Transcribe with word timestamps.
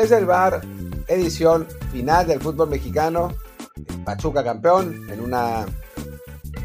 Desde 0.00 0.16
el 0.16 0.24
bar, 0.24 0.62
edición 1.08 1.68
final 1.92 2.26
del 2.26 2.40
fútbol 2.40 2.70
mexicano. 2.70 3.34
Pachuca 4.02 4.42
campeón 4.42 5.06
en 5.10 5.20
una 5.20 5.66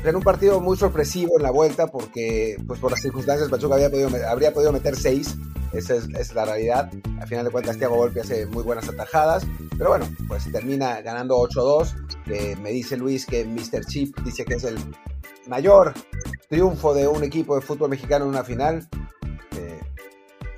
en 0.06 0.16
un 0.16 0.24
partido 0.24 0.62
muy 0.62 0.78
sorpresivo 0.78 1.34
en 1.36 1.44
la 1.44 1.52
vuelta 1.52 1.88
porque 1.88 2.56
pues 2.66 2.80
por 2.80 2.92
las 2.92 3.02
circunstancias 3.02 3.50
Pachuca 3.50 3.76
había 3.76 3.90
podido, 3.90 4.10
habría 4.30 4.54
podido 4.54 4.72
meter 4.72 4.96
seis 4.96 5.36
esa 5.74 5.96
es, 5.96 6.34
la 6.34 6.46
realidad 6.46 6.90
al 7.20 7.28
final 7.28 7.44
de 7.44 7.52
cuentas 7.52 7.78
Thiago 7.78 7.98
Volpi 7.98 8.22
hace 8.22 8.46
muy 8.46 8.64
buenas 8.64 8.88
atajadas 8.88 9.46
pero 9.78 9.90
bueno 9.90 10.08
pues 10.30 10.50
termina 10.50 11.02
ganando 11.02 11.38
8-2 11.38 12.58
me 12.62 12.72
dice 12.72 12.96
Luis 12.96 13.26
que 13.26 13.44
Mr. 13.44 13.86
Chip 13.86 14.18
dice 14.22 14.46
que 14.46 14.54
es 14.54 14.64
el 14.64 14.78
mayor 15.48 15.94
triunfo 16.48 16.94
de 16.94 17.08
un 17.08 17.24
equipo 17.24 17.56
de 17.56 17.62
fútbol 17.62 17.90
mexicano 17.90 18.24
en 18.26 18.30
una 18.30 18.46
final 18.46 18.88
eh, 18.94 18.95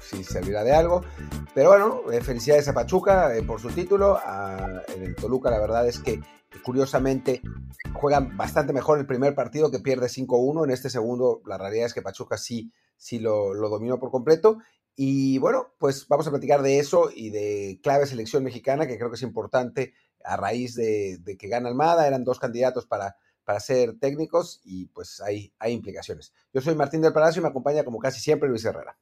si 0.10 0.24
servirá 0.24 0.64
de 0.64 0.74
algo 0.74 1.04
pero 1.58 1.70
bueno, 1.70 2.12
eh, 2.12 2.22
felicidades 2.22 2.68
a 2.68 2.74
Pachuca 2.76 3.36
eh, 3.36 3.42
por 3.42 3.60
su 3.60 3.70
título. 3.70 4.20
en 4.96 5.04
el 5.04 5.16
Toluca 5.16 5.50
la 5.50 5.60
verdad 5.60 5.88
es 5.88 5.98
que 5.98 6.22
curiosamente 6.64 7.42
juegan 7.94 8.38
bastante 8.38 8.74
mejor 8.74 9.00
el 9.00 9.08
primer 9.08 9.34
partido 9.34 9.72
que 9.72 9.80
pierde 9.80 10.06
5-1. 10.06 10.66
En 10.66 10.70
este 10.70 10.92
segundo 10.92 11.42
la 11.48 11.58
realidad 11.58 11.88
es 11.88 11.96
que 11.96 12.04
Pachuca 12.04 12.38
sí, 12.38 12.72
sí 12.96 13.18
lo, 13.18 13.56
dominó 13.56 13.98
por 13.98 14.12
completo. 14.12 14.60
Y 14.96 15.40
bueno, 15.40 15.74
pues 15.80 16.08
vamos 16.08 16.28
a 16.28 16.30
platicar 16.30 16.62
de 16.62 16.78
eso 16.78 17.10
y 17.12 17.32
de 17.32 17.80
clave 17.82 18.06
selección 18.06 18.44
mexicana, 18.44 18.86
que 18.86 18.98
creo 19.00 19.10
que 19.10 19.16
es 19.16 19.24
importante 19.24 19.96
a 20.24 20.38
raíz 20.38 20.76
de, 20.76 21.20
que 21.40 21.48
gana 21.48 21.70
Almada. 21.70 22.06
Eran 22.06 22.24
dos 22.24 22.38
candidatos 22.38 22.86
para, 22.86 23.16
para 23.46 23.60
ser 23.60 23.98
técnicos 23.98 24.62
y 24.64 24.86
pues 24.90 25.22
hay, 25.22 25.52
hay 25.58 25.74
implicaciones. 25.74 26.34
Yo 26.54 26.62
soy 26.62 26.76
Martín 26.76 27.02
del 27.02 27.14
Palacio 27.14 27.40
y 27.40 27.42
me 27.42 27.50
acompaña 27.50 27.84
como 27.84 27.98
casi 27.98 28.20
siempre 28.20 28.48
Luis 28.48 28.64
Herrera. 28.64 28.96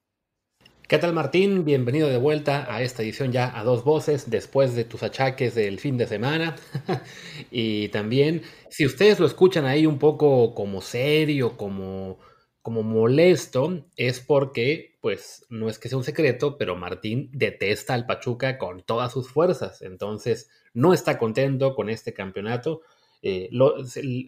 ¿Qué 0.88 1.00
tal 1.00 1.14
Martín? 1.14 1.66
Bienvenido 1.66 2.08
de 2.09 2.17
vuelta 2.17 2.72
a 2.72 2.83
esta 2.83 3.02
edición 3.02 3.31
ya 3.31 3.58
a 3.59 3.64
dos 3.64 3.83
voces 3.83 4.30
después 4.30 4.75
de 4.75 4.83
tus 4.83 5.02
achaques 5.02 5.55
del 5.55 5.80
fin 5.80 5.97
de 5.97 6.05
semana. 6.05 6.55
y 7.50 7.88
también, 7.88 8.44
si 8.69 8.86
ustedes 8.86 9.19
lo 9.19 9.25
escuchan 9.25 9.66
ahí 9.66 9.88
un 9.88 9.97
poco 9.97 10.53
como 10.53 10.81
serio, 10.81 11.58
como, 11.58 12.19
como 12.61 12.83
molesto, 12.83 13.88
es 13.95 14.19
porque, 14.19 15.00
pues, 15.02 15.47
no 15.50 15.69
es 15.69 15.80
que 15.80 15.89
sea 15.89 15.97
un 15.97 16.03
secreto, 16.03 16.56
pero 16.59 16.75
Martín 16.75 17.31
detesta 17.33 17.95
al 17.95 18.06
Pachuca 18.06 18.59
con 18.59 18.83
todas 18.83 19.11
sus 19.11 19.28
fuerzas. 19.28 19.81
Entonces, 19.81 20.52
no 20.75 20.94
está 20.94 21.17
contento 21.17 21.73
con 21.73 21.89
este 21.89 22.13
campeonato. 22.13 22.81
Eh, 23.23 23.50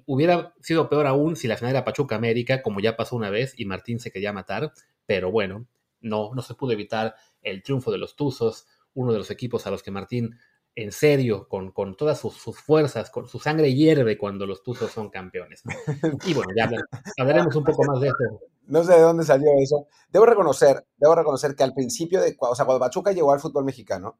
hubiera 0.07 0.55
sido 0.63 0.89
peor 0.89 1.05
aún 1.05 1.35
si 1.35 1.47
la 1.47 1.55
final 1.55 1.75
era 1.75 1.85
Pachuca 1.85 2.15
América, 2.15 2.63
como 2.63 2.79
ya 2.79 2.97
pasó 2.97 3.15
una 3.15 3.29
vez 3.29 3.53
y 3.57 3.65
Martín 3.65 3.99
se 3.99 4.09
quería 4.09 4.33
matar, 4.33 4.71
pero 5.05 5.29
bueno, 5.29 5.67
no, 6.01 6.33
no 6.33 6.41
se 6.41 6.55
pudo 6.55 6.71
evitar 6.71 7.15
el 7.41 7.63
triunfo 7.63 7.91
de 7.91 7.97
los 7.97 8.15
Tuzos, 8.15 8.67
uno 8.93 9.11
de 9.11 9.19
los 9.19 9.31
equipos 9.31 9.65
a 9.67 9.71
los 9.71 9.83
que 9.83 9.91
Martín, 9.91 10.37
en 10.75 10.91
serio, 10.91 11.47
con, 11.47 11.71
con 11.71 11.95
todas 11.95 12.19
sus, 12.19 12.37
fuerzas, 12.59 13.09
con 13.09 13.27
su 13.27 13.39
sangre 13.39 13.73
hierve 13.73 14.17
cuando 14.17 14.45
los 14.45 14.63
Tuzos 14.63 14.91
son 14.91 15.09
campeones. 15.09 15.63
Y 16.25 16.33
bueno, 16.33 16.51
ya 16.55 16.69
hablaremos 17.17 17.55
un 17.55 17.63
poco 17.63 17.83
más 17.83 17.99
de 17.99 18.07
eso. 18.07 18.41
No 18.67 18.83
sé 18.83 18.93
de 18.93 19.01
dónde 19.01 19.23
salió 19.23 19.49
eso. 19.59 19.87
Debo 20.09 20.25
reconocer, 20.25 20.85
debo 20.97 21.15
reconocer 21.15 21.55
que 21.55 21.63
al 21.63 21.73
principio 21.73 22.21
de, 22.21 22.35
o 22.39 22.55
sea, 22.55 22.65
cuando 22.65 22.79
Pachuca 22.79 23.11
llegó 23.11 23.31
al 23.31 23.39
fútbol 23.39 23.63
mexicano, 23.63 24.19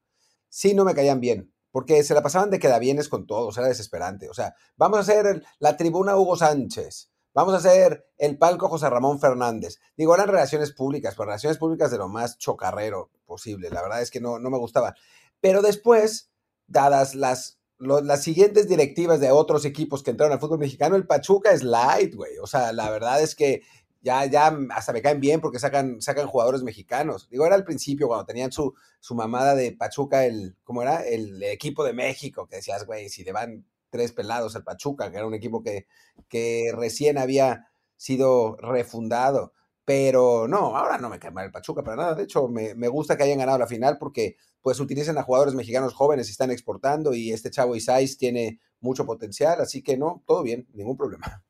sí 0.50 0.73
no 0.73 0.86
me 0.86 0.95
caían 0.95 1.20
bien, 1.20 1.53
porque 1.72 2.03
se 2.03 2.14
la 2.14 2.23
pasaban 2.23 2.50
de 2.50 2.59
queda 2.59 2.80
bienes 2.80 3.09
con 3.09 3.28
todos, 3.28 3.58
era 3.58 3.67
desesperante. 3.67 4.30
O 4.30 4.33
sea, 4.33 4.55
vamos 4.78 4.98
a 4.98 5.02
hacer 5.02 5.44
la 5.59 5.75
tribuna 5.78 6.16
Hugo 6.16 6.36
Sánchez, 6.38 7.11
Vamos 7.38 7.53
a 7.53 7.57
hacer 7.57 8.09
el 8.17 8.39
palco 8.39 8.67
José 8.67 8.89
Ramón 8.89 9.20
Fernández. 9.20 9.80
Digo, 9.95 10.15
eran 10.15 10.27
relaciones 10.27 10.71
públicas, 10.71 11.14
pero 11.14 11.27
relaciones 11.27 11.59
públicas 11.59 11.92
de 11.92 11.99
lo 11.99 12.08
más 12.08 12.39
chocarrero 12.39 13.11
posible. 13.27 13.70
La 13.70 13.83
verdad 13.83 14.02
es 14.02 14.09
que 14.09 14.20
no, 14.20 14.39
no 14.39 14.49
me 14.49 14.58
gustaba. 14.58 14.95
Pero 15.39 15.61
después, 15.61 16.31
dadas 16.65 17.14
las, 17.14 17.59
las 17.77 18.23
siguientes 18.23 18.67
directivas 18.67 19.20
de 19.20 19.30
otros 19.30 19.65
equipos 19.65 20.02
que 20.02 20.09
entraron 20.09 20.33
al 20.33 20.39
fútbol 20.39 20.58
mexicano, 20.58 20.95
el 20.95 21.05
Pachuca 21.05 21.52
es 21.52 21.61
light, 21.61 22.15
güey. 22.15 22.39
O 22.39 22.48
sea, 22.48 22.73
la 22.73 22.89
verdad 22.89 23.21
es 23.21 23.36
que 23.36 23.61
ya, 24.02 24.25
ya 24.25 24.58
hasta 24.71 24.92
me 24.92 25.04
caen 25.04 25.19
bien 25.19 25.39
porque 25.39 25.59
sacan, 25.59 26.02
sacan 26.02 26.25
jugadores 26.25 26.64
mexicanos. 26.64 27.30
Digo, 27.30 27.45
era 27.45 27.54
al 27.54 27.65
principio 27.65 28.08
cuando 28.08 28.25
tenían 28.25 28.52
su, 28.52 28.73
su 28.99 29.14
mamada 29.14 29.54
de 29.54 29.73
Pachuca, 29.73 30.25
el, 30.25 30.55
¿cómo 30.64 30.81
era? 30.81 31.05
El 31.05 31.43
equipo 31.43 31.83
de 31.83 31.93
México, 31.93 32.48
que 32.48 32.55
decías, 32.55 32.83
güey, 32.87 33.09
si 33.09 33.23
le 33.23 33.31
van 33.31 33.64
tres 33.89 34.11
pelados 34.11 34.55
al 34.55 34.64
Pachuca, 34.64 35.11
que 35.11 35.17
era 35.17 35.27
un 35.27 35.33
equipo 35.33 35.64
que, 35.64 35.87
que 36.30 36.71
recién 36.75 37.17
había 37.17 37.67
sido 37.95 38.58
refundado. 38.58 39.53
Pero 39.86 40.48
no, 40.49 40.75
ahora 40.75 40.98
no 40.98 41.09
me 41.09 41.20
cae 41.20 41.31
mal 41.31 41.45
el 41.45 41.52
Pachuca 41.52 41.83
para 41.83 41.95
nada. 41.95 42.15
De 42.15 42.23
hecho, 42.23 42.48
me, 42.49 42.75
me, 42.75 42.89
gusta 42.89 43.15
que 43.15 43.23
hayan 43.23 43.39
ganado 43.39 43.58
la 43.58 43.67
final 43.67 43.98
porque 43.98 44.36
pues 44.61 44.80
utilizan 44.81 45.17
a 45.17 45.23
jugadores 45.23 45.53
mexicanos 45.53 45.93
jóvenes 45.93 46.27
y 46.27 46.31
están 46.31 46.52
exportando 46.52 47.14
y 47.14 47.31
este 47.31 47.49
chavo 47.49 47.75
Isais 47.75 48.17
tiene 48.17 48.59
mucho 48.81 49.05
potencial, 49.05 49.61
así 49.61 49.81
que 49.81 49.98
no, 49.98 50.23
todo 50.27 50.43
bien, 50.43 50.67
ningún 50.73 50.98
problema. 50.98 51.43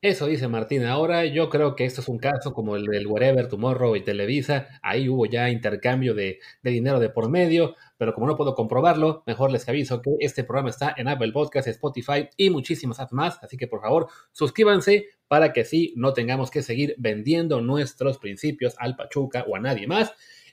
Eso 0.00 0.28
dice 0.28 0.46
Martín. 0.46 0.84
Ahora 0.84 1.24
yo 1.24 1.48
creo 1.50 1.74
que 1.74 1.84
esto 1.84 2.02
es 2.02 2.08
un 2.08 2.20
caso 2.20 2.52
como 2.52 2.76
el 2.76 2.84
del 2.84 3.08
Wherever, 3.08 3.48
Tomorrow 3.48 3.96
y 3.96 4.04
Televisa. 4.04 4.68
Ahí 4.80 5.08
hubo 5.08 5.26
ya 5.26 5.50
intercambio 5.50 6.14
de, 6.14 6.38
dinero 6.62 7.00
de 7.00 7.10
por 7.10 7.28
medio, 7.28 7.74
pero 7.96 8.14
como 8.14 8.28
no 8.28 8.36
puedo 8.36 8.54
comprobarlo, 8.54 9.24
mejor 9.26 9.50
les 9.50 9.68
aviso 9.68 10.00
que 10.00 10.12
este 10.20 10.44
programa 10.44 10.70
está 10.70 10.94
en 10.96 11.08
Apple 11.08 11.32
Podcast, 11.32 11.66
Spotify 11.66 12.28
y 12.36 12.48
muchísimas 12.50 13.12
más. 13.12 13.42
Así 13.42 13.56
que 13.56 13.66
por 13.66 13.80
favor, 13.80 14.06
suscríbanse 14.30 15.06
para 15.26 15.52
que 15.52 15.62
así 15.62 15.94
no 15.96 16.12
tengamos 16.12 16.52
que 16.52 16.62
seguir 16.62 16.94
vendiendo 16.96 17.60
nuestros 17.60 18.18
principios 18.18 18.76
al 18.78 18.94
Pachuca 18.94 19.46
o 19.48 19.56
a 19.56 19.60
nadie 19.60 19.88
más. 19.88 20.12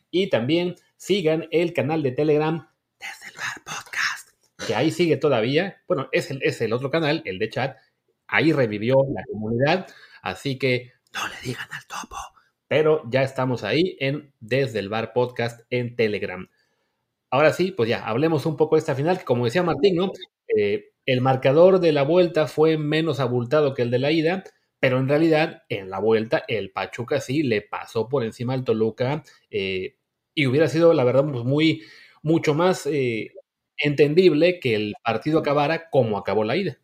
Y 0.10 0.32
también 0.32 0.74
sigan 0.98 1.48
el 1.52 1.72
canal 1.74 2.02
de 2.02 2.14
Telegram 2.14 2.68
desde 3.00 3.28
el 3.28 3.64
Podcast, 3.64 4.30
que 4.66 4.74
ahí 4.74 4.90
sigue 4.90 5.18
todavía. 5.18 5.84
Bueno, 5.88 6.10
es 6.12 6.32
el, 6.32 6.40
es 6.42 6.60
el 6.62 6.74
otro 6.74 6.90
canal, 6.90 7.22
el 7.26 7.38
de 7.38 7.50
chat 7.50 7.78
ahí 8.28 8.52
revivió 8.52 8.96
la 9.14 9.24
comunidad, 9.32 9.88
así 10.22 10.58
que 10.58 10.94
no 11.14 11.28
le 11.28 11.36
digan 11.44 11.68
al 11.72 11.86
topo. 11.88 12.16
Pero 12.68 13.04
ya 13.10 13.24
estamos 13.24 13.64
ahí 13.64 13.96
en 14.00 14.34
Desde 14.40 14.80
el 14.80 14.90
Bar 14.90 15.14
Podcast 15.14 15.62
en 15.70 15.96
Telegram. 15.96 16.50
Ahora 17.30 17.54
sí, 17.54 17.72
pues 17.72 17.90
ya, 17.90 18.06
hablemos 18.06 18.46
un 18.46 18.58
poco 18.58 18.76
de 18.76 18.80
esta 18.80 18.96
final, 18.96 19.20
que 19.20 19.26
como 19.26 19.46
decía 19.46 19.64
Martín, 19.64 19.96
¿no? 19.96 20.12
Eh, 20.58 20.92
el 21.06 21.22
marcador 21.22 21.80
de 21.80 21.92
la 21.92 22.04
vuelta 22.04 22.48
fue 22.48 22.78
menos 22.78 23.20
abultado 23.20 23.74
que 23.74 23.84
el 23.84 23.92
de 23.92 24.00
la 24.00 24.12
ida, 24.12 24.44
pero 24.80 25.00
en 25.00 25.08
realidad 25.08 25.64
en 25.70 25.90
la 25.90 26.00
vuelta 26.00 26.44
el 26.48 26.72
Pachuca 26.72 27.20
sí 27.20 27.44
le 27.44 27.62
pasó 27.62 28.10
por 28.10 28.24
encima 28.24 28.54
al 28.54 28.64
Toluca 28.64 29.24
eh, 29.50 29.96
y 30.34 30.48
hubiera 30.48 30.68
sido, 30.68 30.94
la 30.94 31.04
verdad, 31.04 31.26
pues 31.32 31.44
muy, 31.44 31.84
mucho 32.24 32.54
más 32.54 32.86
eh, 32.88 33.34
entendible 33.78 34.60
que 34.60 34.76
el 34.76 34.96
partido 35.04 35.40
acabara 35.40 35.90
como 35.90 36.18
acabó 36.18 36.44
la 36.44 36.58
ida. 36.58 36.80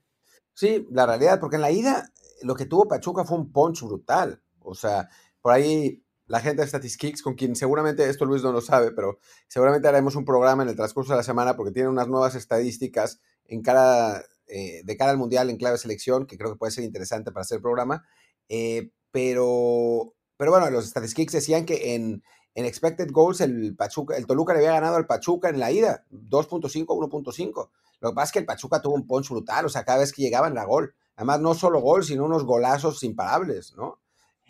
Sí, 0.53 0.87
la 0.91 1.05
realidad, 1.05 1.39
porque 1.39 1.55
en 1.55 1.61
la 1.61 1.71
ida 1.71 2.11
lo 2.43 2.55
que 2.55 2.65
tuvo 2.65 2.87
Pachuca 2.87 3.23
fue 3.23 3.37
un 3.37 3.51
punch 3.51 3.83
brutal. 3.83 4.41
O 4.59 4.75
sea, 4.75 5.09
por 5.41 5.53
ahí 5.53 6.03
la 6.27 6.39
gente 6.39 6.61
de 6.61 6.67
Statistics, 6.67 7.21
con 7.21 7.35
quien 7.35 7.55
seguramente 7.55 8.09
esto 8.09 8.25
Luis 8.25 8.43
no 8.43 8.51
lo 8.51 8.61
sabe, 8.61 8.91
pero 8.91 9.19
seguramente 9.47 9.87
haremos 9.87 10.15
un 10.15 10.25
programa 10.25 10.63
en 10.63 10.69
el 10.69 10.75
transcurso 10.75 11.11
de 11.11 11.17
la 11.17 11.23
semana 11.23 11.55
porque 11.55 11.73
tiene 11.73 11.89
unas 11.89 12.07
nuevas 12.07 12.35
estadísticas 12.35 13.19
en 13.45 13.61
cara, 13.61 14.23
eh, 14.47 14.81
de 14.83 14.97
cara 14.97 15.11
al 15.11 15.17
Mundial 15.17 15.49
en 15.49 15.57
clave 15.57 15.77
selección, 15.77 16.25
que 16.25 16.37
creo 16.37 16.53
que 16.53 16.57
puede 16.57 16.71
ser 16.71 16.83
interesante 16.83 17.31
para 17.31 17.41
hacer 17.41 17.57
el 17.57 17.61
programa. 17.61 18.05
Eh, 18.47 18.91
pero, 19.11 20.13
pero 20.37 20.51
bueno, 20.51 20.69
los 20.69 20.87
Statistics 20.87 21.33
decían 21.33 21.65
que 21.65 21.95
en, 21.95 22.23
en 22.55 22.65
expected 22.65 23.11
goals 23.11 23.41
el, 23.41 23.75
Pachuca, 23.75 24.15
el 24.15 24.25
Toluca 24.25 24.53
le 24.53 24.59
había 24.59 24.71
ganado 24.71 24.95
al 24.95 25.07
Pachuca 25.07 25.49
en 25.49 25.59
la 25.59 25.71
ida, 25.71 26.05
2.5, 26.11 26.85
1.5. 26.85 27.69
Lo 28.01 28.09
que 28.09 28.15
pasa 28.15 28.25
es 28.25 28.31
que 28.33 28.39
el 28.39 28.45
Pachuca 28.45 28.81
tuvo 28.81 28.95
un 28.95 29.07
punch 29.07 29.29
brutal, 29.29 29.65
o 29.65 29.69
sea, 29.69 29.85
cada 29.85 29.99
vez 29.99 30.11
que 30.11 30.21
llegaban 30.21 30.53
era 30.53 30.65
gol. 30.65 30.93
Además, 31.15 31.39
no 31.39 31.53
solo 31.53 31.79
gol, 31.79 32.03
sino 32.03 32.25
unos 32.25 32.43
golazos 32.43 33.03
imparables, 33.03 33.73
¿no? 33.77 33.99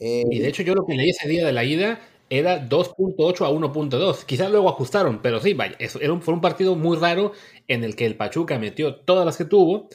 y 0.04 0.40
de 0.40 0.48
hecho, 0.48 0.64
yo 0.64 0.74
lo 0.74 0.84
que 0.84 0.96
leí 0.96 1.12
ese 1.12 1.28
día 1.28 1.46
de 1.46 1.54
la 1.54 1.64
ida 1.64 2.00
era 2.32 2.68
2.8 2.68 3.46
a 3.46 3.52
1.2. 3.52 4.26
Quizás 4.26 4.50
luego 4.50 4.68
ajustaron, 4.70 5.22
pero 5.22 5.40
sí, 5.40 5.54
vaya, 5.54 5.78
era 5.78 6.12
un, 6.12 6.24
fue 6.24 6.34
un 6.34 6.42
partido 6.42 6.76
muy 6.76 6.98
raro 6.98 7.34
en 7.68 7.84
el 7.84 7.96
que 7.96 8.08
el 8.08 8.18
Pachuca 8.18 8.58
metió 8.58 8.96
todas 8.96 9.28
las 9.28 9.38
que 9.38 9.46
tuvo, 9.46 9.90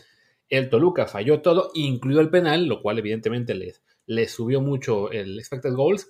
el 0.48 0.68
Toluca 0.70 1.06
falló 1.06 1.40
todo, 1.40 1.72
incluyó 1.74 2.20
el 2.20 2.30
penal, 2.30 2.66
lo 2.66 2.82
cual 2.82 3.00
evidentemente 3.00 3.54
les, 3.54 3.82
les 4.06 4.30
subió 4.30 4.60
mucho 4.60 5.10
el 5.10 5.38
expected 5.40 5.72
goals 5.72 6.08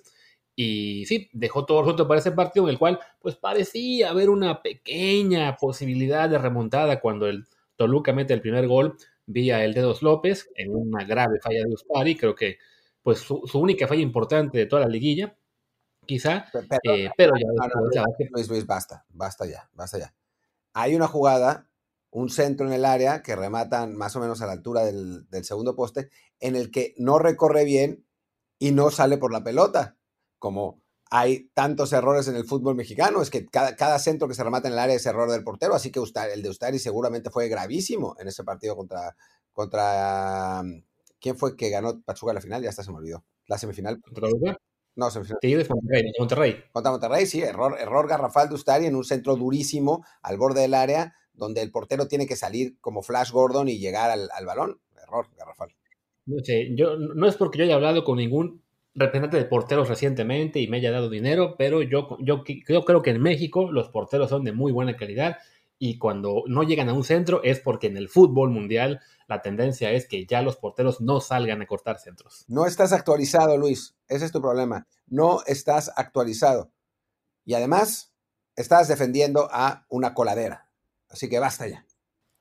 y 0.59 1.05
sí, 1.05 1.29
dejó 1.33 1.65
todo 1.65 1.81
resuelto 1.81 2.07
para 2.07 2.19
ese 2.19 2.31
partido 2.31 2.65
en 2.65 2.71
el 2.71 2.79
cual 2.79 2.99
pues 3.19 3.35
parecía 3.35 4.09
haber 4.09 4.31
una 4.31 4.63
pequeña 4.63 5.55
posibilidad 5.55 6.27
de 6.27 6.39
remontada 6.39 6.99
cuando 6.99 7.27
el 7.27 7.45
Toluca 7.75 8.11
mete 8.11 8.33
el 8.33 8.41
primer 8.41 8.67
gol 8.67 8.97
vía 9.27 9.63
el 9.63 9.75
Dedos 9.75 10.01
López 10.01 10.49
en 10.55 10.75
una 10.75 11.05
grave 11.05 11.39
falla 11.43 11.59
de 11.63 11.71
Uspari, 11.71 12.17
creo 12.17 12.33
que 12.33 12.57
pues 13.03 13.19
su, 13.19 13.39
única 13.53 13.87
falla 13.87 14.01
importante 14.01 14.57
de 14.57 14.65
toda 14.65 14.81
la 14.81 14.87
liguilla, 14.87 15.37
quizá, 16.07 16.47
pero, 17.15 17.33
ya, 17.93 18.03
Luis, 18.31 18.49
Luis, 18.49 18.65
basta, 18.65 19.05
basta 19.09 19.45
ya, 19.45 19.69
basta 19.73 19.99
ya. 19.99 20.15
Hay 20.73 20.95
una 20.95 21.07
jugada, 21.07 21.69
un 22.09 22.29
centro 22.29 22.65
en 22.65 22.73
el 22.73 22.83
área 22.83 23.21
que 23.21 23.35
rematan 23.35 23.95
más 23.95 24.15
o 24.15 24.19
menos 24.19 24.41
a 24.41 24.47
la 24.47 24.53
altura 24.53 24.83
del, 24.83 25.29
del 25.29 25.45
segundo 25.45 25.75
poste, 25.75 26.09
en 26.39 26.55
el 26.55 26.71
que 26.71 26.95
no 26.97 27.19
recorre 27.19 27.63
bien 27.63 28.05
y 28.57 28.71
no 28.71 28.89
sale 28.89 29.17
por 29.19 29.31
la 29.31 29.43
pelota 29.43 29.96
como 30.39 30.81
hay 31.09 31.49
tantos 31.53 31.93
errores 31.93 32.27
en 32.27 32.35
el 32.35 32.45
fútbol 32.45 32.75
mexicano, 32.75 33.21
es 33.21 33.29
que 33.29 33.45
cada, 33.45 33.99
centro 33.99 34.27
que 34.27 34.33
se 34.33 34.43
remata 34.43 34.67
en 34.67 34.73
el 34.73 34.79
área 34.79 34.95
es 34.95 35.05
error 35.05 35.31
del 35.31 35.43
portero, 35.43 35.73
así 35.73 35.91
que 35.91 36.01
el 36.33 36.41
de 36.41 36.49
Ustari 36.49 36.79
seguramente 36.79 37.29
fue 37.29 37.47
gravísimo 37.47 38.15
en 38.19 38.27
ese 38.27 38.43
partido 38.43 38.75
contra, 38.75 39.15
contra 39.53 40.63
¿quién 41.19 41.37
fue 41.37 41.55
que 41.55 41.69
ganó 41.69 42.01
Pachuca 42.01 42.33
la 42.33 42.41
final? 42.41 42.61
Ya 42.61 42.69
hasta 42.69 42.83
se 42.83 42.91
me 42.91 42.97
olvidó. 42.97 43.23
La 43.47 43.57
semifinal. 43.57 44.01
¿Contra 44.01 44.29
No, 44.95 45.09
semifinal. 45.09 45.39
Tigres 45.39 45.69
Monterrey, 45.69 46.11
Monterrey. 46.19 46.63
Contra 46.73 46.91
Monterrey, 46.91 47.25
sí, 47.25 47.41
error, 47.41 47.77
error 47.79 48.07
garrafal 48.07 48.49
de 48.49 48.55
Ustari 48.55 48.85
en 48.85 48.95
un 48.95 49.05
centro 49.05 49.35
durísimo 49.35 50.03
al 50.21 50.37
borde 50.37 50.61
del 50.61 50.73
área, 50.73 51.15
donde 51.33 51.61
el 51.61 51.71
portero 51.71 52.07
tiene 52.07 52.27
que 52.27 52.35
salir 52.35 52.77
como 52.81 53.01
Flash 53.01 53.31
Gordon 53.31 53.69
y 53.69 53.79
llegar 53.79 54.11
al, 54.11 54.29
al 54.33 54.45
balón. 54.45 54.81
Error 55.01 55.27
garrafal. 55.37 55.69
No 56.25 56.43
sé, 56.43 56.75
yo, 56.75 56.97
no 56.97 57.25
es 57.27 57.37
porque 57.37 57.59
yo 57.59 57.63
haya 57.63 57.75
hablado 57.75 58.03
con 58.03 58.17
ningún 58.17 58.61
representante 58.97 59.37
de 59.37 59.45
porteros 59.45 59.87
recientemente 59.87 60.59
y 60.59 60.67
me 60.67 60.77
haya 60.77 60.91
dado 60.91 61.09
dinero, 61.09 61.55
pero 61.57 61.81
yo, 61.81 62.17
yo, 62.19 62.43
yo 62.67 62.83
creo 62.83 63.01
que 63.01 63.11
en 63.11 63.21
México 63.21 63.71
los 63.71 63.89
porteros 63.89 64.29
son 64.29 64.43
de 64.43 64.51
muy 64.51 64.71
buena 64.71 64.97
calidad 64.97 65.37
y 65.79 65.97
cuando 65.97 66.43
no 66.47 66.63
llegan 66.63 66.89
a 66.89 66.93
un 66.93 67.03
centro 67.03 67.41
es 67.43 67.59
porque 67.59 67.87
en 67.87 67.97
el 67.97 68.09
fútbol 68.09 68.49
mundial 68.49 68.99
la 69.27 69.41
tendencia 69.41 69.91
es 69.91 70.07
que 70.07 70.25
ya 70.25 70.41
los 70.41 70.57
porteros 70.57 70.99
no 70.99 71.21
salgan 71.21 71.61
a 71.61 71.67
cortar 71.67 71.99
centros. 71.99 72.43
No 72.47 72.65
estás 72.65 72.91
actualizado, 72.91 73.57
Luis. 73.57 73.95
Ese 74.07 74.25
es 74.25 74.31
tu 74.31 74.41
problema. 74.41 74.87
No 75.05 75.41
estás 75.45 75.91
actualizado. 75.95 76.71
Y 77.45 77.53
además, 77.53 78.13
estás 78.55 78.87
defendiendo 78.87 79.47
a 79.51 79.85
una 79.89 80.13
coladera. 80.13 80.69
Así 81.09 81.29
que 81.29 81.39
basta 81.39 81.67
ya 81.67 81.87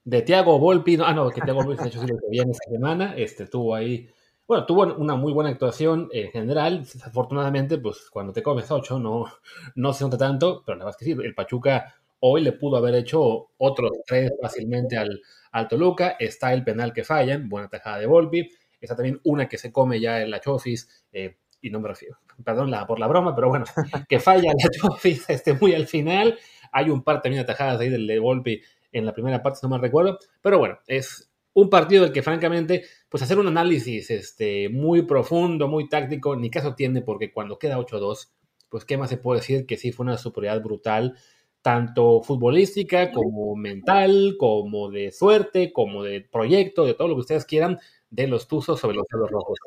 de 0.07 0.23
Tiago 0.23 0.61
Volpi, 0.61 0.97
ah, 1.05 1.13
no, 1.13 1.31
que 1.31 1.41
Tiago 1.41 1.65
Volpi 1.65 1.83
ha 1.83 1.89
hecho 1.89 2.01
sí 2.01 2.13
bien 2.31 2.49
esta 2.49 2.71
semana, 2.71 3.15
este, 3.17 3.47
tuvo 3.47 3.75
ahí, 3.75 4.09
bueno, 4.47 4.67
tuvo 4.67 4.95
una 4.95 5.17
muy 5.17 5.33
buena 5.33 5.51
actuación 5.51 6.09
en 6.13 6.31
general, 6.31 6.81
desafortunadamente, 6.81 7.79
pues 7.79 8.09
cuando 8.11 8.33
te 8.33 8.43
comes 8.43 8.71
ocho 8.71 8.99
no, 8.99 9.27
no 9.75 9.93
se 9.93 10.05
nota 10.05 10.19
tanto, 10.19 10.63
pero 10.65 10.79
la 10.79 10.85
verdad 10.85 10.99
es 11.01 11.07
que 11.07 11.15
sí, 11.15 11.21
el 11.23 11.35
Pachuca 11.35 11.95
hoy 12.21 12.43
le 12.43 12.53
pudo 12.53 12.77
haber 12.77 12.95
hecho 12.95 13.49
otros 13.59 13.91
tres 14.07 14.31
fácilmente 14.41 14.97
al, 14.97 15.21
al 15.53 15.69
Toluca, 15.69 16.17
está 16.19 16.53
el 16.53 16.65
penal 16.65 16.93
que 16.93 17.05
fallan, 17.05 17.49
buena 17.49 17.69
tajada 17.69 17.99
de 17.99 18.07
Volpi, 18.07 18.49
está 18.81 18.95
también 18.95 19.21
una 19.25 19.49
que 19.49 19.59
se 19.59 19.73
come 19.73 20.01
ya 20.01 20.23
en 20.23 20.31
la 20.31 20.41
Chofis, 20.41 20.89
eh, 21.13 21.37
y 21.61 21.71
no 21.71 21.81
me 21.81 21.89
refiero, 21.89 22.19
perdón 22.45 22.71
la, 22.71 22.87
por 22.87 23.01
la 23.01 23.09
broma, 23.09 23.35
pero 23.35 23.49
bueno, 23.49 23.65
que 24.09 24.21
falla 24.21 24.53
la 24.57 24.71
Chofis 24.71 25.29
este, 25.29 25.55
muy 25.55 25.75
al 25.75 25.87
final, 25.87 26.39
hay 26.73 26.91
un 26.91 27.03
par 27.03 27.23
también 27.23 27.43
de 27.43 27.47
tajadas 27.47 27.81
ahí 27.81 27.89
del 27.89 28.07
de 28.07 28.19
Volpi 28.19 28.61
en 28.93 29.07
la 29.07 29.13
primera 29.13 29.43
parte, 29.43 29.61
si 29.61 29.67
no 29.67 29.71
mal 29.71 29.81
recuerdo. 29.81 30.19
Pero 30.41 30.59
bueno, 30.59 30.79
es 30.87 31.31
un 31.57 31.71
partido 31.71 32.05
del 32.05 32.13
que 32.13 32.23
francamente, 32.23 32.85
pues 33.09 33.23
hacer 33.23 33.39
un 33.39 33.47
análisis 33.47 34.11
este, 34.11 34.69
muy 34.69 35.03
profundo, 35.03 35.69
muy 35.69 35.89
táctico, 35.89 36.37
ni 36.37 36.51
caso 36.51 36.75
tiene 36.75 37.01
porque 37.01 37.33
cuando 37.33 37.59
queda 37.59 37.79
8-2, 37.79 38.31
pues 38.69 38.85
qué 38.85 38.99
más 38.99 39.09
se 39.09 39.17
puede 39.17 39.41
decir 39.41 39.65
que 39.65 39.79
sí 39.79 39.91
fue 39.91 40.05
una 40.05 40.19
superioridad 40.19 40.63
brutal, 40.63 41.17
tanto 41.63 42.21
futbolística 42.21 43.11
como 43.11 43.57
mental, 43.57 44.37
como 44.39 44.91
de 44.91 45.11
suerte, 45.13 45.73
como 45.73 46.03
de 46.03 46.21
proyecto, 46.21 46.85
de 46.85 46.93
todo 46.93 47.09
lo 47.09 47.15
que 47.15 47.21
ustedes 47.21 47.47
quieran, 47.47 47.79
de 48.11 48.27
los 48.27 48.49
Tuzos 48.49 48.79
sobre 48.79 48.97
los 48.97 49.07
Celos 49.11 49.31
Rojos. 49.31 49.59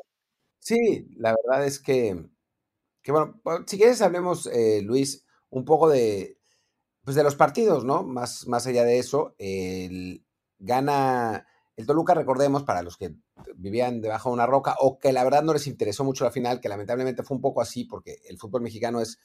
Sí, 0.60 1.08
la 1.16 1.34
verdad 1.42 1.66
es 1.66 1.80
que, 1.80 2.24
que 3.02 3.10
bueno, 3.10 3.40
si 3.66 3.78
quieres 3.78 4.00
hablemos, 4.00 4.46
eh, 4.46 4.80
Luis, 4.80 5.26
un 5.48 5.64
poco 5.64 5.88
de, 5.88 6.38
pues 7.02 7.16
de 7.16 7.24
los 7.24 7.34
partidos, 7.34 7.84
¿no? 7.84 8.04
Más, 8.04 8.46
más 8.46 8.68
allá 8.68 8.84
de 8.84 9.00
eso, 9.00 9.34
el, 9.38 10.22
gana 10.60 11.48
el 11.80 11.86
Toluca, 11.86 12.14
recordemos, 12.14 12.62
para 12.62 12.82
los 12.82 12.96
que 12.96 13.14
vivían 13.56 14.00
debajo 14.00 14.30
de 14.30 14.34
una 14.34 14.46
roca 14.46 14.76
o 14.80 14.98
que 14.98 15.12
la 15.12 15.24
verdad 15.24 15.42
no 15.42 15.52
les 15.52 15.66
interesó 15.66 16.04
mucho 16.04 16.24
la 16.24 16.30
final, 16.30 16.60
que 16.60 16.68
lamentablemente 16.68 17.22
fue 17.22 17.36
un 17.36 17.40
poco 17.40 17.60
así 17.60 17.84
porque 17.84 18.18
el 18.28 18.38
fútbol 18.38 18.62
mexicano 18.62 19.00
es 19.00 19.18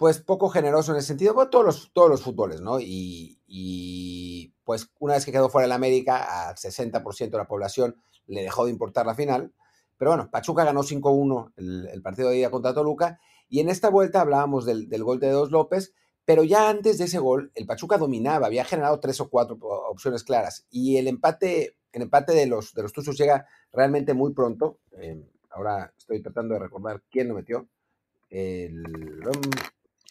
pues 0.00 0.18
poco 0.18 0.48
generoso 0.48 0.92
en 0.92 0.98
ese 0.98 1.08
sentido, 1.08 1.34
bueno, 1.34 1.50
todos 1.50 1.64
los, 1.64 1.90
todos 1.92 2.08
los 2.08 2.22
fútboles, 2.22 2.62
¿no? 2.62 2.78
Y, 2.80 4.54
pues 4.64 4.90
una 4.98 5.12
vez 5.12 5.26
que 5.26 5.32
quedó 5.32 5.50
fuera 5.50 5.66
el 5.66 5.72
América, 5.72 6.48
al 6.48 6.54
60% 6.54 7.30
de 7.30 7.36
la 7.36 7.46
población 7.46 7.96
le 8.26 8.42
dejó 8.42 8.64
de 8.64 8.70
importar 8.70 9.04
la 9.04 9.14
final. 9.14 9.52
Pero 9.98 10.12
bueno, 10.12 10.30
Pachuca 10.30 10.64
ganó 10.64 10.84
5-1 10.84 11.52
el, 11.56 12.00
partido 12.00 12.30
de 12.30 12.36
día 12.36 12.50
contra 12.50 12.72
Toluca. 12.72 13.20
Y 13.50 13.60
en 13.60 13.68
esta 13.68 13.90
vuelta 13.90 14.22
hablábamos 14.22 14.64
del, 14.64 14.88
del 14.88 15.04
gol 15.04 15.20
de 15.20 15.28
Dos 15.28 15.50
López, 15.50 15.92
pero 16.30 16.44
ya 16.44 16.70
antes 16.70 16.96
de 16.96 17.06
ese 17.06 17.18
gol, 17.18 17.50
el 17.56 17.66
Pachuca 17.66 17.98
dominaba, 17.98 18.46
había 18.46 18.64
generado 18.64 19.00
tres 19.00 19.20
o 19.20 19.28
cuatro 19.28 19.58
opciones 19.60 20.22
claras. 20.22 20.64
Y 20.70 20.96
el 20.96 21.08
empate, 21.08 21.74
el 21.92 22.02
empate 22.02 22.32
de 22.34 22.46
los, 22.46 22.72
de 22.72 22.84
los 22.84 22.92
Tuzos 22.92 23.18
llega 23.18 23.48
realmente 23.72 24.14
muy 24.14 24.32
pronto. 24.32 24.78
Eh, 24.96 25.20
ahora 25.50 25.92
estoy 25.98 26.22
tratando 26.22 26.54
de 26.54 26.60
recordar 26.60 27.02
quién 27.10 27.26
lo 27.26 27.34
metió. 27.34 27.66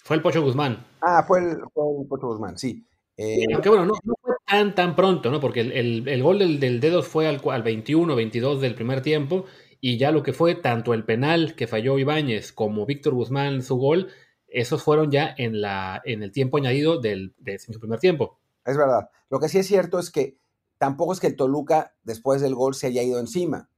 fue 0.03 0.17
el 0.17 0.21
Pocho 0.21 0.41
Guzmán. 0.41 0.85
Ah, 0.99 1.23
fue 1.25 1.39
el, 1.39 1.59
Pocho 1.73 2.27
Guzmán, 2.27 2.57
sí. 2.57 2.85
Eh, 3.15 3.45
aunque 3.53 3.69
bueno, 3.69 3.85
no, 3.85 3.93
fue 4.21 4.35
tan, 4.45 4.75
tan 4.75 4.97
pronto, 4.97 5.31
¿no? 5.31 5.39
Porque 5.39 5.61
el, 5.61 6.21
gol 6.21 6.39
del, 6.39 6.59
del 6.59 6.81
Dedos 6.81 7.07
fue 7.07 7.29
al, 7.29 7.39
al 7.49 7.63
21, 7.63 8.13
22 8.13 8.59
del 8.59 8.75
primer 8.75 9.01
tiempo. 9.01 9.45
Y 9.79 9.97
ya 9.97 10.11
lo 10.11 10.21
que 10.21 10.33
fue 10.33 10.55
tanto 10.55 10.93
el 10.93 11.05
penal 11.05 11.55
que 11.55 11.65
falló 11.65 11.97
Ibáñez 11.97 12.51
como 12.51 12.85
Víctor 12.85 13.13
Guzmán 13.13 13.63
su 13.63 13.77
gol, 13.77 14.09
esos 14.51 14.83
fueron 14.83 15.11
ya 15.11 15.33
en, 15.37 15.61
la, 15.61 16.01
en 16.05 16.23
el 16.23 16.31
tiempo 16.31 16.57
añadido 16.57 16.99
del, 16.99 17.33
primer 17.79 17.99
tiempo. 17.99 18.39
Es 18.65 18.77
verdad. 18.77 19.09
Lo 19.29 19.39
que 19.39 19.49
sí 19.49 19.59
es 19.59 19.67
cierto 19.67 19.99
es 19.99 20.09
que 20.09 20.37
tampoco 20.77 21.13
es 21.13 21.19
que 21.19 21.27
el 21.27 21.35
Toluca, 21.35 21.95
después 22.03 22.41
del 22.41 22.55
gol, 22.55 22.75
se 22.75 22.87
haya 22.87 23.03
ido 23.03 23.19
encima. 23.19 23.69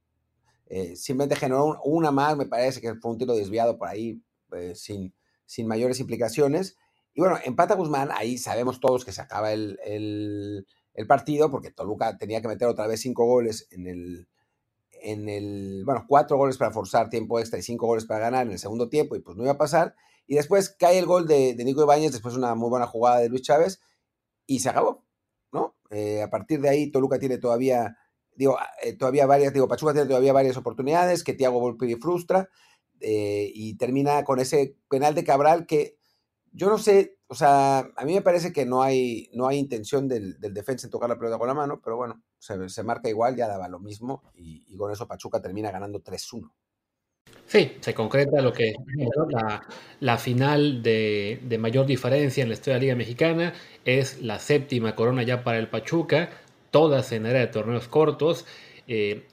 Eh, 0.66 0.96
simplemente 0.96 1.36
generó 1.36 1.80
una 1.84 2.10
más, 2.10 2.36
me 2.36 2.46
parece 2.46 2.80
que 2.80 2.94
fue 2.94 3.10
un 3.10 3.18
tiro 3.18 3.34
desviado 3.34 3.76
por 3.76 3.88
ahí, 3.88 4.22
eh, 4.52 4.74
sin, 4.74 5.14
sin 5.44 5.66
mayores 5.66 6.00
implicaciones. 6.00 6.78
Y 7.14 7.20
bueno, 7.20 7.38
empata 7.44 7.74
Guzmán, 7.74 8.08
ahí 8.12 8.38
sabemos 8.38 8.80
todos 8.80 9.04
que 9.04 9.12
se 9.12 9.20
acaba 9.20 9.52
el, 9.52 9.78
el, 9.84 11.06
partido, 11.06 11.50
porque 11.50 11.70
Toluca 11.70 12.16
tenía 12.16 12.40
que 12.40 12.48
meter 12.48 12.68
otra 12.68 12.86
vez 12.86 13.00
cinco 13.00 13.26
goles 13.26 13.68
en 13.70 13.86
el, 13.86 14.28
en 15.02 15.28
el, 15.28 15.82
bueno, 15.84 16.06
cuatro 16.08 16.38
goles 16.38 16.56
para 16.56 16.70
forzar 16.70 17.10
tiempo 17.10 17.38
extra 17.38 17.58
y 17.58 17.62
cinco 17.62 17.86
goles 17.86 18.06
para 18.06 18.20
ganar 18.20 18.46
en 18.46 18.52
el 18.52 18.58
segundo 18.58 18.88
tiempo, 18.88 19.14
y 19.14 19.20
pues 19.20 19.36
no 19.36 19.42
iba 19.42 19.52
a 19.52 19.58
pasar. 19.58 19.94
Y 20.32 20.36
después 20.36 20.70
cae 20.70 20.98
el 20.98 21.04
gol 21.04 21.26
de, 21.26 21.54
Nico 21.62 21.82
Ibáñez, 21.82 22.10
después 22.10 22.36
una 22.36 22.54
muy 22.54 22.70
buena 22.70 22.86
jugada 22.86 23.18
de 23.18 23.28
Luis 23.28 23.42
Chávez, 23.42 23.82
y 24.46 24.60
se 24.60 24.70
acabó, 24.70 25.04
¿no? 25.52 25.76
Eh, 25.90 26.22
a 26.22 26.30
partir 26.30 26.58
de 26.62 26.70
ahí, 26.70 26.90
Toluca 26.90 27.18
tiene 27.18 27.36
todavía, 27.36 27.98
digo, 28.34 28.56
eh, 28.82 28.94
todavía 28.94 29.26
varias, 29.26 29.52
digo, 29.52 29.68
Pachuca 29.68 29.92
tiene 29.92 30.08
todavía 30.08 30.32
varias 30.32 30.56
oportunidades 30.56 31.22
que 31.22 31.34
Tiago 31.34 31.60
Volpi 31.60 31.96
frustra, 31.96 32.48
eh, 33.00 33.52
y 33.54 33.76
termina 33.76 34.24
con 34.24 34.40
ese 34.40 34.78
penal 34.88 35.14
de 35.14 35.22
Cabral 35.22 35.66
que 35.66 35.98
yo 36.50 36.70
no 36.70 36.78
sé, 36.78 37.18
o 37.26 37.34
sea, 37.34 37.80
a 37.94 38.04
mí 38.06 38.14
me 38.14 38.22
parece 38.22 38.54
que 38.54 38.64
no 38.64 38.82
hay, 38.82 39.28
no 39.34 39.48
hay 39.48 39.58
intención 39.58 40.08
del, 40.08 40.40
defensa 40.40 40.86
en 40.86 40.92
tocar 40.92 41.10
la 41.10 41.18
pelota 41.18 41.36
con 41.36 41.48
la 41.48 41.52
mano, 41.52 41.82
pero 41.84 41.98
bueno, 41.98 42.22
se, 42.38 42.82
marca 42.82 43.10
igual, 43.10 43.36
ya 43.36 43.48
daba 43.48 43.68
lo 43.68 43.80
mismo, 43.80 44.22
y, 44.34 44.64
y 44.66 44.78
con 44.78 44.90
eso 44.90 45.06
Pachuca 45.06 45.42
termina 45.42 45.70
ganando 45.70 46.02
3-1. 46.02 46.50
Sí, 47.46 47.72
se 47.80 47.92
concreta 47.92 48.40
lo 48.40 48.52
que 48.52 48.72
la, 49.30 49.62
la 50.00 50.16
final 50.16 50.82
de, 50.82 51.38
mayor 51.60 51.84
diferencia 51.84 52.42
en 52.42 52.48
la 52.48 52.54
historia 52.54 52.74
de 52.74 52.78
la 52.78 52.84
Liga 52.84 52.96
Mexicana 52.96 53.52
es 53.84 54.22
la 54.22 54.38
séptima 54.38 54.94
corona 54.94 55.22
ya 55.22 55.44
para 55.44 55.58
el 55.58 55.68
Pachuca, 55.68 56.30
todas 56.70 57.12
en 57.12 57.26
era 57.26 57.40
de 57.40 57.48
torneos 57.48 57.88
cortos. 57.88 58.46
Eh, 58.88 59.26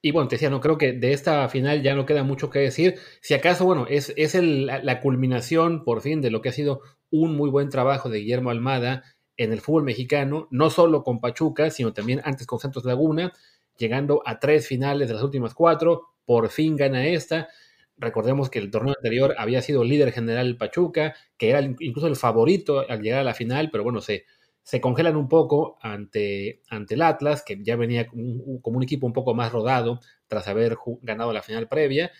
y 0.00 0.10
bueno, 0.12 0.28
te 0.28 0.36
decía, 0.36 0.48
no 0.48 0.60
creo 0.60 0.78
que 0.78 0.92
de 0.92 1.12
esta 1.12 1.48
final 1.48 1.82
ya 1.82 1.94
no 1.94 2.06
queda 2.06 2.22
mucho 2.22 2.48
que 2.48 2.60
decir. 2.60 2.96
Si 3.20 3.34
acaso, 3.34 3.64
bueno, 3.66 3.86
es, 3.88 4.12
es 4.16 4.34
la 4.34 5.00
culminación 5.00 5.84
por 5.84 6.00
fin 6.00 6.22
de 6.22 6.30
lo 6.30 6.40
que 6.40 6.48
ha 6.48 6.52
sido 6.52 6.80
un 7.10 7.36
muy 7.36 7.50
buen 7.50 7.68
trabajo 7.68 8.08
de 8.08 8.20
Guillermo 8.20 8.50
Almada 8.50 9.02
en 9.36 9.52
el 9.52 9.60
fútbol 9.60 9.84
mexicano, 9.84 10.48
no 10.50 10.70
solo 10.70 11.02
con 11.02 11.20
Pachuca, 11.20 11.70
sino 11.70 11.92
también 11.92 12.20
antes 12.24 12.46
con 12.46 12.58
Santos 12.58 12.84
Laguna, 12.84 13.32
llegando 13.76 14.22
a 14.24 14.38
tres 14.38 14.66
finales 14.66 15.08
de 15.08 15.14
las 15.14 15.22
últimas 15.22 15.54
cuatro, 15.54 16.08
por 16.26 16.50
fin 16.50 16.76
gana 16.76 17.06
esta. 17.06 17.48
Recordemos 17.96 18.50
que 18.50 18.58
el 18.58 18.70
torneo 18.70 18.94
anterior 18.94 19.34
había 19.38 19.62
sido 19.62 19.82
líder 19.82 20.12
general 20.12 20.58
Pachuca, 20.58 21.14
que 21.38 21.48
era 21.50 21.62
incluso 21.62 22.08
el 22.08 22.16
favorito 22.16 22.84
al 22.88 23.00
llegar 23.00 23.20
a 23.20 23.24
la 23.24 23.32
final, 23.32 23.70
pero 23.70 23.84
bueno, 23.84 24.02
se, 24.02 24.26
se 24.62 24.80
congelan 24.80 25.16
un 25.16 25.28
poco 25.28 25.78
ante, 25.80 26.60
ante 26.68 26.94
el 26.94 27.02
Atlas, 27.02 27.42
que 27.46 27.58
ya 27.62 27.76
venía 27.76 28.06
como 28.08 28.76
un, 28.78 28.82
equipo 28.82 29.06
un 29.06 29.12
poco 29.12 29.32
más 29.32 29.52
rodado 29.52 30.00
tras 30.26 30.48
haber 30.48 30.76
ganado 31.02 31.32
la 31.32 31.40
final 31.42 31.68
previa. 31.68 32.10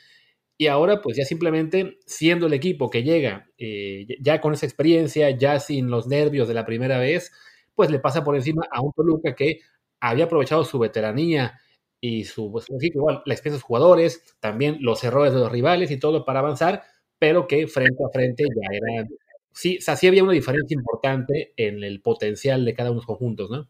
Y 0.56 0.68
ahora, 0.68 1.02
pues 1.02 1.16
ya 1.16 1.24
simplemente 1.24 1.98
siendo 2.06 2.46
el 2.46 2.54
equipo 2.54 2.88
que 2.88 3.02
llega 3.02 3.50
eh, 3.58 4.06
ya 4.20 4.40
con 4.40 4.54
esa 4.54 4.64
experiencia, 4.64 5.30
ya 5.30 5.60
sin 5.60 5.90
los 5.90 6.06
nervios 6.06 6.48
de 6.48 6.54
la 6.54 6.64
primera 6.64 6.98
vez, 6.98 7.32
pues 7.74 7.90
le 7.90 7.98
pasa 7.98 8.24
por 8.24 8.36
encima 8.36 8.62
a 8.70 8.80
un 8.80 8.92
Toluca 8.92 9.34
que 9.34 9.60
había 10.00 10.26
aprovechado 10.26 10.64
su 10.64 10.78
veteranía 10.78 11.58
y 12.00 12.24
su, 12.24 12.50
pues, 12.52 12.66
igual, 12.80 13.22
la 13.24 13.34
experiencia 13.34 13.58
los 13.58 13.62
jugadores, 13.62 14.36
también 14.40 14.78
los 14.80 15.02
errores 15.04 15.32
de 15.32 15.40
los 15.40 15.50
rivales 15.50 15.90
y 15.90 15.98
todo 15.98 16.24
para 16.24 16.40
avanzar, 16.40 16.82
pero 17.18 17.46
que 17.46 17.66
frente 17.66 18.02
a 18.04 18.10
frente 18.12 18.44
ya 18.44 18.76
era, 18.76 19.08
sí, 19.52 19.78
o 19.78 19.96
sí 19.96 20.06
había 20.06 20.22
una 20.22 20.32
diferencia 20.32 20.74
importante 20.74 21.52
en 21.56 21.82
el 21.82 22.00
potencial 22.02 22.64
de 22.64 22.74
cada 22.74 22.90
uno 22.90 23.00
de 23.00 23.02
los 23.02 23.06
conjuntos, 23.06 23.50
¿no? 23.50 23.68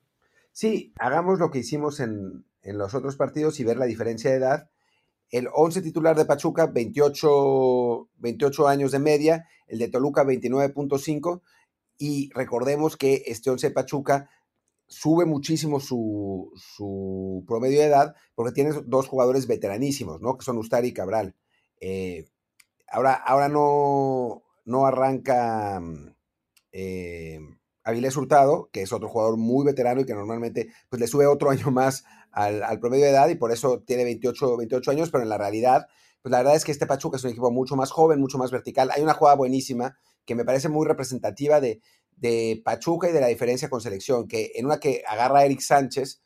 Sí, 0.52 0.92
hagamos 0.98 1.38
lo 1.38 1.50
que 1.50 1.58
hicimos 1.58 2.00
en, 2.00 2.44
en 2.62 2.78
los 2.78 2.94
otros 2.94 3.16
partidos 3.16 3.60
y 3.60 3.64
ver 3.64 3.76
la 3.76 3.86
diferencia 3.86 4.30
de 4.30 4.36
edad. 4.36 4.70
el 5.30 5.48
11 5.52 5.82
titular 5.82 6.16
de 6.16 6.24
Pachuca, 6.24 6.66
28, 6.66 8.10
28 8.16 8.68
años 8.68 8.92
de 8.92 8.98
media, 8.98 9.48
el 9.66 9.78
de 9.78 9.88
Toluca 9.88 10.24
29.5 10.24 11.42
y 11.98 12.30
recordemos 12.34 12.96
que 12.96 13.22
este 13.26 13.50
11 13.50 13.68
de 13.68 13.74
Pachuca 13.74 14.30
sube 14.86 15.26
muchísimo 15.26 15.80
su, 15.80 16.52
su, 16.56 17.44
promedio 17.46 17.80
de 17.80 17.86
edad 17.86 18.14
porque 18.34 18.52
tiene 18.52 18.72
dos 18.84 19.08
jugadores 19.08 19.46
veteranísimos, 19.46 20.20
¿no? 20.20 20.36
Que 20.36 20.44
son 20.44 20.58
Ustari 20.58 20.88
y 20.88 20.92
Cabral. 20.92 21.34
Eh, 21.80 22.28
ahora, 22.88 23.14
ahora 23.14 23.48
no, 23.48 24.42
no 24.64 24.86
arranca 24.86 25.82
eh, 26.72 27.40
Avilés 27.82 28.16
Hurtado, 28.16 28.68
que 28.72 28.82
es 28.82 28.92
otro 28.92 29.08
jugador 29.08 29.36
muy 29.36 29.64
veterano 29.64 30.00
y 30.00 30.06
que 30.06 30.14
normalmente 30.14 30.68
pues, 30.88 31.00
le 31.00 31.06
sube 31.06 31.26
otro 31.26 31.50
año 31.50 31.70
más 31.70 32.04
al, 32.30 32.62
al, 32.62 32.80
promedio 32.80 33.04
de 33.04 33.10
edad 33.10 33.28
y 33.28 33.34
por 33.34 33.52
eso 33.52 33.80
tiene 33.80 34.04
28, 34.04 34.56
28 34.56 34.90
años, 34.90 35.10
pero 35.10 35.22
en 35.22 35.30
la 35.30 35.38
realidad, 35.38 35.88
pues 36.26 36.32
la 36.32 36.38
verdad 36.38 36.56
es 36.56 36.64
que 36.64 36.72
este 36.72 36.88
Pachuca 36.88 37.18
es 37.18 37.22
un 37.22 37.30
equipo 37.30 37.52
mucho 37.52 37.76
más 37.76 37.92
joven, 37.92 38.18
mucho 38.18 38.36
más 38.36 38.50
vertical. 38.50 38.90
Hay 38.90 39.00
una 39.00 39.14
jugada 39.14 39.36
buenísima 39.36 39.96
que 40.24 40.34
me 40.34 40.44
parece 40.44 40.68
muy 40.68 40.84
representativa 40.84 41.60
de, 41.60 41.80
Pachuca 42.64 43.08
y 43.08 43.12
de 43.12 43.20
la 43.20 43.28
diferencia 43.28 43.70
con 43.70 43.80
selección, 43.80 44.26
que 44.26 44.50
en 44.56 44.66
una 44.66 44.80
que 44.80 45.04
agarra 45.06 45.38
a 45.38 45.44
Eric 45.44 45.60
Sánchez 45.60 46.24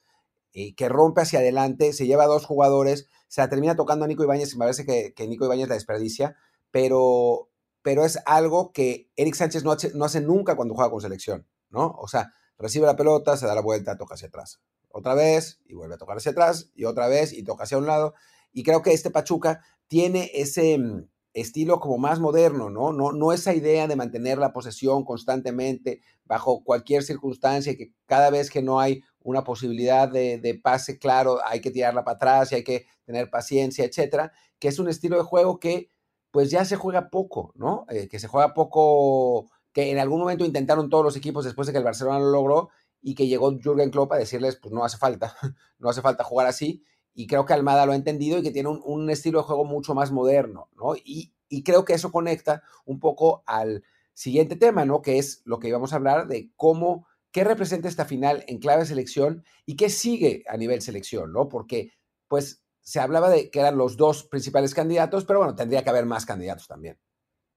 y 0.53 0.73
que 0.73 0.89
rompe 0.89 1.21
hacia 1.21 1.41
adelante, 1.41 1.93
se 1.93 2.07
lleva 2.07 2.25
a 2.25 2.29
dos 2.29 2.47
jugadores, 2.47 3.11
se 3.29 3.43
la 3.43 3.51
termina 3.51 3.77
tocando 3.77 4.07
a 4.07 4.09
Nico 4.09 4.25
Ibáñez 4.25 4.55
y 4.55 4.57
me 4.57 4.65
parece 4.65 4.87
que, 4.87 5.13
que 5.13 5.29
Nico 5.29 5.45
Ibáñez 5.45 5.69
la 5.69 5.75
desperdicia, 5.75 6.35
pero, 6.71 7.51
pero 7.83 8.07
es 8.07 8.21
algo 8.25 8.73
que 8.73 9.11
Eric 9.17 9.35
Sánchez 9.35 9.65
no 9.65 9.73
hace, 9.73 9.93
no 9.93 10.07
hace 10.07 10.23
nunca 10.23 10.57
cuando 10.57 10.75
juega 10.75 10.91
con 10.91 11.03
selección, 11.03 11.47
¿no? 11.69 11.95
O 11.99 12.09
sea, 12.09 12.33
recibe 12.57 12.87
la 12.87 12.97
pelota, 12.97 13.37
se 13.37 13.45
da 13.45 13.55
la 13.55 13.61
vuelta, 13.61 13.99
toca 13.99 14.15
hacia 14.15 14.29
atrás. 14.29 14.63
Otra 14.89 15.13
vez 15.13 15.61
y 15.67 15.75
vuelve 15.75 15.97
a 15.97 15.99
tocar 15.99 16.17
hacia 16.17 16.33
atrás 16.33 16.71
y 16.75 16.85
otra 16.85 17.07
vez 17.07 17.35
y 17.35 17.43
toca 17.43 17.65
hacia 17.65 17.77
un 17.77 17.87
lado. 17.87 18.15
Y 18.51 18.63
creo 18.63 18.81
que 18.81 18.95
este 18.95 19.11
Pachuca 19.11 19.63
tiene 19.91 20.31
ese, 20.35 20.79
mm, 20.79 21.09
estilo 21.35 21.81
como 21.81 21.99
más 21.99 22.21
moderno, 22.21 22.71
¿no? 22.71 22.93
¿no? 22.93 23.33
Esa 23.33 23.55
idea 23.55 23.89
de 23.89 23.97
mantener 23.97 24.39
la 24.39 24.53
posesión 24.53 25.05
constantemente 25.05 26.01
bajo 26.25 26.63
cualquier 26.63 27.03
circunstancia, 27.03 27.77
que 27.77 27.93
cada 28.07 28.31
vez 28.31 28.51
que 28.51 28.63
no 28.63 28.79
hay 28.79 29.03
una 29.21 29.43
posibilidad 29.43 30.09
de, 30.09 30.61
pase 30.63 30.99
claro, 30.99 31.39
hay 31.45 31.61
que 31.61 31.73
tirarla 31.73 32.05
para 32.05 32.17
atrás 32.17 32.53
y 32.53 32.57
hay 32.57 32.65
que 32.65 32.87
tener 33.05 33.31
paciencia, 33.31 33.85
etcétera, 33.85 34.33
que 34.61 34.69
es 34.69 34.79
un 34.79 34.89
estilo 34.89 35.17
de 35.17 35.25
juego 35.25 35.59
que 35.59 35.89
pues 36.31 36.51
ya 36.51 36.65
se 36.65 36.77
juega 36.77 37.11
poco, 37.11 37.53
¿no? 37.57 37.87
Eh, 37.91 38.09
que 38.09 38.21
se 38.21 38.29
juega 38.29 38.55
poco, 38.55 39.51
que 39.73 39.91
en 39.91 39.99
algún 39.99 40.21
momento 40.21 40.45
intentaron 40.45 40.89
todos 40.89 41.05
los 41.05 41.17
equipos 41.17 41.45
después 41.45 41.67
de 41.67 41.73
que 41.73 41.79
el 41.79 41.85
Barcelona 41.85 42.21
lo 42.21 42.31
logró 42.31 42.71
y 43.03 43.17
que 43.17 43.27
llegó 43.27 43.51
Jürgen 43.59 43.91
Klopp 43.91 44.13
a 44.13 44.19
decirles, 44.19 44.57
pues 44.57 44.73
no 44.73 44.85
hace 44.85 44.99
falta, 44.99 45.35
no 45.79 45.89
hace 45.91 46.03
falta 46.03 46.23
jugar 46.23 46.47
así 46.47 46.85
y 47.21 47.27
creo 47.27 47.45
que 47.45 47.53
Almada 47.53 47.85
lo 47.85 47.93
ha 47.93 47.97
entendido 47.97 48.39
y 48.39 48.43
que 48.43 48.51
tiene 48.51 48.71
un, 48.71 49.11
estilo 49.11 49.41
de 49.41 49.45
juego 49.45 49.67
mucho 49.67 49.95
más 49.95 50.11
moderno, 50.11 50.71
¿no? 50.75 50.95
Y, 50.97 51.35
creo 51.65 51.85
que 51.85 51.93
eso 51.93 52.11
conecta 52.11 52.63
un 52.87 52.99
poco 52.99 53.43
al 53.45 53.85
siguiente 54.15 54.57
tema, 54.57 54.87
¿no? 54.87 55.03
Que 55.03 55.19
es 55.19 55.43
lo 55.45 55.59
que 55.59 55.69
íbamos 55.69 55.93
a 55.93 55.97
hablar 55.97 56.29
de 56.29 56.51
cómo, 56.57 57.07
qué 57.31 57.45
representa 57.45 57.89
esta 57.89 58.07
final 58.07 58.43
en 58.47 58.59
clave 58.59 58.87
selección 58.87 59.45
y 59.67 59.77
qué 59.77 59.91
sigue 59.91 60.45
a 60.49 60.57
nivel 60.57 60.81
selección, 60.81 61.31
¿no? 61.31 61.51
Porque, 61.51 61.93
pues, 62.27 62.65
se 62.81 63.01
hablaba 63.01 63.29
de 63.29 63.51
que 63.51 63.61
eran 63.61 63.77
los 63.77 63.99
dos 63.99 64.23
principales 64.23 64.75
candidatos, 64.75 65.27
pero 65.27 65.41
bueno, 65.41 65.55
tendría 65.55 65.85
que 65.85 65.91
haber 65.91 66.07
más 66.07 66.25
candidatos 66.25 66.69
también. 66.69 66.99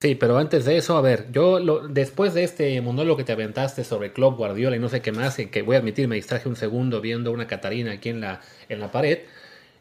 Sí, 0.03 0.15
pero 0.15 0.37
antes 0.37 0.65
de 0.65 0.75
eso, 0.75 0.97
a 0.97 1.01
ver, 1.01 1.31
yo 1.31 1.59
lo, 1.59 1.87
después 1.87 2.33
de 2.33 2.43
este 2.43 2.81
monólogo 2.81 3.15
que 3.15 3.23
te 3.23 3.31
aventaste 3.31 3.85
sobre 3.85 4.11
Klopp, 4.11 4.37
Guardiola 4.37 4.75
y 4.75 4.79
no 4.79 4.89
sé 4.89 5.01
qué 5.01 5.13
más, 5.13 5.37
que 5.37 5.61
voy 5.61 5.77
a 5.77 5.79
admitir, 5.79 6.09
me 6.09 6.15
distraje 6.15 6.49
un 6.49 6.57
segundo 6.57 6.99
viendo 6.99 7.31
una 7.31 7.47
Catarina 7.47 7.93
aquí 7.93 8.09
en 8.09 8.19
la, 8.19 8.41
en 8.67 8.81
la 8.81 8.91
pared, 8.91 9.19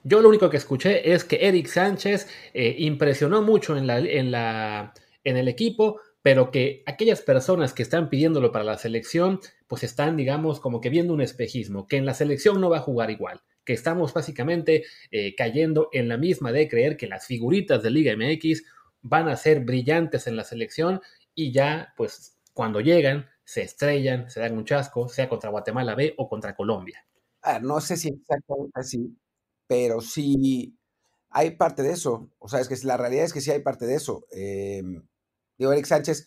yo 0.04 0.20
lo 0.20 0.28
único 0.28 0.50
que 0.50 0.56
escuché 0.56 1.12
es 1.12 1.24
que 1.24 1.46
Eric 1.46 1.66
Sánchez 1.66 2.28
eh, 2.54 2.74
impresionó 2.78 3.42
mucho 3.42 3.76
en, 3.76 3.86
la, 3.86 3.98
en, 3.98 4.30
la, 4.30 4.94
en 5.24 5.36
el 5.36 5.48
equipo, 5.48 6.00
pero 6.22 6.50
que 6.50 6.82
aquellas 6.86 7.20
personas 7.20 7.72
que 7.72 7.82
están 7.82 8.08
pidiéndolo 8.08 8.52
para 8.52 8.64
la 8.64 8.78
selección, 8.78 9.40
pues 9.66 9.82
están, 9.84 10.16
digamos, 10.16 10.60
como 10.60 10.80
que 10.80 10.90
viendo 10.90 11.14
un 11.14 11.20
espejismo, 11.20 11.86
que 11.86 11.96
en 11.96 12.06
la 12.06 12.14
selección 12.14 12.60
no 12.60 12.70
va 12.70 12.78
a 12.78 12.82
jugar 12.82 13.10
igual, 13.10 13.42
que 13.64 13.72
estamos 13.72 14.12
básicamente 14.12 14.84
eh, 15.10 15.34
cayendo 15.34 15.88
en 15.92 16.08
la 16.08 16.16
misma 16.16 16.52
de 16.52 16.68
creer 16.68 16.96
que 16.96 17.06
las 17.06 17.26
figuritas 17.26 17.82
de 17.82 17.90
Liga 17.90 18.14
MX 18.16 18.64
van 19.02 19.28
a 19.28 19.36
ser 19.36 19.60
brillantes 19.60 20.26
en 20.26 20.36
la 20.36 20.44
selección 20.44 21.00
y 21.34 21.52
ya, 21.52 21.92
pues, 21.96 22.38
cuando 22.52 22.80
llegan, 22.80 23.28
se 23.44 23.62
estrellan, 23.62 24.30
se 24.30 24.40
dan 24.40 24.56
un 24.56 24.64
chasco, 24.64 25.08
sea 25.08 25.28
contra 25.28 25.50
Guatemala 25.50 25.94
B 25.94 26.14
o 26.16 26.28
contra 26.28 26.54
Colombia. 26.54 27.04
no 27.62 27.80
sé 27.80 27.96
si 27.96 28.08
exactamente 28.08 28.72
así, 28.74 29.16
pero 29.72 30.02
sí 30.02 30.78
hay 31.30 31.52
parte 31.52 31.82
de 31.82 31.92
eso. 31.92 32.28
O 32.38 32.46
sea, 32.46 32.60
es 32.60 32.68
que 32.68 32.76
la 32.86 32.98
realidad 32.98 33.24
es 33.24 33.32
que 33.32 33.40
sí 33.40 33.50
hay 33.50 33.60
parte 33.60 33.86
de 33.86 33.94
eso. 33.94 34.26
Eh, 34.30 34.82
digo, 35.56 35.72
Eric 35.72 35.86
Sánchez 35.86 36.26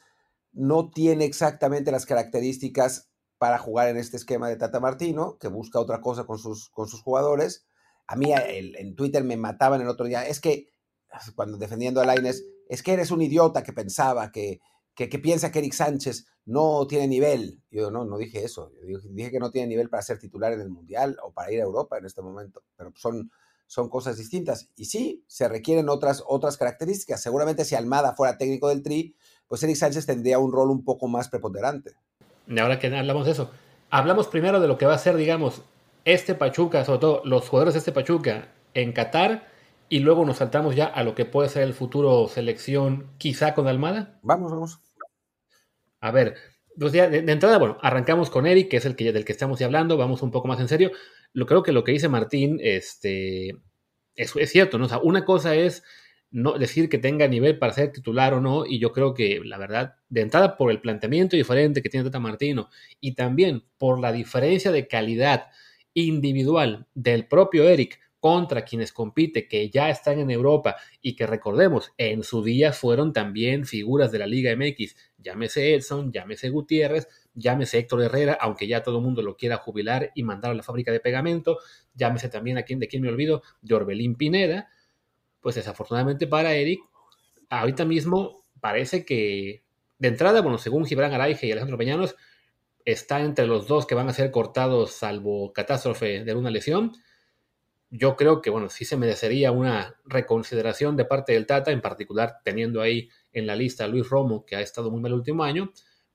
no 0.52 0.90
tiene 0.90 1.26
exactamente 1.26 1.92
las 1.92 2.08
características 2.08 3.12
para 3.38 3.60
jugar 3.60 3.90
en 3.90 3.98
este 3.98 4.18
esquema 4.18 4.50
de 4.50 4.56
Tata 4.56 4.80
Martino, 4.80 5.38
que 5.38 5.48
busca 5.48 5.80
otra 5.80 6.02
cosa 6.02 6.24
con 6.24 6.40
sus, 6.40 6.70
con 6.72 6.88
sus 6.88 7.04
jugadores. 7.04 7.68
A 8.08 8.16
mí 8.16 8.34
en 8.34 8.96
Twitter 8.96 9.24
me 9.24 9.38
mataban 9.38 9.80
el 9.80 9.90
otro 9.90 10.08
día. 10.08 10.26
Es 10.26 10.42
que, 10.42 10.66
cuando 11.36 11.60
defendiendo 11.60 12.02
a 12.02 12.06
Laines, 12.06 12.44
es 12.68 12.82
que 12.82 12.94
eres 12.94 13.12
un 13.12 13.22
idiota 13.22 13.62
que 13.62 13.74
pensaba 13.74 14.32
que, 14.32 14.60
que, 14.96 15.20
piensa 15.20 15.52
que 15.52 15.60
Eric 15.60 15.74
Sánchez 15.74 16.26
no 16.46 16.86
tiene 16.88 17.08
nivel. 17.08 17.62
Yo 17.72 17.92
no, 17.92 18.06
no 18.06 18.18
dije 18.18 18.44
eso. 18.44 18.72
Yo 18.88 19.00
dije 19.10 19.32
que 19.32 19.40
no 19.40 19.52
tiene 19.52 19.68
nivel 19.68 19.90
para 19.90 20.04
ser 20.04 20.20
titular 20.20 20.54
en 20.54 20.62
el 20.62 20.70
Mundial 20.70 21.18
o 21.24 21.32
para 21.32 21.52
ir 21.52 21.60
a 21.60 21.64
Europa 21.64 21.98
en 21.98 22.06
este 22.06 22.22
momento. 22.22 22.64
Pero 22.76 22.92
son, 22.96 23.32
son 23.66 23.90
cosas 23.90 24.18
distintas. 24.18 24.70
Y 24.76 24.86
sí, 24.86 25.24
se 25.28 25.50
requieren 25.50 25.90
otras, 25.90 26.24
otras 26.28 26.58
características. 26.58 27.22
Seguramente 27.22 27.66
si 27.66 27.76
Almada 27.76 28.16
fuera 28.16 28.38
técnico 28.38 28.70
del 28.70 28.84
Tri, 28.84 29.16
pues 29.48 29.64
Eric 29.64 29.76
Sánchez 29.76 30.06
tendría 30.06 30.40
un 30.40 30.52
rol 30.52 30.70
un 30.70 30.84
poco 30.84 31.08
más 31.08 31.30
preponderante. 31.30 31.94
Y 32.48 32.60
ahora 32.60 32.80
que 32.80 32.88
hablamos 32.88 33.26
de 33.26 33.32
eso, 33.32 33.50
hablamos 33.90 34.28
primero 34.28 34.60
de 34.60 34.68
lo 34.68 34.78
que 34.78 34.86
va 34.86 34.94
a 34.94 35.00
ser, 35.00 35.16
digamos, 35.16 35.64
este 36.06 36.36
Pachuca, 36.36 36.86
sobre 36.86 37.00
todo 37.00 37.22
los 37.26 37.50
jugadores 37.50 37.74
de 37.74 37.80
este 37.80 37.92
Pachuca 37.92 38.54
en 38.76 38.94
Qatar, 38.94 39.48
y 39.90 40.00
luego 40.00 40.26
nos 40.26 40.38
saltamos 40.38 40.76
ya 40.76 40.86
a 40.86 41.04
lo 41.04 41.16
que 41.16 41.26
puede 41.26 41.50
ser 41.50 41.64
el 41.64 41.74
futuro 41.74 42.28
selección, 42.28 43.08
quizá 43.18 43.54
con 43.56 43.68
Almada. 43.68 44.20
Vamos, 44.22 44.52
vamos. 44.52 44.85
A 46.06 46.12
ver, 46.12 46.36
pues 46.78 46.92
de, 46.92 47.02
entrada, 47.02 47.58
bueno, 47.58 47.80
arrancamos 47.82 48.30
con 48.30 48.46
Eric, 48.46 48.70
que 48.70 48.78
es 48.78 48.86
el 48.86 48.96
que, 48.96 49.12
del 49.12 49.26
que 49.26 49.32
estamos 49.32 49.58
ya 49.58 49.66
hablando, 49.66 49.98
vamos 49.98 50.22
un 50.22 50.30
poco 50.30 50.48
más 50.48 50.60
en 50.60 50.68
serio. 50.68 50.92
Lo 51.34 51.48
creo 51.48 51.64
que 51.64 51.72
lo 51.72 51.84
que 51.84 51.94
dice 51.94 52.10
Martín, 52.10 52.60
este, 52.62 53.58
es, 54.16 54.32
cierto, 54.52 54.78
¿no? 54.78 54.86
O 54.86 54.88
sea, 54.88 55.00
una 55.00 55.26
cosa 55.26 55.56
es 55.56 55.82
no 56.30 56.60
decir 56.60 56.90
que 56.90 57.00
tenga 57.00 57.28
nivel 57.28 57.58
para 57.58 57.74
ser 57.74 57.92
titular 57.92 58.36
o 58.36 58.40
no, 58.40 58.68
y 58.68 58.78
yo 58.78 58.92
creo 58.92 59.16
que 59.16 59.42
la 59.44 59.58
verdad, 59.58 59.96
de 60.10 60.22
entrada 60.22 60.58
por 60.58 60.70
el 60.70 60.80
planteamiento 60.80 61.36
diferente 61.36 61.82
que 61.82 61.90
tiene 61.90 62.04
Tata 62.04 62.20
Martino 62.20 62.70
y 63.00 63.16
también 63.16 63.64
por 63.80 64.00
la 64.00 64.12
diferencia 64.12 64.72
de 64.72 64.88
calidad 64.88 65.48
individual 65.96 66.86
del 66.94 67.26
propio 67.26 67.68
Eric 67.68 68.00
contra 68.26 68.66
quienes 68.66 68.92
compite, 68.92 69.48
que 69.48 69.70
ya 69.70 69.92
están 69.92 70.18
en 70.18 70.32
Europa 70.32 70.78
y 71.00 71.16
que 71.16 71.28
recordemos, 71.28 71.94
en 71.96 72.24
su 72.24 72.44
día 72.44 72.74
fueron 72.74 73.14
también 73.14 73.68
figuras 73.68 74.12
de 74.12 74.18
la 74.18 74.26
Liga 74.26 74.52
MX, 74.56 74.96
llámese 75.20 75.76
Edson, 75.76 76.12
llámese 76.12 76.50
Gutiérrez, 76.50 77.08
llámese 77.36 77.78
Héctor 77.78 78.02
Herrera, 78.02 78.36
aunque 78.42 78.66
ya 78.66 78.82
todo 78.82 78.98
el 78.98 79.04
mundo 79.04 79.22
lo 79.22 79.38
quiera 79.38 79.58
jubilar 79.58 80.10
y 80.16 80.24
mandar 80.24 80.50
a 80.50 80.54
la 80.56 80.64
fábrica 80.64 80.92
de 80.92 81.02
pegamento, 81.02 81.60
llámese 81.94 82.28
también 82.30 82.58
a 82.58 82.64
quien 82.64 82.80
de 82.80 82.88
quien 82.88 83.04
me 83.04 83.10
olvido, 83.10 83.44
de 83.62 84.16
Pineda, 84.18 84.70
pues 85.40 85.54
desafortunadamente 85.54 86.26
para 86.26 86.56
Eric, 86.56 86.80
ahorita 87.52 87.86
mismo 87.86 88.44
parece 88.60 89.06
que 89.06 89.62
de 90.00 90.08
entrada, 90.08 90.42
bueno, 90.42 90.58
según 90.58 90.88
Gibran 90.88 91.14
Araige 91.14 91.46
y 91.46 91.52
Alejandro 91.52 91.78
Peñanos, 91.78 92.16
está 92.86 93.20
entre 93.20 93.46
los 93.46 93.68
dos 93.68 93.86
que 93.86 93.94
van 93.94 94.10
a 94.10 94.14
ser 94.14 94.32
cortados 94.32 94.94
salvo 94.94 95.54
catástrofe 95.54 96.24
de 96.24 96.34
una 96.34 96.50
lesión 96.50 96.94
yo 97.90 98.16
creo 98.16 98.42
que, 98.42 98.50
bueno, 98.50 98.70
sí 98.70 98.86
se 98.86 98.98
merecería 98.98 99.52
una 99.52 99.96
reconsideración 100.06 100.98
de 100.98 101.06
parte 101.06 101.34
del 101.34 101.46
Tata, 101.46 101.72
en 101.72 101.82
particular 101.82 102.38
teniendo 102.44 102.82
ahí 102.82 103.10
en 103.32 103.48
la 103.48 103.56
lista 103.56 103.86
a 103.86 103.88
Luis 103.88 104.10
Romo, 104.10 104.46
que 104.46 104.56
ha 104.56 104.62
estado 104.62 104.92
muy 104.92 105.02
mal 105.02 105.12
el 105.12 105.20
último 105.20 105.44
año, 105.44 105.72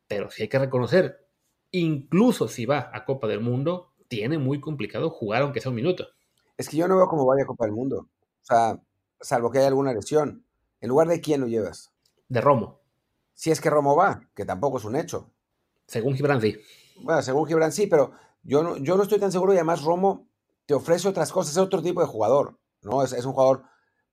pero 0.06 0.30
sí 0.30 0.42
hay 0.42 0.48
que 0.48 0.58
reconocer, 0.58 1.26
incluso 1.70 2.48
si 2.48 2.66
va 2.66 2.90
a 2.92 3.04
Copa 3.04 3.26
del 3.28 3.40
Mundo, 3.40 3.92
tiene 4.08 4.38
muy 4.38 4.60
complicado 4.60 5.10
jugar 5.10 5.42
aunque 5.42 5.60
sea 5.60 5.70
un 5.70 5.76
minuto. 5.76 6.08
Es 6.56 6.68
que 6.68 6.76
yo 6.76 6.88
no 6.88 6.96
veo 6.96 7.06
cómo 7.06 7.24
vaya 7.24 7.44
a 7.44 7.46
Copa 7.46 7.64
del 7.64 7.74
Mundo. 7.74 8.08
O 8.20 8.44
sea, 8.44 8.80
salvo 9.20 9.50
que 9.50 9.58
haya 9.58 9.68
alguna 9.68 9.92
lesión. 9.92 10.44
¿En 10.80 10.88
lugar 10.88 11.08
de 11.08 11.20
quién 11.20 11.40
lo 11.40 11.46
llevas? 11.46 11.92
De 12.28 12.40
Romo. 12.40 12.80
Si 13.34 13.50
es 13.50 13.60
que 13.60 13.70
Romo 13.70 13.96
va, 13.96 14.28
que 14.34 14.44
tampoco 14.44 14.78
es 14.78 14.84
un 14.84 14.96
hecho. 14.96 15.30
Según 15.86 16.14
Gibran 16.14 16.40
sí. 16.40 16.56
Bueno, 17.02 17.22
según 17.22 17.46
Gibran 17.46 17.72
sí, 17.72 17.86
pero 17.86 18.12
yo 18.42 18.62
no, 18.62 18.76
yo 18.76 18.96
no 18.96 19.04
estoy 19.04 19.18
tan 19.18 19.32
seguro 19.32 19.52
y 19.52 19.56
además 19.56 19.82
Romo 19.82 20.29
te 20.70 20.74
ofrece 20.74 21.08
otras 21.08 21.32
cosas, 21.32 21.50
es 21.50 21.58
otro 21.58 21.82
tipo 21.82 22.00
de 22.00 22.06
jugador, 22.06 22.60
¿no? 22.82 23.02
Es, 23.02 23.12
un 23.24 23.32
jugador 23.32 23.64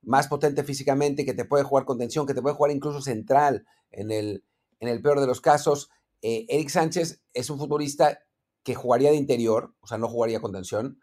más 0.02 0.26
potente 0.26 0.64
físicamente, 0.64 1.24
que 1.24 1.32
te 1.32 1.44
puede 1.44 1.62
jugar 1.62 1.84
con 1.84 1.98
tensión, 1.98 2.26
que 2.26 2.34
te 2.34 2.42
puede 2.42 2.56
jugar 2.56 2.72
incluso 2.72 3.00
central 3.00 3.64
en 3.92 4.10
el, 4.10 4.44
en 4.80 4.88
el 4.88 5.00
peor 5.00 5.20
de 5.20 5.28
los 5.28 5.40
casos. 5.40 5.88
Eh, 6.20 6.46
Eric 6.48 6.68
Sánchez 6.68 7.22
es 7.32 7.48
un 7.48 7.60
futbolista 7.60 8.18
que 8.64 8.74
jugaría 8.74 9.12
de 9.12 9.16
interior, 9.16 9.76
o 9.78 9.86
sea, 9.86 9.98
no 9.98 10.08
jugaría 10.08 10.40
con 10.40 10.50
tensión, 10.50 10.98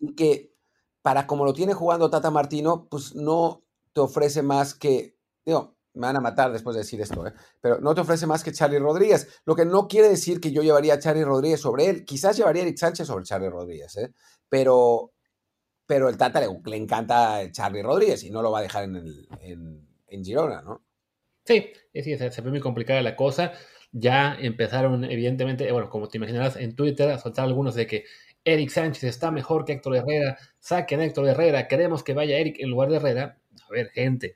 y 0.00 0.16
que 0.16 0.52
para 1.00 1.28
como 1.28 1.44
lo 1.44 1.52
tiene 1.52 1.72
jugando 1.72 2.10
Tata 2.10 2.32
Martino, 2.32 2.88
pues 2.90 3.14
no 3.14 3.62
te 3.92 4.00
ofrece 4.00 4.42
más 4.42 4.74
que, 4.74 5.16
digo, 5.44 5.75
me 5.96 6.06
van 6.06 6.16
a 6.16 6.20
matar 6.20 6.52
después 6.52 6.74
de 6.74 6.82
decir 6.82 7.00
esto, 7.00 7.26
¿eh? 7.26 7.32
pero 7.60 7.80
no 7.80 7.94
te 7.94 8.02
ofrece 8.02 8.26
más 8.26 8.44
que 8.44 8.52
Charlie 8.52 8.78
Rodríguez, 8.78 9.40
lo 9.44 9.56
que 9.56 9.64
no 9.64 9.88
quiere 9.88 10.08
decir 10.08 10.40
que 10.40 10.52
yo 10.52 10.62
llevaría 10.62 10.94
a 10.94 10.98
Charlie 10.98 11.24
Rodríguez 11.24 11.60
sobre 11.60 11.86
él, 11.86 12.04
quizás 12.04 12.36
llevaría 12.36 12.62
a 12.62 12.66
Eric 12.66 12.78
Sánchez 12.78 13.06
sobre 13.06 13.24
Charlie 13.24 13.50
Rodríguez, 13.50 13.96
¿eh? 13.96 14.12
pero, 14.48 15.12
pero 15.86 16.08
el 16.08 16.16
Tata 16.16 16.40
le, 16.40 16.76
encanta 16.76 17.50
Charlie 17.50 17.82
Rodríguez 17.82 18.22
y 18.24 18.30
no 18.30 18.42
lo 18.42 18.50
va 18.50 18.60
a 18.60 18.62
dejar 18.62 18.84
en, 18.84 18.96
el, 18.96 19.28
en, 20.08 20.24
Girona, 20.24 20.62
¿no? 20.62 20.82
Sí, 21.44 21.66
sí, 21.92 22.16
se, 22.16 22.30
se 22.30 22.42
ve 22.42 22.50
muy 22.50 22.60
complicada 22.60 23.02
la 23.02 23.14
cosa. 23.14 23.52
Ya 23.92 24.34
empezaron, 24.34 25.04
evidentemente, 25.04 25.70
bueno, 25.70 25.88
como 25.88 26.08
te 26.08 26.18
imaginarás, 26.18 26.56
en 26.56 26.74
Twitter 26.74 27.10
a 27.10 27.18
soltar 27.18 27.44
algunos 27.44 27.74
de 27.74 27.86
que 27.86 28.04
Eric 28.46 28.70
Sánchez 28.70 29.04
está 29.04 29.30
mejor 29.30 29.64
que 29.64 29.72
Héctor 29.72 29.96
Herrera, 29.96 30.38
saquen 30.60 31.00
a 31.00 31.04
Héctor 31.04 31.26
Herrera, 31.26 31.66
queremos 31.66 32.04
que 32.04 32.14
vaya 32.14 32.38
Eric 32.38 32.60
en 32.60 32.70
lugar 32.70 32.88
de 32.88 32.96
Herrera. 32.96 33.38
A 33.68 33.72
ver, 33.72 33.90
gente, 33.90 34.34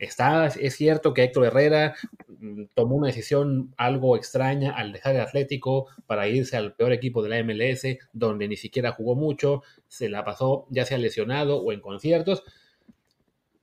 está, 0.00 0.46
es 0.46 0.74
cierto 0.74 1.14
que 1.14 1.22
Héctor 1.22 1.46
Herrera 1.46 1.94
mm, 2.26 2.64
tomó 2.74 2.96
una 2.96 3.08
decisión 3.08 3.74
algo 3.76 4.16
extraña 4.16 4.72
al 4.72 4.92
dejar 4.92 5.14
el 5.14 5.20
Atlético 5.20 5.86
para 6.06 6.26
irse 6.26 6.56
al 6.56 6.74
peor 6.74 6.92
equipo 6.92 7.22
de 7.22 7.28
la 7.28 7.44
MLS, 7.44 7.98
donde 8.12 8.48
ni 8.48 8.56
siquiera 8.56 8.92
jugó 8.92 9.14
mucho, 9.14 9.62
se 9.88 10.08
la 10.08 10.24
pasó 10.24 10.66
ya 10.70 10.86
sea 10.86 10.98
lesionado 10.98 11.58
o 11.62 11.72
en 11.72 11.80
conciertos, 11.80 12.42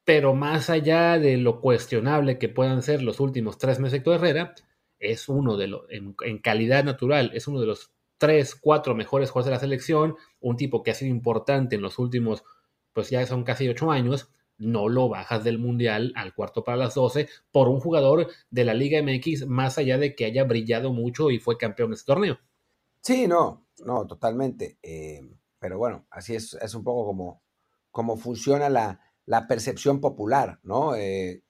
pero 0.06 0.36
más 0.36 0.70
allá 0.70 1.20
de 1.20 1.38
lo 1.38 1.60
cuestionable 1.60 2.38
que 2.38 2.50
puedan 2.50 2.82
ser 2.84 3.02
los 3.02 3.20
últimos 3.20 3.58
tres 3.58 3.80
meses 3.80 3.94
de 3.94 3.98
Héctor 3.98 4.16
Herrera, 4.16 4.56
es 5.00 5.28
uno 5.30 5.58
de 5.58 5.68
los, 5.68 5.82
en, 5.90 6.16
en 6.24 6.38
calidad 6.38 6.84
natural, 6.84 7.32
es 7.34 7.48
uno 7.48 7.60
de 7.60 7.68
los 7.68 7.92
tres, 8.18 8.56
cuatro 8.56 8.96
mejores 8.96 9.32
jugadores 9.32 9.52
de 9.52 9.56
la 9.56 9.60
selección, 9.60 10.16
un 10.40 10.56
tipo 10.56 10.84
que 10.84 10.92
ha 10.92 10.96
sido 10.96 11.12
importante 11.12 11.76
en 11.76 11.82
los 11.82 12.00
últimos, 12.00 12.44
pues 12.94 13.10
ya 13.10 13.26
son 13.26 13.44
casi 13.44 13.68
ocho 13.68 13.92
años, 13.92 14.32
no 14.58 14.90
lo 14.90 15.10
bajas 15.10 15.44
del 15.44 15.60
Mundial 15.60 16.14
al 16.16 16.34
cuarto 16.34 16.64
para 16.64 16.78
las 16.78 16.96
doce 16.96 17.30
por 17.52 17.68
un 17.68 17.80
jugador 17.80 18.28
de 18.50 18.66
la 18.66 18.74
Liga 18.74 19.02
MX, 19.02 19.48
más 19.48 19.78
allá 19.78 19.98
de 19.98 20.16
que 20.16 20.26
haya 20.26 20.44
brillado 20.44 20.92
mucho 20.94 21.32
y 21.32 21.40
fue 21.40 21.58
campeón 21.58 21.92
de 21.92 21.96
este 21.96 22.06
torneo. 22.06 22.40
Sí, 23.02 23.28
no, 23.28 23.68
no, 23.86 24.06
totalmente. 24.08 24.78
Eh, 24.82 25.22
pero 25.60 25.78
bueno, 25.78 26.06
así 26.10 26.36
es, 26.36 26.54
es 26.56 26.74
un 26.76 26.84
poco 26.84 27.42
como, 27.92 28.18
funciona 28.18 28.70
la, 28.70 29.00
la 29.26 29.48
percepción 29.48 30.02
popular, 30.02 30.60
¿no? 30.64 30.96
Eh, 30.96 31.44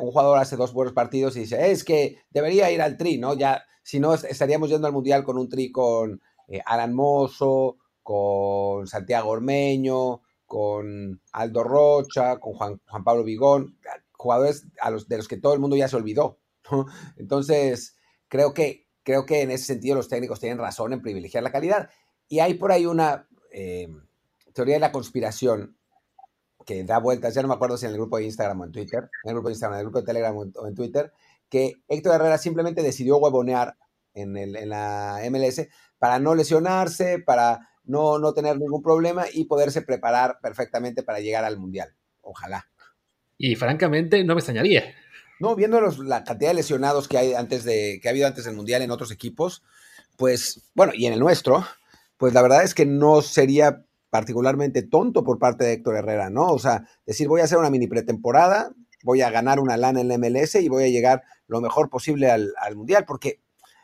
un 0.00 0.10
jugador 0.10 0.38
hace 0.38 0.56
dos 0.56 0.72
buenos 0.72 0.94
partidos 0.94 1.36
y 1.36 1.40
dice, 1.40 1.70
es 1.70 1.84
que 1.84 2.18
debería 2.30 2.70
ir 2.70 2.80
al 2.80 2.96
tri, 2.96 3.18
¿no? 3.18 3.34
Ya 3.34 3.64
si 3.82 4.00
no, 4.00 4.14
estaríamos 4.14 4.70
yendo 4.70 4.86
al 4.86 4.92
Mundial 4.92 5.24
con 5.24 5.38
un 5.38 5.48
tri 5.48 5.70
con 5.70 6.20
eh, 6.48 6.60
Alan 6.64 6.94
Mozo, 6.94 7.78
con 8.02 8.86
Santiago 8.86 9.30
Ormeño, 9.30 10.22
con 10.54 11.20
Aldo 11.32 11.64
Rocha, 11.64 12.38
con 12.38 12.52
Juan, 12.52 12.80
Pablo 13.02 13.24
Vigón, 13.24 13.76
jugadores 14.12 14.68
a 14.80 14.92
los, 14.92 15.08
de 15.08 15.16
los 15.16 15.26
que 15.26 15.36
todo 15.36 15.52
el 15.52 15.58
mundo 15.58 15.74
ya 15.74 15.88
se 15.88 15.96
olvidó. 15.96 16.38
Entonces, 17.16 17.96
creo 18.28 18.54
que, 18.54 18.86
creo 19.02 19.26
que 19.26 19.42
en 19.42 19.50
ese 19.50 19.64
sentido 19.64 19.96
los 19.96 20.08
técnicos 20.08 20.38
tienen 20.38 20.58
razón 20.58 20.92
en 20.92 21.02
privilegiar 21.02 21.42
la 21.42 21.50
calidad. 21.50 21.90
Y 22.28 22.38
hay 22.38 22.54
por 22.54 22.70
ahí 22.70 22.86
una 22.86 23.28
eh, 23.50 23.88
teoría 24.52 24.74
de 24.74 24.80
la 24.80 24.92
conspiración 24.92 25.76
que 26.64 26.84
da 26.84 26.98
vueltas, 26.98 27.34
ya 27.34 27.42
no 27.42 27.48
me 27.48 27.54
acuerdo 27.54 27.76
si 27.76 27.86
en 27.86 27.90
el 27.90 27.98
grupo 27.98 28.18
de 28.18 28.26
Instagram 28.26 28.60
o 28.60 28.64
en 28.66 28.70
Twitter, 28.70 29.10
en 29.24 29.30
el 29.30 29.34
grupo 29.34 29.48
de 29.48 29.54
Instagram, 29.54 29.74
en 29.74 29.80
el 29.80 29.86
grupo 29.86 29.98
de 30.02 30.06
Telegram 30.06 30.36
o 30.36 30.68
en 30.68 30.74
Twitter, 30.76 31.12
que 31.48 31.82
Héctor 31.88 32.14
Herrera 32.14 32.38
simplemente 32.38 32.80
decidió 32.84 33.16
huevonear 33.16 33.76
en, 34.12 34.36
el, 34.36 34.54
en 34.54 34.68
la 34.68 35.20
MLS 35.32 35.66
para 35.98 36.20
no 36.20 36.36
lesionarse, 36.36 37.18
para 37.18 37.70
no, 37.84 38.18
no 38.18 38.32
tener 38.34 38.58
ningún 38.58 38.82
problema 38.82 39.26
y 39.32 39.44
poderse 39.44 39.82
preparar 39.82 40.38
perfectamente 40.42 41.02
para 41.02 41.20
llegar 41.20 41.44
al 41.44 41.58
Mundial. 41.58 41.94
Ojalá. 42.20 42.66
Y 43.36 43.56
francamente, 43.56 44.24
no 44.24 44.34
me 44.34 44.40
extrañaría. 44.40 44.94
No, 45.40 45.56
viendo 45.56 45.80
la 45.80 46.24
cantidad 46.24 46.50
de 46.50 46.54
lesionados 46.54 47.08
que 47.08 47.18
hay 47.18 47.34
antes 47.34 47.64
de, 47.64 47.98
que 48.00 48.08
ha 48.08 48.12
habido 48.12 48.26
antes 48.26 48.44
del 48.44 48.54
Mundial 48.54 48.82
en 48.82 48.90
otros 48.90 49.10
equipos, 49.10 49.62
pues, 50.16 50.70
bueno, 50.74 50.92
y 50.94 51.06
en 51.06 51.12
el 51.12 51.18
nuestro, 51.18 51.64
pues 52.16 52.32
la 52.32 52.42
verdad 52.42 52.62
es 52.62 52.74
que 52.74 52.86
no 52.86 53.20
sería 53.20 53.84
particularmente 54.10 54.82
tonto 54.82 55.24
por 55.24 55.40
parte 55.40 55.64
de 55.64 55.72
Héctor 55.72 55.96
Herrera, 55.96 56.30
¿no? 56.30 56.46
O 56.46 56.58
sea, 56.58 56.86
decir, 57.04 57.26
voy 57.26 57.40
a 57.40 57.44
hacer 57.44 57.58
una 57.58 57.70
mini 57.70 57.88
pretemporada, 57.88 58.70
voy 59.02 59.22
a 59.22 59.30
ganar 59.30 59.58
una 59.58 59.76
lana 59.76 60.00
en 60.00 60.08
la 60.08 60.18
MLS 60.18 60.54
y 60.54 60.68
voy 60.68 60.84
a 60.84 60.88
llegar 60.88 61.24
lo 61.48 61.60
mejor 61.60 61.90
posible 61.90 62.30
al, 62.30 62.54
Mundial, 62.76 63.04
porque 63.06 63.40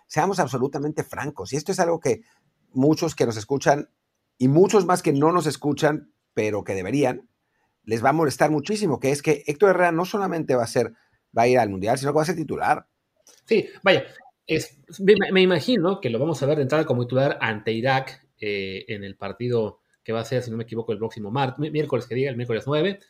seamos 0.06 0.38
absolutamente 0.38 1.02
francos, 1.02 1.52
y 1.52 1.56
esto 1.56 1.72
es 1.72 1.80
algo 1.80 1.98
que 1.98 2.22
muchos 2.72 3.14
que 3.14 3.26
nos 3.26 3.36
escuchan 3.36 3.90
y 4.38 4.48
muchos 4.48 4.86
más 4.86 5.02
que 5.02 5.12
no 5.12 5.32
nos 5.32 5.46
escuchan, 5.46 6.12
pero 6.34 6.64
que 6.64 6.74
deberían, 6.74 7.28
les 7.84 8.04
va 8.04 8.10
a 8.10 8.14
molestar 8.14 8.50
muchísimo, 8.50 9.00
que 9.00 9.10
es 9.10 9.22
que 9.22 9.42
Héctor 9.46 9.70
Herrera 9.70 9.92
no 9.92 10.04
solamente 10.04 10.54
va 10.54 10.64
a 10.64 10.68
ser, 10.68 10.92
va 11.36 11.42
a 11.42 11.48
ir 11.48 11.58
al 11.58 11.70
Mundial, 11.70 11.98
sino 11.98 12.12
que 12.12 12.16
va 12.16 12.22
a 12.22 12.26
ser 12.26 12.36
titular. 12.36 12.86
Sí, 13.44 13.68
vaya, 13.82 14.04
es, 14.46 14.78
me, 15.00 15.42
imagino 15.42 16.00
que 16.00 16.10
lo 16.10 16.18
vamos 16.18 16.42
a 16.42 16.46
ver 16.46 16.56
de 16.56 16.62
entrada 16.62 16.84
como 16.84 17.02
titular 17.02 17.38
ante 17.40 17.72
Irak 17.72 18.26
eh, 18.40 18.84
en 18.88 19.04
el 19.04 19.16
partido 19.16 19.80
que 20.02 20.12
va 20.12 20.20
a 20.20 20.24
ser, 20.24 20.42
si 20.42 20.50
no 20.50 20.56
me 20.56 20.64
equivoco, 20.64 20.92
el 20.92 20.98
próximo 20.98 21.30
martes, 21.30 21.70
miércoles 21.70 22.06
que 22.06 22.14
diga, 22.14 22.30
el 22.30 22.36
miércoles 22.36 22.64
9 22.66 23.00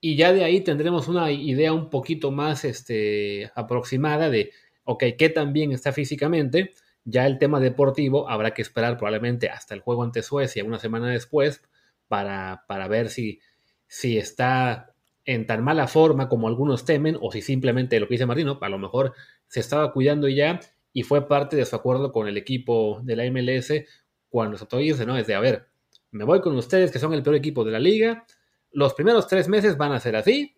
y 0.00 0.16
ya 0.16 0.32
de 0.32 0.44
ahí 0.44 0.60
tendremos 0.60 1.08
una 1.08 1.30
idea 1.30 1.72
un 1.72 1.90
poquito 1.90 2.30
más 2.30 2.64
este, 2.64 3.50
aproximada 3.54 4.30
de, 4.30 4.52
ok, 4.84 5.02
qué 5.18 5.30
tan 5.30 5.52
bien 5.52 5.72
está 5.72 5.92
físicamente. 5.92 6.74
Ya 7.08 7.24
el 7.26 7.38
tema 7.38 7.60
deportivo 7.60 8.28
habrá 8.28 8.52
que 8.52 8.62
esperar 8.62 8.96
probablemente 8.96 9.48
hasta 9.48 9.74
el 9.74 9.80
juego 9.80 10.02
ante 10.02 10.22
Suecia 10.22 10.64
una 10.64 10.80
semana 10.80 11.08
después 11.08 11.62
para, 12.08 12.64
para 12.66 12.88
ver 12.88 13.10
si, 13.10 13.38
si 13.86 14.18
está 14.18 14.92
en 15.24 15.46
tan 15.46 15.62
mala 15.62 15.86
forma 15.86 16.28
como 16.28 16.48
algunos 16.48 16.84
temen 16.84 17.16
o 17.20 17.30
si 17.30 17.42
simplemente 17.42 18.00
lo 18.00 18.08
que 18.08 18.14
dice 18.14 18.26
Martino, 18.26 18.58
a 18.60 18.68
lo 18.68 18.78
mejor 18.78 19.14
se 19.46 19.60
estaba 19.60 19.92
cuidando 19.92 20.26
ya 20.28 20.58
y 20.92 21.04
fue 21.04 21.28
parte 21.28 21.54
de 21.56 21.64
su 21.64 21.76
acuerdo 21.76 22.10
con 22.10 22.26
el 22.26 22.36
equipo 22.36 23.00
de 23.04 23.14
la 23.14 23.30
MLS 23.30 23.72
cuando 24.28 24.58
se 24.58 24.66
irse, 24.82 25.06
¿no? 25.06 25.16
Es 25.16 25.28
de, 25.28 25.36
a 25.36 25.40
ver, 25.40 25.68
me 26.10 26.24
voy 26.24 26.40
con 26.40 26.56
ustedes 26.56 26.90
que 26.90 26.98
son 26.98 27.14
el 27.14 27.22
peor 27.22 27.36
equipo 27.36 27.64
de 27.64 27.70
la 27.70 27.78
liga, 27.78 28.24
los 28.72 28.94
primeros 28.94 29.28
tres 29.28 29.48
meses 29.48 29.76
van 29.76 29.92
a 29.92 30.00
ser 30.00 30.16
así, 30.16 30.55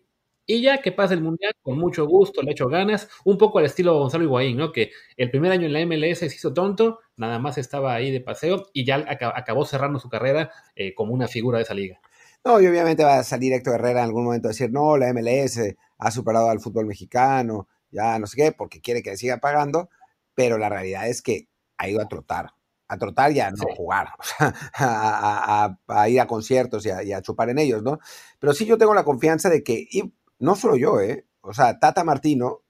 y 0.49 0.63
ya 0.63 0.81
que 0.81 0.91
pase 0.91 1.13
el 1.13 1.21
Mundial, 1.21 1.53
con 1.61 1.77
mucho 1.77 2.07
gusto, 2.07 2.41
le 2.41 2.53
echo 2.53 2.67
ganas, 2.67 3.07
un 3.23 3.37
poco 3.37 3.59
al 3.59 3.65
estilo 3.65 3.99
Gonzalo 3.99 4.23
Higuaín, 4.23 4.57
¿no? 4.57 4.71
Que 4.71 4.89
el 5.15 5.29
primer 5.29 5.51
año 5.51 5.67
en 5.67 5.73
la 5.73 5.85
MLS 5.85 6.17
se 6.17 6.25
hizo 6.25 6.55
tonto, 6.55 7.01
nada 7.17 7.37
más 7.37 7.59
estaba 7.59 7.93
ahí 7.93 8.09
de 8.09 8.19
paseo 8.19 8.65
y 8.73 8.83
ya 8.83 9.05
acabó 9.07 9.63
cerrando 9.63 9.99
su 9.99 10.09
carrera 10.09 10.51
eh, 10.75 10.95
como 10.95 11.13
una 11.13 11.27
figura 11.27 11.59
de 11.59 11.65
esa 11.65 11.75
liga. 11.75 12.01
No, 12.43 12.59
y 12.59 12.65
obviamente 12.65 13.03
va 13.03 13.19
a 13.19 13.23
salir 13.23 13.53
Héctor 13.53 13.75
Herrera 13.75 13.99
en 13.99 14.05
algún 14.05 14.23
momento 14.23 14.47
a 14.47 14.49
decir, 14.49 14.71
no, 14.71 14.97
la 14.97 15.13
MLS 15.13 15.75
ha 15.99 16.09
superado 16.09 16.49
al 16.49 16.59
fútbol 16.59 16.87
mexicano, 16.87 17.67
ya 17.91 18.17
no 18.17 18.25
sé 18.25 18.35
qué, 18.35 18.51
porque 18.51 18.81
quiere 18.81 19.03
que 19.03 19.11
le 19.11 19.17
siga 19.17 19.37
pagando, 19.37 19.91
pero 20.33 20.57
la 20.57 20.69
realidad 20.69 21.07
es 21.07 21.21
que 21.21 21.47
ha 21.77 21.87
ido 21.87 22.01
a 22.01 22.07
trotar 22.07 22.53
a 22.89 22.97
trotar 22.97 23.31
y 23.31 23.39
a 23.39 23.51
no 23.51 23.65
jugar, 23.75 24.09
o 24.19 24.23
sea, 24.23 25.77
a, 25.87 26.09
ir 26.09 26.19
a 26.19 26.27
conciertos 26.27 26.85
y 26.85 27.13
a, 27.13 27.21
chupar 27.21 27.49
en 27.49 27.59
ellos, 27.59 27.83
¿no? 27.83 27.99
Pero 28.39 28.51
sí 28.53 28.65
yo 28.65 28.77
tengo 28.79 28.95
la 28.95 29.03
confianza 29.03 29.47
de 29.47 29.63
que, 29.63 29.87
y 29.89 30.11
no 30.39 30.55
solo 30.55 30.75
yo, 30.75 30.99
¿eh? 30.99 31.25
O 31.41 31.53
sea, 31.53 31.79
Tata 31.79 32.03
Martino 32.03 32.63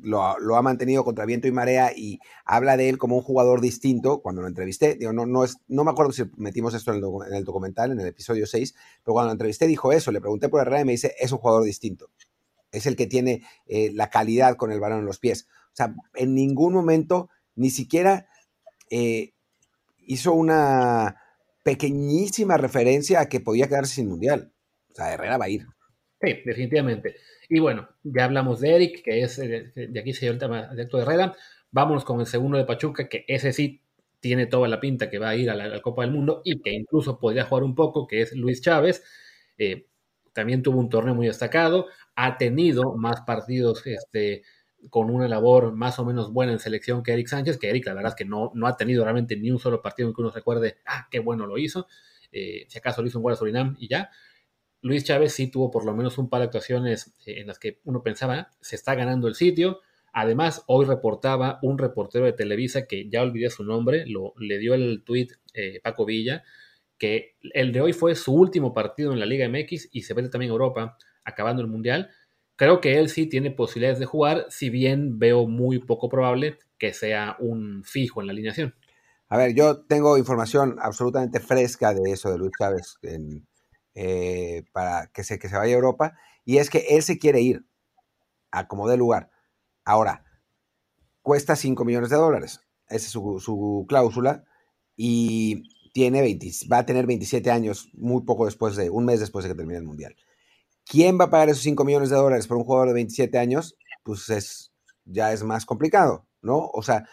lo, 0.00 0.56
ha 0.56 0.62
mantenido 0.62 1.04
contra 1.04 1.24
viento 1.24 1.48
y 1.48 1.52
marea 1.52 1.92
y 1.94 2.18
habla 2.44 2.76
de 2.76 2.88
él 2.88 2.98
como 2.98 3.16
un 3.16 3.22
jugador 3.22 3.60
distinto 3.60 4.20
cuando 4.20 4.42
lo 4.42 4.48
entrevisté. 4.48 4.94
Digo, 4.94 5.12
no, 5.12 5.26
no, 5.26 5.44
es, 5.44 5.56
no 5.68 5.84
me 5.84 5.90
acuerdo 5.90 6.12
si 6.12 6.24
metimos 6.36 6.74
esto 6.74 6.92
en 6.92 7.02
el, 7.34 7.44
documental, 7.44 7.92
en 7.92 8.00
el 8.00 8.06
episodio 8.06 8.46
6, 8.46 8.74
pero 9.02 9.14
cuando 9.14 9.28
lo 9.28 9.32
entrevisté 9.32 9.66
dijo 9.66 9.92
eso, 9.92 10.12
le 10.12 10.20
pregunté 10.20 10.48
por 10.48 10.60
Herrera 10.60 10.82
y 10.82 10.84
me 10.84 10.92
dice, 10.92 11.14
es 11.18 11.32
un 11.32 11.38
jugador 11.38 11.64
distinto. 11.64 12.10
Es 12.72 12.86
el 12.86 12.96
que 12.96 13.06
tiene 13.06 13.42
eh, 13.66 13.90
la 13.94 14.10
calidad 14.10 14.56
con 14.56 14.70
el 14.70 14.80
balón 14.80 15.00
en 15.00 15.06
los 15.06 15.18
pies. 15.18 15.46
O 15.68 15.76
sea, 15.76 15.94
en 16.14 16.34
ningún 16.34 16.74
momento, 16.74 17.30
ni 17.54 17.70
siquiera 17.70 18.28
eh, 18.90 19.32
hizo 19.98 20.32
una 20.32 21.16
pequeñísima 21.64 22.56
referencia 22.56 23.20
a 23.20 23.28
que 23.28 23.40
podía 23.40 23.68
quedarse 23.68 23.94
sin 23.94 24.08
mundial. 24.08 24.52
O 24.92 24.94
sea, 24.94 25.12
Herrera 25.12 25.38
va 25.38 25.46
a 25.46 25.48
ir. 25.48 25.66
Sí, 26.20 26.42
definitivamente. 26.44 27.16
Y 27.48 27.60
bueno, 27.60 27.88
ya 28.02 28.24
hablamos 28.24 28.60
de 28.60 28.74
Eric, 28.74 29.02
que 29.04 29.22
es 29.22 29.38
eh, 29.38 29.72
de 29.74 30.00
aquí 30.00 30.12
se 30.14 30.26
dio 30.26 30.32
el 30.32 30.38
tema 30.38 30.68
de 30.74 30.88
Herrera. 30.92 31.36
Vámonos 31.70 32.04
con 32.04 32.20
el 32.20 32.26
segundo 32.26 32.56
de 32.56 32.64
Pachuca, 32.64 33.08
que 33.08 33.24
ese 33.28 33.52
sí 33.52 33.82
tiene 34.20 34.46
toda 34.46 34.66
la 34.68 34.80
pinta 34.80 35.10
que 35.10 35.18
va 35.18 35.30
a 35.30 35.36
ir 35.36 35.50
a 35.50 35.54
la, 35.54 35.80
Copa 35.82 36.02
del 36.02 36.12
Mundo 36.12 36.40
y 36.44 36.60
que 36.60 36.72
incluso 36.72 37.18
podría 37.18 37.44
jugar 37.44 37.64
un 37.64 37.74
poco, 37.74 38.06
que 38.06 38.22
es 38.22 38.32
Luis 38.34 38.62
Chávez. 38.62 39.04
Eh, 39.58 39.86
también 40.32 40.62
tuvo 40.62 40.80
un 40.80 40.88
torneo 40.88 41.14
muy 41.14 41.26
destacado, 41.26 41.86
ha 42.14 42.36
tenido 42.38 42.94
más 42.96 43.22
partidos 43.22 43.86
este, 43.86 44.42
con 44.90 45.10
una 45.10 45.28
labor 45.28 45.72
más 45.72 45.98
o 45.98 46.04
menos 46.04 46.32
buena 46.32 46.52
en 46.52 46.58
selección 46.58 47.02
que 47.02 47.12
Eric 47.12 47.28
Sánchez, 47.28 47.58
que 47.58 47.70
Eric 47.70 47.86
la 47.86 47.94
verdad 47.94 48.12
es 48.12 48.16
que 48.16 48.24
no, 48.24 48.52
no 48.54 48.66
ha 48.66 48.76
tenido 48.76 49.04
realmente 49.04 49.36
ni 49.36 49.50
un 49.50 49.58
solo 49.58 49.82
partido 49.82 50.08
en 50.08 50.14
que 50.14 50.20
uno 50.20 50.30
recuerde, 50.30 50.78
ah, 50.86 51.08
qué 51.10 51.20
bueno 51.20 51.46
lo 51.46 51.58
hizo, 51.58 51.86
eh, 52.32 52.66
si 52.68 52.78
acaso 52.78 53.02
lo 53.02 53.08
hizo 53.08 53.18
un 53.18 53.22
gol 53.22 53.32
a 53.32 53.36
Surinam 53.36 53.76
y 53.78 53.88
ya. 53.88 54.10
Luis 54.82 55.04
Chávez 55.04 55.32
sí 55.32 55.50
tuvo 55.50 55.70
por 55.70 55.84
lo 55.84 55.94
menos 55.94 56.18
un 56.18 56.28
par 56.28 56.40
de 56.40 56.46
actuaciones 56.46 57.14
eh, 57.26 57.40
en 57.40 57.46
las 57.46 57.58
que 57.58 57.80
uno 57.84 58.02
pensaba, 58.02 58.50
se 58.60 58.76
está 58.76 58.94
ganando 58.94 59.28
el 59.28 59.34
sitio. 59.34 59.80
Además, 60.12 60.64
hoy 60.66 60.86
reportaba 60.86 61.58
un 61.62 61.78
reportero 61.78 62.24
de 62.24 62.32
Televisa 62.32 62.86
que 62.86 63.08
ya 63.08 63.22
olvidé 63.22 63.50
su 63.50 63.64
nombre, 63.64 64.06
lo, 64.06 64.32
le 64.38 64.58
dio 64.58 64.74
el 64.74 65.02
tuit 65.04 65.32
eh, 65.54 65.80
Paco 65.82 66.06
Villa, 66.06 66.42
que 66.98 67.36
el 67.52 67.72
de 67.72 67.80
hoy 67.80 67.92
fue 67.92 68.14
su 68.14 68.32
último 68.34 68.72
partido 68.72 69.12
en 69.12 69.20
la 69.20 69.26
Liga 69.26 69.48
MX 69.48 69.90
y 69.92 70.02
se 70.02 70.14
ve 70.14 70.28
también 70.28 70.50
en 70.50 70.54
Europa 70.54 70.96
acabando 71.24 71.60
el 71.62 71.68
Mundial. 71.68 72.10
Creo 72.56 72.80
que 72.80 72.98
él 72.98 73.10
sí 73.10 73.26
tiene 73.26 73.50
posibilidades 73.50 73.98
de 73.98 74.06
jugar, 74.06 74.46
si 74.48 74.70
bien 74.70 75.18
veo 75.18 75.46
muy 75.46 75.78
poco 75.78 76.08
probable 76.08 76.58
que 76.78 76.94
sea 76.94 77.36
un 77.38 77.82
fijo 77.84 78.20
en 78.20 78.28
la 78.28 78.32
alineación. 78.32 78.74
A 79.28 79.36
ver, 79.36 79.54
yo 79.54 79.84
tengo 79.84 80.16
información 80.16 80.76
absolutamente 80.80 81.40
fresca 81.40 81.92
de 81.92 82.12
eso 82.12 82.30
de 82.30 82.38
Luis 82.38 82.52
Chávez 82.58 82.96
eh, 83.98 84.64
para 84.72 85.06
que 85.06 85.24
se, 85.24 85.38
que 85.38 85.48
se 85.48 85.56
vaya 85.56 85.72
a 85.72 85.76
Europa, 85.76 86.18
y 86.44 86.58
es 86.58 86.68
que 86.68 86.84
él 86.90 87.02
se 87.02 87.18
quiere 87.18 87.40
ir 87.40 87.66
a 88.50 88.68
como 88.68 88.88
de 88.88 88.98
lugar. 88.98 89.30
Ahora, 89.86 90.22
cuesta 91.22 91.56
5 91.56 91.82
millones 91.86 92.10
de 92.10 92.16
dólares, 92.16 92.60
esa 92.88 93.06
es 93.06 93.10
su, 93.10 93.86
cláusula, 93.88 94.44
y 94.96 95.62
tiene 95.94 96.20
20, 96.20 96.46
va 96.70 96.78
a 96.78 96.86
tener 96.86 97.06
27 97.06 97.50
años 97.50 97.88
muy 97.94 98.22
poco 98.24 98.44
después 98.44 98.76
de, 98.76 98.90
un 98.90 99.06
mes 99.06 99.18
después 99.18 99.44
de 99.44 99.50
que 99.50 99.56
termine 99.56 99.78
el 99.78 99.86
Mundial. 99.86 100.14
¿Quién 100.84 101.18
va 101.18 101.24
a 101.24 101.30
pagar 101.30 101.48
esos 101.48 101.62
5 101.62 101.82
millones 101.86 102.10
de 102.10 102.16
dólares 102.16 102.46
por 102.46 102.58
un 102.58 102.64
jugador 102.64 102.88
de 102.88 102.94
27 102.94 103.38
años? 103.38 103.78
Pues 104.02 104.28
es, 104.28 104.74
ya 105.06 105.32
es 105.32 105.42
más 105.42 105.64
complicado, 105.64 106.28
¿no? 106.42 106.68
O 106.74 106.82
sea, 106.82 107.08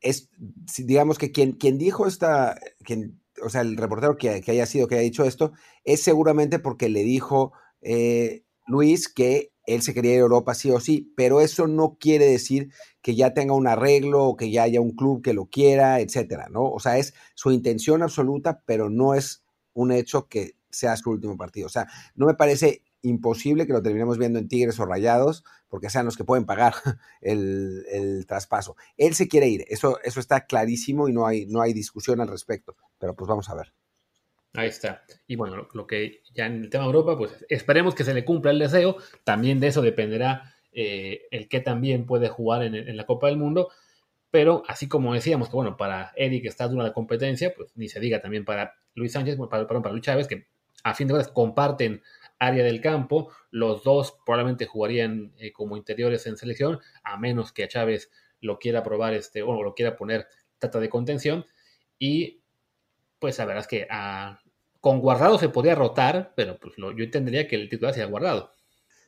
es, 0.00 0.30
digamos 0.78 1.16
que 1.16 1.30
quien, 1.30 1.52
quien 1.52 1.78
dijo 1.78 2.08
esta, 2.08 2.58
quien, 2.84 3.21
o 3.44 3.48
sea, 3.48 3.60
el 3.62 3.76
reportero 3.76 4.16
que, 4.16 4.42
haya 4.46 4.66
sido, 4.66 4.88
que 4.88 4.96
haya 4.96 5.02
dicho 5.02 5.24
esto, 5.24 5.52
es 5.84 6.02
seguramente 6.02 6.58
porque 6.58 6.88
le 6.88 7.02
dijo 7.02 7.52
eh, 7.80 8.44
Luis 8.66 9.08
que 9.08 9.52
él 9.66 9.82
se 9.82 9.94
quería 9.94 10.12
ir 10.12 10.18
a 10.18 10.22
Europa 10.22 10.54
sí 10.54 10.70
o 10.70 10.80
sí, 10.80 11.12
pero 11.16 11.40
eso 11.40 11.66
no 11.66 11.96
quiere 12.00 12.26
decir 12.26 12.70
que 13.00 13.14
ya 13.14 13.32
tenga 13.32 13.54
un 13.54 13.68
arreglo 13.68 14.24
o 14.24 14.36
que 14.36 14.50
ya 14.50 14.64
haya 14.64 14.80
un 14.80 14.92
club 14.92 15.22
que 15.22 15.34
lo 15.34 15.46
quiera, 15.46 16.00
etcétera, 16.00 16.48
¿no? 16.50 16.64
O 16.70 16.80
sea, 16.80 16.98
es 16.98 17.14
su 17.34 17.52
intención 17.52 18.02
absoluta, 18.02 18.62
pero 18.66 18.90
no 18.90 19.14
es 19.14 19.44
un 19.72 19.92
hecho 19.92 20.28
que 20.28 20.56
sea 20.70 20.96
su 20.96 21.10
último 21.10 21.36
partido. 21.36 21.66
O 21.66 21.70
sea, 21.70 21.86
no 22.14 22.26
me 22.26 22.34
parece 22.34 22.82
imposible 23.02 23.66
que 23.66 23.72
lo 23.72 23.82
terminemos 23.82 24.18
viendo 24.18 24.38
en 24.38 24.48
Tigres 24.48 24.78
o 24.80 24.86
Rayados, 24.86 25.44
porque 25.68 25.90
sean 25.90 26.06
los 26.06 26.16
que 26.16 26.24
pueden 26.24 26.46
pagar 26.46 26.74
el, 27.20 28.24
traspaso. 28.26 28.76
Él 28.96 29.14
se 29.14 29.28
quiere 29.28 29.48
ir, 29.48 29.64
eso, 29.68 29.98
eso 30.02 30.20
está 30.20 30.46
clarísimo 30.46 31.08
y 31.08 31.12
no 31.12 31.26
hay, 31.26 31.46
no 31.46 31.60
hay 31.60 31.72
discusión 31.72 32.20
al 32.20 32.28
respecto, 32.28 32.76
pero 32.98 33.14
pues 33.14 33.28
vamos 33.28 33.48
a 33.50 33.54
ver. 33.54 33.72
Ahí 34.54 34.68
está. 34.68 35.02
Y 35.26 35.36
bueno, 35.36 35.68
lo, 35.72 35.86
que 35.86 36.20
ya 36.34 36.46
en 36.46 36.64
el 36.64 36.70
tema 36.70 36.84
de 36.84 36.88
Europa, 36.88 37.16
pues 37.16 37.44
esperemos 37.48 37.94
que 37.94 38.04
se 38.04 38.12
le 38.12 38.24
cumpla 38.24 38.50
el 38.50 38.58
deseo. 38.58 38.96
También 39.24 39.60
de 39.60 39.68
eso 39.68 39.80
dependerá 39.80 40.54
eh, 40.72 41.22
el 41.30 41.48
que 41.48 41.60
también 41.60 42.04
puede 42.04 42.28
jugar 42.28 42.62
en, 42.62 42.96
la 42.96 43.06
Copa 43.06 43.28
del 43.28 43.38
Mundo. 43.38 43.70
Pero 44.30 44.62
así 44.68 44.88
como 44.88 45.14
decíamos 45.14 45.48
que, 45.48 45.56
bueno, 45.56 45.76
para 45.76 46.12
Eric 46.16 46.44
está 46.46 46.68
dura 46.68 46.84
la 46.84 46.92
competencia, 46.92 47.54
pues 47.56 47.70
ni 47.76 47.88
se 47.88 48.00
diga 48.00 48.20
también 48.20 48.44
para 48.44 48.74
Luis 48.94 49.12
Sánchez, 49.12 49.38
perdón, 49.50 49.82
para 49.82 49.92
Luis 49.92 50.04
Chávez, 50.04 50.28
que 50.28 50.48
a 50.84 50.94
fin 50.94 51.06
de 51.06 51.14
cuentas 51.14 51.32
comparten 51.32 52.02
área 52.46 52.64
del 52.64 52.80
campo. 52.80 53.30
Los 53.50 53.84
dos 53.84 54.16
probablemente 54.26 54.66
jugarían 54.66 55.32
eh, 55.38 55.52
como 55.52 55.76
interiores 55.76 56.26
en 56.26 56.36
selección, 56.36 56.80
a 57.04 57.16
menos 57.16 57.52
que 57.52 57.64
a 57.64 57.68
Chávez 57.68 58.10
lo 58.40 58.58
quiera 58.58 58.82
probar 58.82 59.14
este, 59.14 59.42
o 59.42 59.62
lo 59.62 59.74
quiera 59.74 59.96
poner 59.96 60.26
trata 60.58 60.80
de 60.80 60.88
contención. 60.88 61.46
Y 61.98 62.42
pues 63.18 63.38
la 63.38 63.44
verdad 63.44 63.62
es 63.62 63.68
que 63.68 63.86
a, 63.88 64.40
con 64.80 65.00
guardado 65.00 65.38
se 65.38 65.48
podría 65.48 65.76
rotar, 65.76 66.32
pero 66.34 66.58
pues 66.58 66.74
yo 66.76 67.04
entendería 67.04 67.46
que 67.46 67.56
el 67.56 67.68
titular 67.68 67.94
sea 67.94 68.06
guardado. 68.06 68.50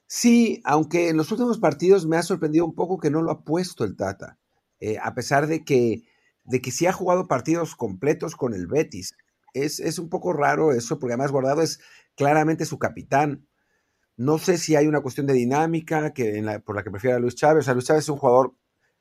Sí, 0.06 0.60
aunque 0.64 1.08
en 1.08 1.16
los 1.16 1.32
últimos 1.32 1.58
partidos 1.58 2.06
me 2.06 2.16
ha 2.16 2.22
sorprendido 2.22 2.64
un 2.64 2.74
poco 2.74 2.98
que 2.98 3.10
no 3.10 3.22
lo 3.22 3.32
ha 3.32 3.44
puesto 3.44 3.84
el 3.84 3.96
Tata, 3.96 4.38
eh, 4.78 4.98
a 5.02 5.14
pesar 5.14 5.48
de 5.48 5.64
que, 5.64 6.02
de 6.44 6.60
que 6.60 6.70
sí 6.70 6.86
ha 6.86 6.92
jugado 6.92 7.26
partidos 7.26 7.74
completos 7.74 8.36
con 8.36 8.54
el 8.54 8.68
Betis. 8.68 9.16
Es, 9.54 9.80
es, 9.80 9.98
un 9.98 10.08
poco 10.08 10.32
raro 10.32 10.72
eso, 10.72 10.98
porque 10.98 11.14
además 11.14 11.30
Guardado 11.30 11.62
es 11.62 11.80
claramente 12.14 12.64
su 12.64 12.78
capitán. 12.78 13.46
No 14.16 14.38
sé 14.38 14.58
si 14.58 14.76
hay 14.76 14.86
una 14.86 15.00
cuestión 15.00 15.26
de 15.26 15.34
dinámica 15.34 16.12
que 16.12 16.42
por 16.64 16.76
la 16.76 16.84
que 16.84 16.90
prefiere 16.90 17.16
a 17.16 17.20
Luis 17.20 17.34
Chávez. 17.34 17.60
O 17.60 17.64
sea, 17.64 17.74
Luis 17.74 17.86
Chávez 17.86 18.04
es 18.04 18.08
un 18.08 18.18
jugador 18.18 18.54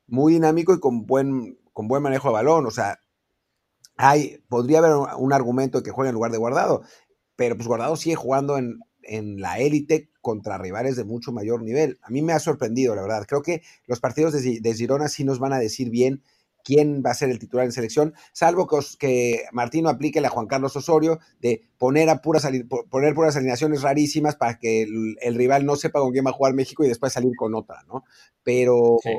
muy 0.08 0.34
dinámico 0.34 0.74
y 0.74 0.80
con 0.80 1.06
buen, 1.06 1.60
con 1.72 1.88
buen 1.88 2.02
manejo 2.02 2.30
de 2.30 2.34
balón. 2.34 2.66
O 2.66 2.72
sea, 2.72 3.00
hay, 3.96 4.44
podría 4.50 4.80
haber 4.80 4.92
un, 5.18 5.34
argumento 5.34 5.80
de 5.80 5.84
que 5.84 5.92
juegue 5.92 6.10
en 6.10 6.16
lugar 6.16 6.32
de 6.32 6.40
Guardado, 6.40 6.82
pero 7.36 7.56
pues 7.56 7.68
Guardado 7.68 7.96
sigue 7.96 8.16
jugando 8.16 8.58
en, 8.58 8.80
la 9.40 9.60
élite 9.60 10.10
contra 10.22 10.58
rivales 10.58 10.96
de 10.96 11.04
mucho 11.04 11.34
mayor 11.34 11.62
nivel. 11.62 12.00
A 12.04 12.10
mí 12.10 12.22
me 12.22 12.32
ha 12.32 12.40
sorprendido, 12.40 12.96
la 12.96 13.02
verdad. 13.02 13.26
Creo 13.28 13.42
que 13.42 13.62
los 13.86 14.00
partidos 14.00 14.34
de 14.34 14.74
Girona 14.74 15.10
sí 15.10 15.26
nos 15.26 15.40
van 15.40 15.52
a 15.52 15.60
decir 15.60 15.90
bien 15.90 16.24
quién 16.64 17.04
va 17.06 17.12
a 17.12 17.16
ser 17.16 17.30
el 17.30 17.40
titular 17.40 17.66
en 17.66 17.72
selección, 17.72 18.14
salvo 18.32 18.68
que, 18.68 18.78
que 18.98 19.44
Martino 19.52 19.90
aplique 19.90 20.22
la 20.22 20.30
Juan 20.30 20.48
Carlos 20.48 20.76
Osorio 20.76 21.20
de 21.40 21.62
poner, 21.78 22.10
a 22.10 22.22
puras, 22.22 22.48
poner 22.90 23.14
puras 23.14 23.36
alineaciones 23.36 23.82
rarísimas 23.82 24.36
para 24.36 24.58
que 24.58 24.84
el, 24.84 25.36
rival 25.36 25.66
no 25.66 25.76
sepa 25.76 26.00
con 26.00 26.12
quién 26.12 26.26
va 26.26 26.30
a 26.30 26.34
jugar 26.34 26.54
México 26.54 26.84
y 26.84 26.88
después 26.88 27.14
salir 27.14 27.36
con 27.36 27.54
otra, 27.56 27.84
¿no? 27.88 28.04
Pero 28.44 28.98
sí, 29.02 29.10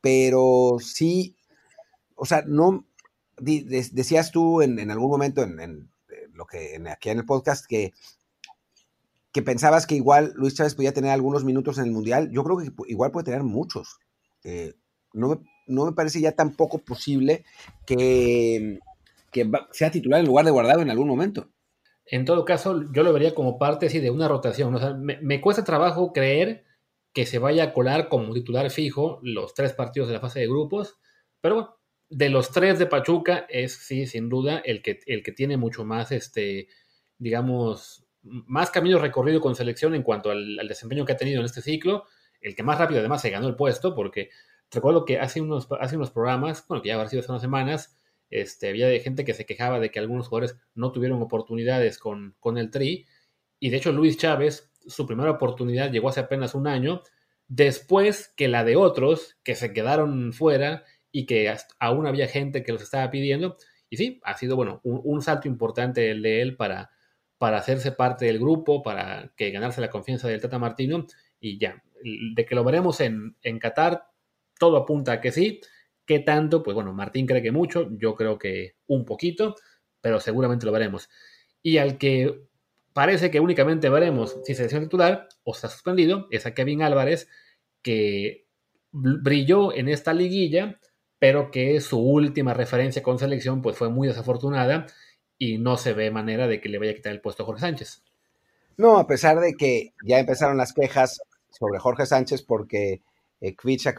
pero 0.00 0.76
sí 0.80 1.34
o 2.18 2.26
sea, 2.26 2.42
no, 2.46 2.84
decías 3.38 4.32
tú 4.32 4.60
en, 4.60 4.90
algún 4.90 5.10
momento 5.10 5.42
en, 5.42 5.90
lo 6.32 6.46
que 6.46 6.80
aquí 6.90 7.10
en 7.10 7.18
el 7.18 7.26
podcast 7.26 7.64
que 7.66 7.92
que 9.32 9.42
pensabas 9.42 9.86
que 9.86 9.94
igual 9.94 10.32
Luis 10.36 10.54
Chávez 10.54 10.74
podía 10.74 10.94
tener 10.94 11.10
algunos 11.10 11.44
minutos 11.44 11.78
en 11.78 11.84
el 11.84 11.92
Mundial, 11.92 12.30
yo 12.32 12.42
creo 12.42 12.56
que 12.56 12.72
igual 12.90 13.12
puede 13.12 13.26
tener 13.26 13.42
muchos. 13.44 13.98
Eh, 14.42 14.74
no 15.12 15.28
me 15.28 15.36
no 15.68 15.86
me 15.86 15.92
parece 15.92 16.20
ya 16.20 16.32
tampoco 16.32 16.78
posible 16.78 17.44
que, 17.86 18.78
sea 19.72 19.90
titular 19.90 20.20
en 20.20 20.26
lugar 20.26 20.44
de 20.44 20.50
guardado 20.50 20.80
en 20.80 20.90
algún 20.90 21.08
momento. 21.08 21.48
En 22.06 22.24
todo 22.24 22.44
caso, 22.44 22.90
yo 22.92 23.02
lo 23.02 23.12
vería 23.12 23.34
como 23.34 23.58
parte 23.58 23.88
de 23.88 24.10
una 24.10 24.28
rotación. 24.28 24.78
Sea, 24.78 24.94
me, 24.94 25.40
cuesta 25.40 25.64
trabajo 25.64 26.12
creer 26.12 26.64
que 27.12 27.26
se 27.26 27.38
vaya 27.38 27.64
a 27.64 27.72
colar 27.72 28.08
como 28.08 28.32
titular 28.32 28.70
fijo 28.70 29.20
los 29.22 29.54
tres 29.54 29.74
partidos 29.74 30.08
de 30.08 30.14
la 30.14 30.20
fase 30.20 30.40
de 30.40 30.48
grupos, 30.48 30.96
pero 31.40 31.54
bueno, 31.54 31.78
de 32.08 32.30
los 32.30 32.50
tres 32.50 32.78
de 32.78 32.86
Pachuca 32.86 33.46
es 33.48 33.74
sí, 33.74 34.06
sin 34.06 34.28
duda, 34.28 34.58
el 34.58 34.82
que, 34.82 35.00
el 35.06 35.22
que 35.22 35.32
tiene 35.32 35.58
mucho 35.58 35.84
más, 35.84 36.10
este, 36.10 36.68
digamos, 37.18 38.06
más 38.22 38.70
camino 38.70 38.98
recorrido 38.98 39.40
con 39.40 39.54
selección 39.54 39.94
en 39.94 40.02
cuanto 40.02 40.30
al, 40.30 40.58
al, 40.58 40.68
desempeño 40.68 41.04
que 41.04 41.12
ha 41.12 41.16
tenido 41.16 41.40
en 41.40 41.46
este 41.46 41.60
ciclo, 41.60 42.04
el 42.40 42.54
que 42.54 42.62
más 42.62 42.78
rápido 42.78 43.00
además 43.00 43.20
se 43.20 43.30
ganó 43.30 43.48
el 43.48 43.56
puesto, 43.56 43.94
porque 43.94 44.30
Recuerdo 44.70 45.04
que 45.04 45.18
hace 45.18 45.40
unos, 45.40 45.68
hace 45.80 45.96
unos 45.96 46.10
programas, 46.10 46.64
bueno, 46.68 46.82
que 46.82 46.88
ya 46.88 47.00
ha 47.00 47.08
sido 47.08 47.20
hace 47.20 47.32
unas 47.32 47.42
semanas, 47.42 47.96
este, 48.30 48.68
había 48.68 48.88
de 48.88 49.00
gente 49.00 49.24
que 49.24 49.34
se 49.34 49.46
quejaba 49.46 49.80
de 49.80 49.90
que 49.90 49.98
algunos 49.98 50.28
jugadores 50.28 50.56
no 50.74 50.92
tuvieron 50.92 51.22
oportunidades 51.22 51.98
con, 51.98 52.34
con 52.40 52.58
el 52.58 52.70
Tri. 52.70 53.06
Y 53.58 53.70
de 53.70 53.78
hecho, 53.78 53.92
Luis 53.92 54.18
Chávez, 54.18 54.70
su 54.86 55.06
primera 55.06 55.30
oportunidad 55.30 55.90
llegó 55.90 56.08
hace 56.08 56.20
apenas 56.20 56.54
un 56.54 56.66
año, 56.66 57.02
después 57.46 58.32
que 58.36 58.48
la 58.48 58.64
de 58.64 58.76
otros 58.76 59.38
que 59.42 59.54
se 59.54 59.72
quedaron 59.72 60.32
fuera 60.32 60.84
y 61.10 61.26
que 61.26 61.54
aún 61.78 62.06
había 62.06 62.28
gente 62.28 62.62
que 62.62 62.72
los 62.72 62.82
estaba 62.82 63.10
pidiendo. 63.10 63.56
Y 63.90 63.96
sí, 63.96 64.20
ha 64.24 64.36
sido, 64.36 64.56
bueno, 64.56 64.80
un, 64.84 65.22
salto 65.22 65.48
importante 65.48 66.10
el 66.10 66.22
de 66.22 66.42
él 66.42 66.56
para, 66.56 66.90
para 67.38 67.58
hacerse 67.58 67.92
parte 67.92 68.26
del 68.26 68.38
grupo, 68.38 68.82
para 68.82 69.32
que 69.34 69.50
ganarse 69.50 69.80
la 69.80 69.88
confianza 69.88 70.28
del 70.28 70.42
Tata 70.42 70.58
Martino. 70.58 71.06
Y 71.40 71.58
ya, 71.58 71.82
de 72.02 72.44
que 72.44 72.54
lo 72.54 72.64
veremos 72.64 73.00
en, 73.00 73.36
en 73.42 73.58
Qatar, 73.58 74.04
todo 74.58 74.76
apunta 74.76 75.12
a 75.12 75.20
que 75.20 75.32
sí. 75.32 75.60
¿Qué 76.06 76.20
tanto? 76.20 76.62
Pues 76.62 76.74
bueno, 76.74 76.92
Martín 76.92 77.26
cree 77.26 77.42
que 77.42 77.52
mucho, 77.52 77.88
yo 77.98 78.14
creo 78.14 78.38
que 78.38 78.76
un 78.86 79.04
poquito, 79.04 79.56
pero 80.00 80.20
seguramente 80.20 80.66
lo 80.66 80.72
veremos. 80.72 81.08
Y 81.62 81.78
al 81.78 81.98
que 81.98 82.48
parece 82.92 83.30
que 83.30 83.40
únicamente 83.40 83.90
veremos 83.90 84.38
si 84.44 84.54
selección 84.54 84.82
titular 84.82 85.28
o 85.44 85.52
está 85.52 85.68
suspendido 85.68 86.26
es 86.30 86.46
a 86.46 86.54
Kevin 86.54 86.82
Álvarez, 86.82 87.28
que 87.82 88.46
brilló 88.90 89.74
en 89.74 89.88
esta 89.88 90.12
liguilla, 90.14 90.80
pero 91.18 91.50
que 91.50 91.80
su 91.80 92.00
última 92.00 92.54
referencia 92.54 93.02
con 93.02 93.18
selección 93.18 93.60
pues 93.62 93.76
fue 93.76 93.90
muy 93.90 94.08
desafortunada 94.08 94.86
y 95.36 95.58
no 95.58 95.76
se 95.76 95.92
ve 95.92 96.10
manera 96.10 96.48
de 96.48 96.60
que 96.60 96.68
le 96.68 96.78
vaya 96.78 96.92
a 96.92 96.94
quitar 96.94 97.12
el 97.12 97.20
puesto 97.20 97.42
a 97.42 97.46
Jorge 97.46 97.60
Sánchez. 97.60 98.02
No, 98.76 98.98
a 98.98 99.06
pesar 99.06 99.40
de 99.40 99.54
que 99.54 99.92
ya 100.04 100.18
empezaron 100.18 100.56
las 100.56 100.72
quejas 100.72 101.20
sobre 101.50 101.78
Jorge 101.78 102.06
Sánchez 102.06 102.42
porque 102.42 103.02
eh, 103.40 103.54
Kvitschak 103.54 103.98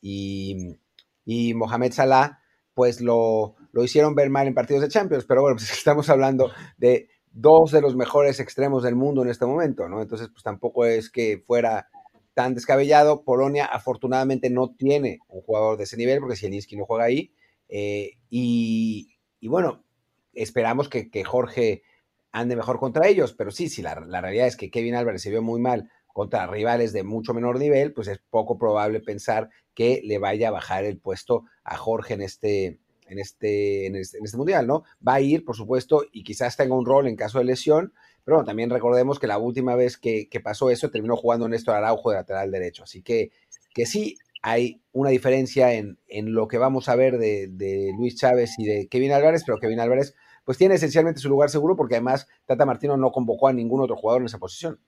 y, 0.00 0.76
y 1.24 1.54
Mohamed 1.54 1.92
Salah, 1.92 2.40
pues 2.74 3.00
lo, 3.00 3.56
lo, 3.72 3.84
hicieron 3.84 4.14
ver 4.14 4.30
mal 4.30 4.46
en 4.46 4.54
partidos 4.54 4.82
de 4.82 4.88
Champions, 4.88 5.24
pero 5.26 5.42
bueno, 5.42 5.56
pues 5.58 5.70
estamos 5.72 6.08
hablando 6.08 6.50
de 6.76 7.08
dos 7.32 7.72
de 7.72 7.80
los 7.80 7.96
mejores 7.96 8.40
extremos 8.40 8.82
del 8.82 8.96
mundo 8.96 9.22
en 9.22 9.28
este 9.28 9.46
momento, 9.46 9.88
¿no? 9.88 10.00
Entonces, 10.02 10.28
pues 10.28 10.42
tampoco 10.42 10.84
es 10.84 11.10
que 11.10 11.42
fuera 11.46 11.88
tan 12.34 12.54
descabellado. 12.54 13.24
Polonia 13.24 13.64
afortunadamente 13.64 14.48
no 14.50 14.74
tiene 14.76 15.18
un 15.28 15.42
jugador 15.42 15.76
de 15.76 15.84
ese 15.84 15.96
nivel, 15.96 16.20
porque 16.20 16.36
Zielinski 16.36 16.76
no 16.76 16.84
juega 16.84 17.04
ahí. 17.04 17.32
Eh, 17.68 18.12
y, 18.30 19.08
bueno, 19.42 19.84
esperamos 20.32 20.88
que, 20.88 21.24
Jorge 21.24 21.82
ande 22.30 22.54
mejor 22.56 22.78
contra 22.78 23.08
ellos, 23.08 23.32
pero 23.32 23.50
sí, 23.50 23.68
sí, 23.68 23.82
la, 23.82 24.04
la 24.06 24.20
realidad 24.20 24.46
es 24.46 24.56
que 24.56 24.70
Kevin 24.70 24.94
Álvarez 24.94 25.22
se 25.22 25.30
vio 25.30 25.42
muy 25.42 25.60
mal 25.60 25.90
contra 26.18 26.48
rivales 26.48 26.92
de 26.92 27.04
mucho 27.04 27.32
menor 27.32 27.60
nivel, 27.60 27.92
pues 27.92 28.08
es 28.08 28.18
poco 28.18 28.58
probable 28.58 28.98
pensar 28.98 29.50
que 29.72 30.02
le 30.04 30.18
vaya 30.18 30.48
a 30.48 30.50
bajar 30.50 30.84
el 30.84 30.98
puesto 30.98 31.44
a 31.62 31.76
Jorge 31.76 32.14
en 32.14 32.22
este, 32.22 32.80
en 33.06 33.20
este, 33.20 33.86
en 33.86 33.94
este, 33.94 34.18
este, 34.20 34.36
mundial, 34.36 34.66
¿no? 34.66 34.82
Va 35.06 35.14
a 35.14 35.20
ir, 35.20 35.44
por 35.44 35.54
supuesto, 35.54 36.02
y 36.10 36.24
quizás 36.24 36.56
tenga 36.56 36.74
un 36.74 36.84
rol 36.84 37.06
en 37.06 37.14
caso 37.14 37.38
de 37.38 37.44
lesión, 37.44 37.92
pero 38.24 38.38
bueno, 38.38 38.48
también 38.48 38.68
recordemos 38.68 39.20
que 39.20 39.28
la 39.28 39.38
última 39.38 39.76
vez 39.76 39.96
que, 39.96 40.28
pasó 40.42 40.70
eso 40.70 40.90
terminó 40.90 41.14
jugando 41.16 41.48
Néstor 41.48 41.76
Araujo 41.76 42.10
de 42.10 42.16
lateral 42.16 42.50
derecho. 42.50 42.82
Así 42.82 43.00
que, 43.00 43.30
que 43.72 43.86
sí 43.86 44.16
hay 44.42 44.82
una 44.90 45.10
diferencia 45.10 45.72
en, 45.74 46.00
en 46.08 46.32
lo 46.32 46.48
que 46.48 46.58
vamos 46.58 46.88
a 46.88 46.96
ver 46.96 47.16
de, 47.18 47.46
de, 47.46 47.92
Luis 47.96 48.16
Chávez 48.16 48.58
y 48.58 48.64
de 48.64 48.88
Kevin 48.88 49.12
Álvarez, 49.12 49.44
pero 49.46 49.58
Kevin 49.58 49.78
Álvarez 49.78 50.16
pues 50.44 50.58
tiene 50.58 50.74
esencialmente 50.74 51.20
su 51.20 51.28
lugar 51.28 51.48
seguro 51.48 51.76
porque 51.76 51.94
además 51.94 52.26
Tata 52.44 52.66
Martino 52.66 52.96
no 52.96 53.12
convocó 53.12 53.46
a 53.46 53.52
ningún 53.52 53.82
otro 53.82 53.94
jugador 53.94 54.22
en 54.22 54.26
esa 54.26 54.38
posición. 54.38 54.80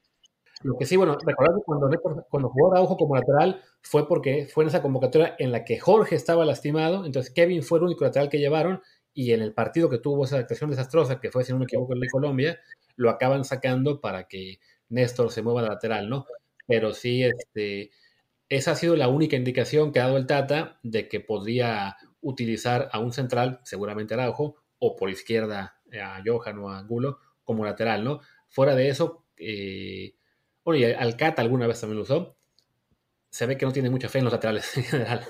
Lo 0.62 0.76
que 0.76 0.84
sí, 0.84 0.96
bueno, 0.96 1.16
recordar 1.24 1.56
que 1.56 1.62
cuando, 1.64 1.88
cuando 2.28 2.50
jugó 2.50 2.72
Araujo 2.72 2.96
como 2.96 3.16
lateral 3.16 3.62
fue 3.82 4.06
porque 4.06 4.46
fue 4.46 4.64
en 4.64 4.68
esa 4.68 4.82
convocatoria 4.82 5.34
en 5.38 5.52
la 5.52 5.64
que 5.64 5.78
Jorge 5.78 6.14
estaba 6.14 6.44
lastimado, 6.44 7.06
entonces 7.06 7.32
Kevin 7.32 7.62
fue 7.62 7.78
el 7.78 7.84
único 7.84 8.04
lateral 8.04 8.28
que 8.28 8.38
llevaron 8.38 8.82
y 9.14 9.32
en 9.32 9.40
el 9.40 9.54
partido 9.54 9.88
que 9.88 9.98
tuvo 9.98 10.24
esa 10.24 10.38
actuación 10.38 10.70
desastrosa, 10.70 11.18
que 11.18 11.30
fue, 11.30 11.44
si 11.44 11.52
no 11.52 11.58
me 11.58 11.64
equivoco, 11.64 11.94
el 11.94 12.00
de 12.00 12.08
Colombia, 12.08 12.60
lo 12.96 13.10
acaban 13.10 13.44
sacando 13.44 14.00
para 14.00 14.24
que 14.28 14.60
Néstor 14.90 15.32
se 15.32 15.42
mueva 15.42 15.62
lateral, 15.62 16.08
¿no? 16.08 16.26
Pero 16.66 16.92
sí, 16.92 17.24
este, 17.24 17.90
esa 18.48 18.72
ha 18.72 18.76
sido 18.76 18.96
la 18.96 19.08
única 19.08 19.36
indicación 19.36 19.92
que 19.92 20.00
ha 20.00 20.04
dado 20.04 20.18
el 20.18 20.26
Tata 20.26 20.78
de 20.82 21.08
que 21.08 21.20
podría 21.20 21.96
utilizar 22.20 22.88
a 22.92 22.98
un 22.98 23.12
central, 23.12 23.60
seguramente 23.64 24.14
Araujo, 24.14 24.56
o 24.78 24.96
por 24.96 25.10
izquierda 25.10 25.80
a 26.00 26.22
Johan 26.24 26.58
o 26.58 26.70
a 26.70 26.78
Angulo 26.78 27.18
como 27.44 27.64
lateral, 27.64 28.04
¿no? 28.04 28.20
Fuera 28.48 28.74
de 28.74 28.88
eso, 28.88 29.24
eh, 29.36 30.14
bueno, 30.70 30.86
y 30.86 30.92
Alcata 30.92 31.42
alguna 31.42 31.66
vez 31.66 31.80
también 31.80 31.98
lo 31.98 32.04
usó. 32.04 32.36
Se 33.30 33.46
ve 33.46 33.56
que 33.56 33.66
no 33.66 33.72
tiene 33.72 33.90
mucha 33.90 34.08
fe 34.08 34.18
en 34.18 34.24
los 34.24 34.32
laterales 34.32 34.76
en 34.76 34.84
general. 34.84 35.26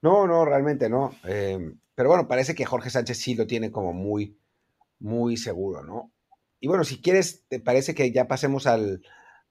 No, 0.00 0.26
no, 0.26 0.44
realmente 0.44 0.88
no. 0.88 1.14
Eh, 1.24 1.58
pero 1.94 2.08
bueno, 2.08 2.28
parece 2.28 2.54
que 2.54 2.64
Jorge 2.64 2.90
Sánchez 2.90 3.18
sí 3.18 3.34
lo 3.34 3.46
tiene 3.46 3.72
como 3.72 3.92
muy, 3.92 4.38
muy 5.00 5.36
seguro, 5.36 5.82
¿no? 5.82 6.12
Y 6.60 6.68
bueno, 6.68 6.84
si 6.84 7.00
quieres, 7.00 7.44
te 7.48 7.60
parece 7.60 7.94
que 7.94 8.12
ya 8.12 8.28
pasemos 8.28 8.66
al, 8.66 9.02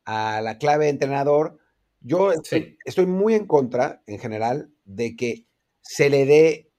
a 0.06 0.42
la 0.42 0.58
clave 0.58 0.86
de 0.86 0.92
entrenador. 0.92 1.60
Yo 2.00 2.32
estoy, 2.32 2.78
estoy, 2.86 3.06
muy 3.06 3.34
en 3.34 3.48
contra, 3.48 4.02
en 4.08 4.20
general, 4.20 4.72
de 4.86 5.16
que 5.16 5.46
se 5.82 6.10
le 6.10 6.26
dé 6.26 6.72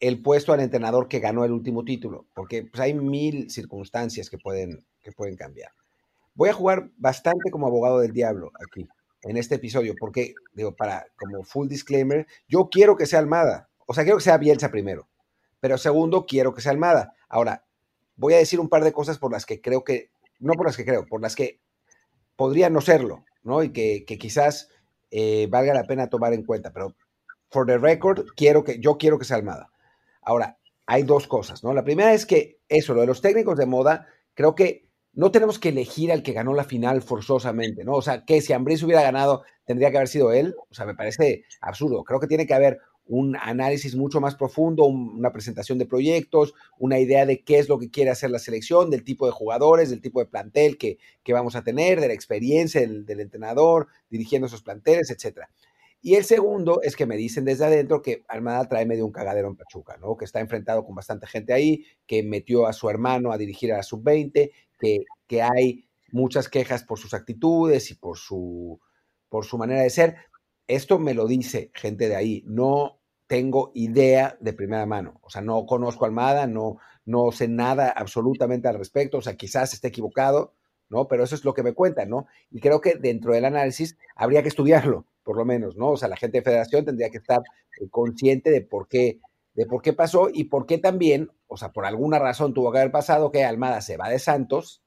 el 0.00 0.22
puesto 0.22 0.52
al 0.52 0.60
entrenador 0.60 1.08
que 1.08 1.20
ganó 1.20 1.44
el 1.44 1.52
último 1.52 1.84
título, 1.84 2.28
porque 2.34 2.64
pues, 2.64 2.80
hay 2.80 2.94
mil 2.94 3.50
circunstancias 3.50 4.30
que 4.30 4.38
pueden, 4.38 4.86
que 5.00 5.12
pueden 5.12 5.36
cambiar. 5.36 5.72
Voy 6.36 6.50
a 6.50 6.52
jugar 6.52 6.90
bastante 6.98 7.50
como 7.50 7.66
abogado 7.66 7.98
del 7.98 8.12
diablo 8.12 8.52
aquí, 8.62 8.86
en 9.22 9.38
este 9.38 9.54
episodio, 9.54 9.94
porque, 9.98 10.34
digo, 10.52 10.76
para, 10.76 11.06
como 11.16 11.42
full 11.42 11.66
disclaimer, 11.66 12.26
yo 12.46 12.68
quiero 12.70 12.94
que 12.94 13.06
sea 13.06 13.20
Almada. 13.20 13.70
O 13.86 13.94
sea, 13.94 14.04
quiero 14.04 14.18
que 14.18 14.24
sea 14.24 14.36
Bielsa 14.36 14.70
primero. 14.70 15.08
Pero 15.60 15.78
segundo, 15.78 16.26
quiero 16.26 16.52
que 16.52 16.60
sea 16.60 16.72
Almada. 16.72 17.14
Ahora, 17.30 17.64
voy 18.16 18.34
a 18.34 18.38
decir 18.38 18.60
un 18.60 18.68
par 18.68 18.84
de 18.84 18.92
cosas 18.92 19.18
por 19.18 19.32
las 19.32 19.46
que 19.46 19.62
creo 19.62 19.82
que, 19.82 20.10
no 20.38 20.52
por 20.52 20.66
las 20.66 20.76
que 20.76 20.84
creo, 20.84 21.06
por 21.06 21.22
las 21.22 21.34
que 21.34 21.62
podría 22.36 22.68
no 22.68 22.82
serlo, 22.82 23.24
¿no? 23.42 23.62
Y 23.62 23.72
que, 23.72 24.04
quizás 24.04 24.68
eh, 25.10 25.48
valga 25.50 25.72
la 25.72 25.84
pena 25.84 26.10
tomar 26.10 26.34
en 26.34 26.44
cuenta. 26.44 26.70
Pero, 26.70 26.94
for 27.48 27.66
the 27.66 27.78
record, 27.78 28.26
quiero 28.36 28.62
que, 28.62 28.78
yo 28.78 28.98
quiero 28.98 29.18
que 29.18 29.24
sea 29.24 29.38
Almada. 29.38 29.70
Ahora, 30.20 30.58
hay 30.84 31.02
dos 31.02 31.26
cosas, 31.26 31.64
¿no? 31.64 31.72
La 31.72 31.82
primera 31.82 32.12
es 32.12 32.26
que 32.26 32.60
eso, 32.68 32.92
lo 32.92 33.00
de 33.00 33.06
los 33.06 33.22
técnicos 33.22 33.56
de 33.56 33.64
moda, 33.64 34.06
creo 34.34 34.54
que 34.54 34.85
no 35.16 35.30
tenemos 35.30 35.58
que 35.58 35.70
elegir 35.70 36.12
al 36.12 36.22
que 36.22 36.34
ganó 36.34 36.52
la 36.54 36.64
final 36.64 37.00
forzosamente, 37.00 37.84
¿no? 37.84 37.94
O 37.94 38.02
sea, 38.02 38.24
que 38.24 38.42
si 38.42 38.52
Ambris 38.52 38.82
hubiera 38.82 39.02
ganado, 39.02 39.44
tendría 39.64 39.90
que 39.90 39.96
haber 39.96 40.08
sido 40.08 40.30
él. 40.30 40.54
O 40.70 40.74
sea, 40.74 40.84
me 40.84 40.94
parece 40.94 41.44
absurdo. 41.62 42.04
Creo 42.04 42.20
que 42.20 42.26
tiene 42.26 42.46
que 42.46 42.52
haber 42.52 42.78
un 43.06 43.34
análisis 43.36 43.96
mucho 43.96 44.20
más 44.20 44.34
profundo, 44.34 44.84
una 44.84 45.32
presentación 45.32 45.78
de 45.78 45.86
proyectos, 45.86 46.52
una 46.78 46.98
idea 46.98 47.24
de 47.24 47.42
qué 47.42 47.58
es 47.58 47.68
lo 47.68 47.78
que 47.78 47.90
quiere 47.90 48.10
hacer 48.10 48.30
la 48.30 48.38
selección, 48.38 48.90
del 48.90 49.04
tipo 49.04 49.24
de 49.24 49.32
jugadores, 49.32 49.88
del 49.88 50.02
tipo 50.02 50.20
de 50.20 50.26
plantel 50.26 50.76
que, 50.76 50.98
vamos 51.28 51.56
a 51.56 51.64
tener, 51.64 52.00
de 52.00 52.08
la 52.08 52.14
experiencia 52.14 52.82
del, 52.82 53.06
del 53.06 53.20
entrenador 53.20 53.86
dirigiendo 54.10 54.48
esos 54.48 54.62
planteles, 54.62 55.10
etcétera. 55.10 55.48
Y 56.02 56.14
el 56.14 56.24
segundo 56.24 56.82
es 56.82 56.94
que 56.94 57.06
me 57.06 57.16
dicen 57.16 57.44
desde 57.44 57.64
adentro 57.64 58.00
que 58.00 58.22
Armada 58.28 58.68
trae 58.68 58.86
medio 58.86 59.04
un 59.04 59.12
cagadero 59.12 59.48
en 59.48 59.56
Pachuca, 59.56 59.96
¿no? 59.96 60.16
Que 60.16 60.24
está 60.24 60.40
enfrentado 60.40 60.84
con 60.84 60.94
bastante 60.94 61.26
gente 61.26 61.52
ahí, 61.52 61.84
que 62.06 62.22
metió 62.22 62.66
a 62.66 62.72
su 62.72 62.88
hermano 62.88 63.32
a 63.32 63.38
dirigir 63.38 63.72
a 63.72 63.78
la 63.78 63.82
sub-20, 63.82 64.52
que, 64.78 65.42
hay 65.42 65.88
muchas 66.12 66.48
quejas 66.48 66.84
por 66.84 66.98
sus 66.98 67.14
actitudes 67.14 67.90
y 67.90 67.94
por 67.94 68.18
su, 68.18 68.80
por 69.28 69.44
su 69.44 69.58
manera 69.58 69.82
de 69.82 69.90
ser. 69.90 70.16
Esto 70.66 70.98
me 70.98 71.14
lo 71.14 71.26
dice 71.26 71.70
gente 71.74 72.08
de 72.08 72.16
ahí. 72.16 72.42
No 72.46 73.00
tengo 73.26 73.72
idea 73.74 74.36
de 74.40 74.52
primera 74.52 74.86
mano. 74.86 75.18
O 75.22 75.30
sea, 75.30 75.42
no 75.42 75.66
conozco 75.66 76.04
a 76.04 76.08
Almada, 76.08 76.46
no, 76.46 76.78
no 77.04 77.32
sé 77.32 77.48
nada 77.48 77.90
absolutamente 77.90 78.68
al 78.68 78.78
respecto. 78.78 79.18
O 79.18 79.22
sea, 79.22 79.36
quizás 79.36 79.72
esté 79.72 79.88
equivocado, 79.88 80.54
¿no? 80.88 81.08
Pero 81.08 81.24
eso 81.24 81.34
es 81.34 81.44
lo 81.44 81.54
que 81.54 81.62
me 81.62 81.74
cuentan, 81.74 82.08
¿no? 82.08 82.26
Y 82.50 82.60
creo 82.60 82.80
que 82.80 82.94
dentro 82.94 83.32
del 83.32 83.44
análisis 83.44 83.98
habría 84.14 84.42
que 84.42 84.48
estudiarlo 84.48 85.06
por 85.26 85.36
lo 85.36 85.44
menos, 85.44 85.76
¿no? 85.76 85.90
O 85.90 85.96
sea, 85.96 86.08
la 86.08 86.16
gente 86.16 86.38
de 86.38 86.44
federación 86.44 86.84
tendría 86.84 87.10
que 87.10 87.18
estar 87.18 87.42
eh, 87.80 87.88
consciente 87.90 88.52
de 88.52 88.60
por 88.60 88.86
qué, 88.86 89.18
de 89.56 89.66
por 89.66 89.82
qué 89.82 89.94
pasó 89.94 90.28
y 90.32 90.44
por 90.44 90.66
qué 90.66 90.78
también, 90.78 91.30
o 91.48 91.56
sea, 91.56 91.72
por 91.72 91.86
alguna 91.86 92.18
razón 92.18 92.54
tuvo 92.54 92.70
que 92.70 92.78
haber 92.78 92.92
pasado 92.92 93.32
que 93.32 93.42
Almada 93.42 93.80
se 93.80 93.96
va 93.96 94.08
de 94.08 94.18
Santos 94.18 94.82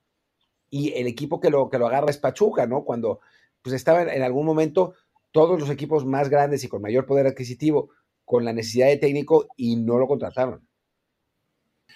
y 0.69 0.93
el 0.93 1.07
equipo 1.07 1.39
que 1.39 1.49
lo, 1.49 1.69
que 1.69 1.79
lo 1.79 1.87
agarra 1.87 2.09
es 2.09 2.19
Pachuca, 2.19 2.67
¿no? 2.67 2.85
Cuando 2.85 3.19
pues 3.63 3.75
estaban 3.75 4.09
en 4.09 4.21
algún 4.21 4.45
momento 4.45 4.93
todos 5.31 5.59
los 5.59 5.69
equipos 5.69 6.05
más 6.05 6.29
grandes 6.29 6.63
y 6.63 6.67
con 6.67 6.81
mayor 6.81 7.05
poder 7.07 7.27
adquisitivo 7.27 7.89
con 8.23 8.45
la 8.45 8.53
necesidad 8.53 8.87
de 8.87 8.97
técnico 8.97 9.47
y 9.57 9.75
no 9.75 9.97
lo 9.97 10.07
contrataron. 10.07 10.67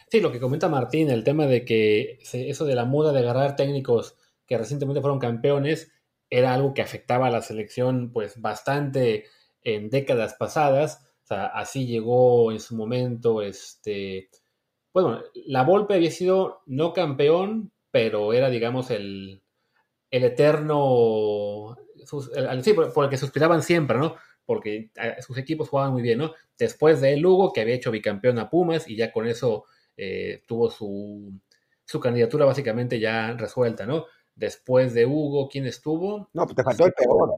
Sí, 0.10 0.20
lo 0.20 0.32
que 0.32 0.40
comenta 0.40 0.68
Martín, 0.68 1.12
el 1.12 1.24
tema 1.24 1.46
de 1.46 1.64
que 1.66 2.20
eso 2.34 2.66
de 2.66 2.76
la 2.76 2.86
moda 2.86 3.12
de 3.12 3.20
agarrar 3.20 3.56
técnicos 3.56 4.18
que 4.48 4.58
recientemente 4.58 5.02
fueron 5.02 5.20
campeones, 5.20 5.92
era 6.32 6.56
algo 6.56 6.74
que 6.74 6.82
afectaba 6.82 7.28
a 7.28 7.32
la 7.32 7.42
selección 7.42 8.12
pues 8.12 8.42
bastante 8.42 9.26
en 9.62 9.92
décadas 9.92 10.34
pasadas. 10.34 11.08
O 11.24 11.26
sea, 11.26 11.46
así 11.48 11.88
llegó 11.88 12.52
en 12.52 12.60
su 12.60 12.76
momento, 12.76 13.42
este, 13.42 14.30
bueno, 14.94 15.22
la 15.46 15.64
Volpe 15.64 15.94
había 15.94 16.12
sido 16.12 16.62
no 16.66 16.94
campeón, 16.94 17.72
pero 17.92 18.34
era, 18.34 18.50
digamos, 18.50 18.92
el, 18.92 19.42
el 20.12 20.24
eterno, 20.24 21.78
sí, 22.62 22.74
por, 22.74 23.06
el 23.06 23.10
que 23.10 23.18
suspiraban 23.18 23.64
siempre, 23.64 23.98
¿no? 23.98 24.16
Porque 24.46 24.92
eh, 24.96 25.16
sus 25.22 25.38
equipos 25.38 25.70
jugaban 25.70 25.94
muy 25.94 26.02
bien, 26.02 26.20
¿no? 26.20 26.34
Después 26.58 27.02
de 27.02 27.16
Lugo, 27.18 27.54
que 27.54 27.62
había 27.62 27.76
hecho 27.76 27.92
bicampeón 27.92 28.38
a 28.38 28.50
Pumas 28.50 28.88
y 28.90 28.96
ya 28.96 29.12
con 29.12 29.26
eso 29.26 29.66
eh, 29.96 30.44
tuvo 30.46 30.70
su, 30.70 31.40
su 31.86 32.00
candidatura 32.00 32.46
básicamente 32.46 33.00
ya 33.00 33.34
resuelta, 33.34 33.86
¿no? 33.86 34.06
Después 34.36 34.94
de 34.94 35.06
Hugo, 35.06 35.48
¿quién 35.48 35.66
estuvo? 35.68 36.30
No, 36.34 36.44
pues 36.44 36.56
te 36.56 36.64
faltó 36.64 36.86
el 36.86 36.94
peor, 36.94 37.36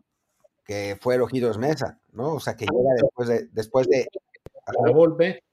que 0.65 0.97
fue 0.99 1.15
el 1.15 1.21
Ojitos 1.21 1.57
Mesa, 1.57 1.99
¿no? 2.11 2.33
O 2.33 2.39
sea, 2.39 2.55
que 2.55 2.65
llega 2.65 2.93
después 3.01 3.29
de... 3.29 3.47
Después 3.51 3.87
de... 3.87 4.07
La 4.83 4.91
Volpe, 4.91 5.43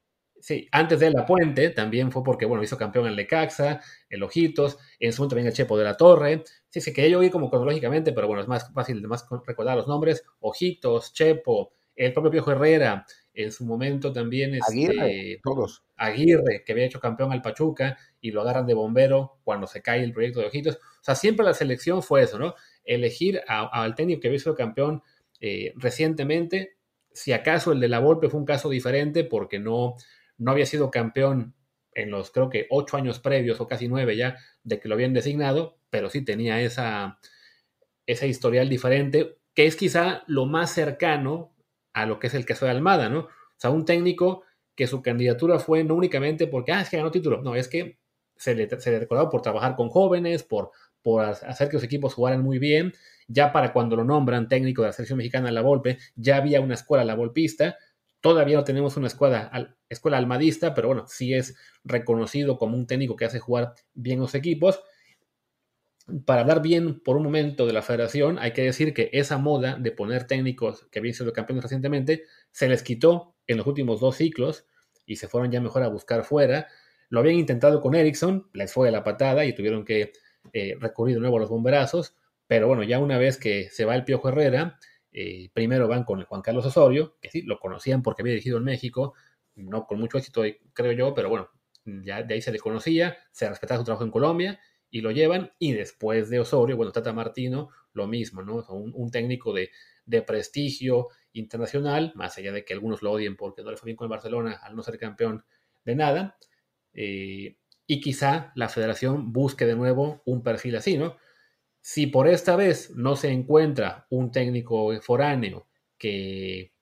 sí, 0.40 0.66
antes 0.72 0.98
de 1.01 1.11
La 1.11 1.27
Puente 1.27 1.68
también 1.70 2.11
fue 2.11 2.22
porque, 2.22 2.46
bueno, 2.46 2.62
hizo 2.64 2.79
campeón 2.79 3.07
en 3.07 3.14
Lecaxa, 3.14 3.81
el 4.09 4.22
Ojitos, 4.22 4.79
en 4.98 5.12
su 5.12 5.20
momento 5.20 5.35
también 5.35 5.48
el 5.48 5.53
Chepo 5.53 5.77
de 5.77 5.85
la 5.85 5.96
Torre. 5.98 6.44
Sí, 6.70 6.81
se 6.81 6.94
quería 6.94 7.11
yo 7.11 7.22
ir 7.22 7.31
como 7.31 7.51
cronológicamente, 7.51 8.12
pero 8.12 8.27
bueno, 8.27 8.40
es 8.40 8.48
más 8.48 8.72
fácil 8.72 9.03
de 9.03 9.09
más 9.09 9.27
recordar 9.46 9.77
los 9.77 9.87
nombres. 9.87 10.25
Ojitos, 10.40 11.12
Chepo, 11.12 11.75
el 11.94 12.12
propio 12.14 12.31
Piojo 12.31 12.53
Herrera, 12.53 13.05
en 13.35 13.53
su 13.53 13.64
momento 13.64 14.12
también 14.12 14.59
Aguirre, 14.66 15.33
este, 15.33 15.40
todos. 15.42 15.85
Aguirre, 15.96 16.64
que 16.64 16.72
había 16.72 16.87
hecho 16.87 17.01
campeón 17.01 17.33
al 17.33 17.42
Pachuca 17.42 17.96
y 18.20 18.31
lo 18.31 18.40
agarran 18.42 18.66
de 18.66 18.75
bombero 18.75 19.38
cuando 19.44 19.66
se 19.66 19.83
cae 19.83 20.03
el 20.03 20.12
proyecto 20.12 20.40
de 20.40 20.46
Ojitos. 20.46 20.77
O 20.77 21.05
sea, 21.05 21.14
siempre 21.14 21.44
la 21.44 21.55
selección 21.55 22.03
fue 22.03 22.22
eso, 22.22 22.38
¿no? 22.38 22.55
Elegir 22.85 23.40
al 23.47 23.95
técnico 23.95 24.21
que 24.21 24.29
había 24.29 24.40
sido 24.40 24.55
campeón 24.55 25.03
eh, 25.40 25.73
recientemente. 25.77 26.77
Si 27.12 27.33
acaso 27.33 27.73
el 27.73 27.81
de 27.81 27.88
la 27.88 27.99
Volpe 27.99 28.29
fue 28.29 28.40
un 28.40 28.47
caso 28.47 28.68
diferente 28.71 29.25
porque 29.25 29.59
no, 29.59 29.97
no 30.38 30.51
había 30.51 30.66
sido 30.66 30.90
campeón 30.90 31.55
en 31.95 32.11
los 32.11 32.31
creo 32.31 32.49
que 32.49 32.66
ocho 32.71 32.97
años 32.97 33.18
previos 33.18 33.61
o 33.61 33.66
casi 33.66 33.88
nueve 33.88 34.16
ya 34.16 34.38
de 34.64 34.81
que 34.81 34.88
lo 34.88 34.95
habían 34.95 35.12
designado, 35.12 35.79
pero 35.90 36.09
sí 36.11 36.25
tenía 36.25 36.61
esa, 36.61 37.18
esa 38.07 38.27
historial 38.27 38.68
diferente, 38.68 39.37
que 39.55 39.66
es 39.66 39.77
quizá 39.77 40.25
lo 40.27 40.47
más 40.47 40.73
cercano 40.73 41.55
a 41.92 42.07
lo 42.07 42.18
que 42.18 42.29
es 42.29 42.35
el 42.35 42.47
caso 42.47 42.64
de 42.64 42.71
Almada, 42.71 43.09
¿no? 43.09 43.21
O 43.21 43.29
sea, 43.57 43.71
un 43.71 43.85
técnico 43.85 44.45
que 44.75 44.87
su 44.87 45.03
candidatura 45.03 45.59
fue 45.59 45.85
no 45.85 45.95
únicamente 45.95 46.47
porque, 46.47 46.73
ah, 46.73 46.81
es 46.81 46.88
que 46.88 46.97
ganó 46.97 47.11
título, 47.11 47.42
no, 47.42 47.55
es 47.55 47.68
que 47.68 47.99
se 48.37 48.55
le, 48.55 48.68
se 48.81 48.90
le 48.90 49.01
recordaba 49.01 49.29
por 49.29 49.42
trabajar 49.42 49.77
con 49.77 49.90
jóvenes, 49.90 50.42
por, 50.42 50.71
por 51.03 51.25
hacer 51.25 51.69
que 51.69 51.75
los 51.75 51.85
equipos 51.85 52.15
jugaran 52.15 52.43
muy 52.43 52.59
bien. 52.59 52.93
Ya 53.29 53.53
para 53.53 53.73
cuando 53.73 53.97
lo 53.97 54.05
nombran 54.05 54.49
técnico 54.49 54.83
de 54.83 54.88
la 54.88 54.93
selección 54.93 55.17
mexicana 55.17 55.51
La 55.51 55.62
Volpe, 55.62 55.99
ya 56.17 56.37
había 56.37 56.61
una 56.61 56.75
escuela 56.75 57.05
La 57.05 57.15
Volpista. 57.15 57.77
Todavía 58.21 58.57
no 58.57 58.65
tenemos 58.65 58.97
una 58.97 59.09
escuela, 59.09 59.51
escuela 59.88 60.19
almadista, 60.19 60.75
pero 60.75 60.88
bueno, 60.88 61.07
sí 61.09 61.35
es 61.35 61.57
reconocido 61.85 62.57
como 62.57 62.77
un 62.77 62.87
técnico 62.87 63.17
que 63.17 63.25
hace 63.25 63.41
jugar 63.41 63.75
bien 63.95 64.21
los 64.21 64.35
equipos. 64.35 64.81
Para 66.25 66.43
hablar 66.43 66.62
bien 66.62 67.01
por 67.01 67.17
un 67.17 67.23
momento 67.23 67.67
de 67.67 67.73
la 67.73 67.83
federación, 67.83 68.38
hay 68.38 68.53
que 68.53 68.62
decir 68.62 68.93
que 68.93 69.11
esa 69.12 69.38
moda 69.38 69.77
de 69.79 69.93
poner 69.93 70.27
técnicos 70.27 70.87
que 70.91 70.99
habían 70.99 71.15
sido 71.15 71.33
campeones 71.33 71.62
recientemente 71.62 72.25
se 72.51 72.69
les 72.69 72.83
quitó 72.83 73.37
en 73.47 73.59
los 73.59 73.67
últimos 73.67 74.01
dos 74.01 74.17
ciclos 74.17 74.67
y 75.07 75.17
se 75.17 75.29
fueron 75.29 75.51
ya 75.51 75.61
mejor 75.61 75.83
a 75.83 75.88
buscar 75.88 76.25
fuera. 76.25 76.67
Lo 77.09 77.21
habían 77.21 77.37
intentado 77.37 77.81
con 77.81 77.95
Erickson, 77.95 78.49
les 78.53 78.73
fue 78.73 78.88
a 78.88 78.93
la 78.93 79.05
patada 79.05 79.45
y 79.45 79.55
tuvieron 79.55 79.85
que 79.85 80.12
eh, 80.52 80.76
de 80.78 81.20
nuevo 81.20 81.37
a 81.37 81.40
los 81.40 81.50
bomberazos, 81.50 82.16
pero 82.46 82.68
bueno, 82.68 82.83
ya 82.83 82.98
una 82.98 83.18
vez 83.18 83.38
que 83.38 83.68
se 83.70 83.85
va 83.85 83.94
el 83.94 84.05
Piojo 84.05 84.28
Herrera, 84.28 84.78
eh, 85.12 85.50
primero 85.52 85.88
van 85.88 86.05
con 86.05 86.20
el 86.20 86.24
Juan 86.26 86.42
Carlos 86.42 86.66
Osorio, 86.66 87.16
que 87.20 87.31
sí, 87.31 87.42
lo 87.42 87.59
conocían 87.59 88.02
porque 88.02 88.22
había 88.22 88.33
dirigido 88.33 88.59
en 88.59 88.64
México, 88.64 89.14
no 89.55 89.87
con 89.87 89.98
mucho 89.98 90.18
éxito, 90.18 90.42
creo 90.72 90.92
yo, 90.92 91.14
pero 91.14 91.28
bueno, 91.28 91.50
ya 91.85 92.22
de 92.22 92.35
ahí 92.35 92.42
se 92.42 92.52
le 92.52 92.59
conocía, 92.59 93.16
se 93.31 93.48
respetaba 93.48 93.78
su 93.78 93.85
trabajo 93.85 94.05
en 94.05 94.11
Colombia 94.11 94.61
y 94.90 95.00
lo 95.00 95.11
llevan. 95.11 95.52
Y 95.59 95.72
después 95.72 96.31
de 96.31 96.40
Osorio, 96.40 96.76
bueno, 96.76 96.92
Tata 96.92 97.12
Martino, 97.12 97.70
lo 97.92 98.07
mismo, 98.07 98.42
¿no? 98.42 98.64
Un, 98.68 99.11
técnico 99.11 99.52
de, 99.52 99.70
prestigio 100.26 101.09
internacional, 101.33 102.12
más 102.14 102.37
allá 102.38 102.52
de 102.52 102.64
que 102.64 102.74
algunos 102.74 103.02
lo 103.02 103.12
odien 103.12 103.37
porque 103.37 103.62
no 103.62 103.70
le 103.70 103.76
fue 103.76 103.87
bien 103.87 103.96
con 103.96 104.07
el 104.07 104.11
Barcelona 104.11 104.61
al 104.62 104.76
no 104.76 104.83
ser 104.83 104.98
campeón 104.98 105.44
de 105.85 105.94
nada. 105.94 106.37
Eh, 106.94 107.57
y 107.92 108.00
quizá 108.00 108.52
la 108.55 108.70
federación 108.70 109.35
busque 109.35 109.66
de 109.66 109.76
nuevo 109.76 110.22
un 110.24 110.42
perfil 110.42 110.76
así, 110.76 110.96
¿no? 110.96 111.18
Si 111.83 112.07
por 112.07 112.26
esta 112.26 112.57
vez 112.57 112.96
no 112.96 113.16
se 113.16 113.31
encuentra 113.31 114.07
un 114.09 114.31
técnico 114.31 114.98
foráneo 115.02 115.68
que, 115.98 116.72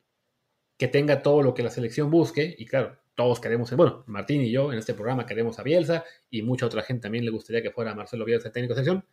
que 0.76 0.86
tenga 0.86 1.20
todo 1.20 1.42
lo 1.42 1.52
que 1.52 1.64
la 1.64 1.70
selección 1.70 2.12
busque, 2.12 2.54
y 2.56 2.64
claro, 2.64 2.96
todos 3.16 3.40
queremos, 3.40 3.74
bueno, 3.74 4.04
Martín 4.06 4.40
y 4.42 4.52
yo 4.52 4.72
en 4.72 4.78
este 4.78 4.94
programa 4.94 5.26
queremos 5.26 5.58
a 5.58 5.64
Bielsa 5.64 6.04
y 6.30 6.42
mucha 6.42 6.66
otra 6.66 6.82
gente 6.82 7.02
también 7.02 7.24
le 7.24 7.32
gustaría 7.32 7.60
que 7.60 7.72
fuera 7.72 7.92
Marcelo 7.92 8.24
Bielsa 8.24 8.52
técnico 8.52 8.74
de 8.74 8.84
selección. 8.84 9.04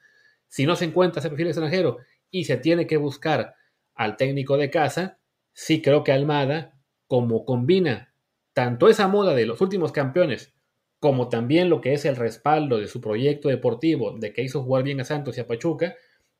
Si 0.47 0.67
no 0.67 0.75
se 0.75 0.85
encuentra 0.85 1.19
ese 1.19 1.29
perfil 1.29 1.47
extranjero 1.47 1.97
y 2.29 2.43
se 2.43 2.57
tiene 2.57 2.85
que 2.85 2.97
buscar 2.97 3.55
al 3.95 4.17
técnico 4.17 4.55
de 4.57 4.69
casa, 4.69 5.17
sí 5.51 5.81
creo 5.81 6.03
que 6.03 6.11
Almada, 6.11 6.77
como 7.07 7.43
combina 7.43 8.13
tanto 8.53 8.87
esa 8.87 9.07
moda 9.07 9.33
de 9.33 9.47
los 9.47 9.61
últimos 9.61 9.91
campeones, 9.91 10.53
como 10.99 11.29
también 11.29 11.69
lo 11.69 11.81
que 11.81 11.93
es 11.93 12.05
el 12.05 12.15
respaldo 12.15 12.79
de 12.79 12.87
su 12.87 13.01
proyecto 13.01 13.49
deportivo, 13.49 14.17
de 14.17 14.33
que 14.33 14.43
hizo 14.43 14.63
jugar 14.63 14.83
bien 14.83 14.99
a 15.01 15.05
Santos 15.05 15.37
y 15.37 15.41
a 15.41 15.47
Pachuca, 15.47 15.95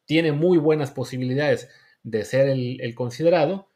tiene 0.05 0.31
muy 0.31 0.57
buenas 0.57 0.91
posibilidades 0.91 1.69
de 2.03 2.25
ser 2.25 2.49
el 2.49 2.95
considerado 2.95 3.69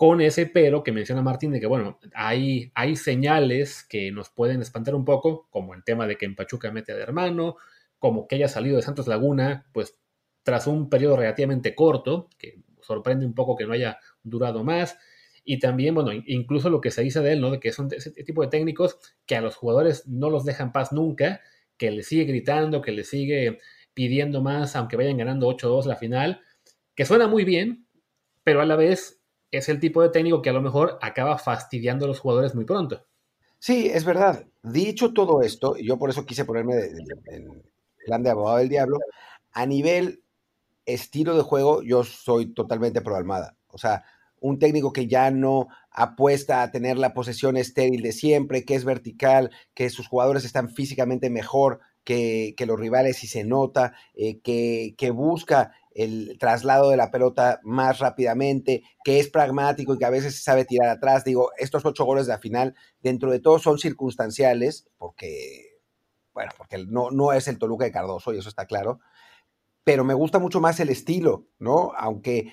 con 0.00 0.22
ese 0.22 0.46
pero 0.46 0.82
que 0.82 0.92
menciona 0.92 1.20
Martín 1.20 1.52
de 1.52 1.60
que, 1.60 1.66
bueno, 1.66 1.98
hay, 2.14 2.72
hay 2.74 2.96
señales 2.96 3.82
que 3.86 4.10
nos 4.10 4.30
pueden 4.30 4.62
espantar 4.62 4.94
un 4.94 5.04
poco, 5.04 5.46
como 5.50 5.74
el 5.74 5.84
tema 5.84 6.06
de 6.06 6.16
que 6.16 6.24
en 6.24 6.34
Pachuca 6.34 6.70
mete 6.72 6.92
a 6.92 6.96
de 6.96 7.02
hermano, 7.02 7.56
como 7.98 8.26
que 8.26 8.36
haya 8.36 8.48
salido 8.48 8.76
de 8.76 8.82
Santos 8.82 9.06
Laguna, 9.06 9.66
pues 9.74 9.98
tras 10.42 10.66
un 10.66 10.88
periodo 10.88 11.18
relativamente 11.18 11.74
corto, 11.74 12.30
que 12.38 12.62
sorprende 12.80 13.26
un 13.26 13.34
poco 13.34 13.56
que 13.56 13.66
no 13.66 13.74
haya 13.74 13.98
durado 14.22 14.64
más, 14.64 14.96
y 15.44 15.58
también, 15.58 15.94
bueno, 15.94 16.12
incluso 16.26 16.70
lo 16.70 16.80
que 16.80 16.90
se 16.90 17.02
dice 17.02 17.20
de 17.20 17.32
él, 17.32 17.40
¿no? 17.40 17.50
De 17.50 17.60
que 17.60 17.72
son 17.72 17.88
ese 17.92 18.10
tipo 18.10 18.42
de 18.42 18.48
técnicos 18.48 18.98
que 19.26 19.36
a 19.36 19.40
los 19.40 19.56
jugadores 19.56 20.06
no 20.06 20.30
los 20.30 20.44
dejan 20.44 20.72
paz 20.72 20.92
nunca, 20.92 21.40
que 21.76 21.90
le 21.90 22.02
sigue 22.02 22.24
gritando, 22.24 22.82
que 22.82 22.92
le 22.92 23.04
sigue 23.04 23.58
pidiendo 23.94 24.42
más, 24.42 24.76
aunque 24.76 24.96
vayan 24.96 25.16
ganando 25.16 25.48
8-2 25.48 25.86
la 25.86 25.96
final, 25.96 26.42
que 26.94 27.04
suena 27.04 27.26
muy 27.26 27.44
bien, 27.44 27.86
pero 28.44 28.60
a 28.60 28.66
la 28.66 28.76
vez 28.76 29.20
es 29.50 29.68
el 29.68 29.80
tipo 29.80 30.02
de 30.02 30.10
técnico 30.10 30.42
que 30.42 30.50
a 30.50 30.54
lo 30.54 30.62
mejor 30.62 30.98
acaba 31.00 31.38
fastidiando 31.38 32.04
a 32.04 32.08
los 32.08 32.20
jugadores 32.20 32.54
muy 32.54 32.64
pronto. 32.64 33.06
Sí, 33.58 33.90
es 33.92 34.04
verdad. 34.04 34.46
Dicho 34.62 35.12
todo 35.12 35.42
esto, 35.42 35.76
yo 35.76 35.98
por 35.98 36.10
eso 36.10 36.24
quise 36.24 36.44
ponerme 36.44 36.74
en 37.26 37.62
plan 38.04 38.22
de 38.22 38.30
abogado 38.30 38.58
del 38.58 38.68
diablo, 38.68 38.98
a 39.52 39.66
nivel 39.66 40.22
estilo 40.86 41.36
de 41.36 41.42
juego, 41.42 41.82
yo 41.82 42.04
soy 42.04 42.54
totalmente 42.54 43.00
pro 43.00 43.16
Almada. 43.16 43.56
O 43.68 43.78
sea, 43.78 44.04
un 44.40 44.58
técnico 44.58 44.92
que 44.92 45.06
ya 45.06 45.30
no 45.30 45.68
apuesta 45.90 46.62
a 46.62 46.70
tener 46.70 46.98
la 46.98 47.14
posesión 47.14 47.56
estéril 47.56 48.02
de 48.02 48.12
siempre, 48.12 48.64
que 48.64 48.74
es 48.74 48.84
vertical, 48.84 49.50
que 49.74 49.90
sus 49.90 50.08
jugadores 50.08 50.44
están 50.44 50.70
físicamente 50.70 51.30
mejor 51.30 51.80
que, 52.04 52.54
los 52.66 52.80
rivales 52.80 53.22
y 53.24 53.26
se 53.26 53.44
nota, 53.44 53.94
eh, 54.14 54.40
que, 54.40 54.94
que 54.96 55.10
busca 55.10 55.72
el 55.92 56.38
traslado 56.38 56.90
de 56.90 56.96
la 56.96 57.10
pelota 57.10 57.60
más 57.62 57.98
rápidamente, 57.98 58.82
que 59.04 59.20
es 59.20 59.28
pragmático 59.28 59.94
y 59.94 59.98
que 59.98 60.04
a 60.04 60.10
veces 60.10 60.42
sabe 60.42 60.64
tirar 60.64 60.88
atrás. 60.88 61.24
Digo, 61.24 61.50
estos 61.58 61.84
ocho 61.84 62.04
goles 62.04 62.26
de 62.26 62.32
la 62.32 62.38
final, 62.38 62.74
dentro 63.02 63.30
de 63.30 63.40
todo, 63.40 63.58
son 63.58 63.78
circunstanciales, 63.78 64.88
porque, 64.98 65.78
bueno, 66.32 66.52
porque 66.56 66.78
no, 66.78 67.10
no 67.10 67.32
es 67.32 67.48
el 67.48 67.58
Toluca 67.58 67.84
de 67.84 67.92
Cardoso, 67.92 68.32
y 68.32 68.38
eso 68.38 68.48
está 68.48 68.66
claro, 68.66 69.00
pero 69.84 70.04
me 70.04 70.14
gusta 70.14 70.38
mucho 70.38 70.60
más 70.60 70.78
el 70.80 70.90
estilo, 70.90 71.46
¿no? 71.58 71.92
Aunque 71.96 72.52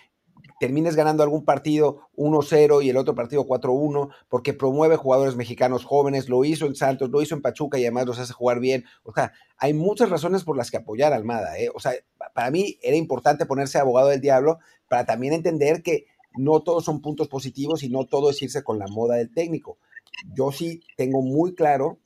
termines 0.59 0.95
ganando 0.95 1.23
algún 1.23 1.45
partido 1.45 2.09
1-0 2.15 2.83
y 2.83 2.89
el 2.89 2.97
otro 2.97 3.15
partido 3.15 3.45
4-1, 3.45 4.09
porque 4.29 4.53
promueve 4.53 4.95
jugadores 4.95 5.35
mexicanos 5.35 5.85
jóvenes, 5.85 6.29
lo 6.29 6.43
hizo 6.45 6.65
en 6.65 6.75
Santos, 6.75 7.09
lo 7.09 7.21
hizo 7.21 7.35
en 7.35 7.41
Pachuca 7.41 7.77
y 7.77 7.83
además 7.83 8.07
los 8.07 8.19
hace 8.19 8.33
jugar 8.33 8.59
bien. 8.59 8.85
O 9.03 9.13
sea, 9.13 9.33
hay 9.57 9.73
muchas 9.73 10.09
razones 10.09 10.43
por 10.43 10.57
las 10.57 10.71
que 10.71 10.77
apoyar 10.77 11.13
a 11.13 11.15
Almada. 11.15 11.57
¿eh? 11.59 11.69
O 11.73 11.79
sea, 11.79 11.93
para 12.33 12.51
mí 12.51 12.77
era 12.81 12.95
importante 12.95 13.45
ponerse 13.45 13.77
abogado 13.77 14.09
del 14.09 14.21
diablo 14.21 14.59
para 14.89 15.05
también 15.05 15.33
entender 15.33 15.83
que 15.83 16.05
no 16.35 16.61
todos 16.61 16.85
son 16.85 17.01
puntos 17.01 17.27
positivos 17.27 17.83
y 17.83 17.89
no 17.89 18.05
todo 18.05 18.29
es 18.29 18.41
irse 18.41 18.63
con 18.63 18.79
la 18.79 18.87
moda 18.87 19.15
del 19.15 19.31
técnico. 19.31 19.77
Yo 20.33 20.51
sí 20.51 20.81
tengo 20.95 21.21
muy 21.21 21.53
claro, 21.53 21.99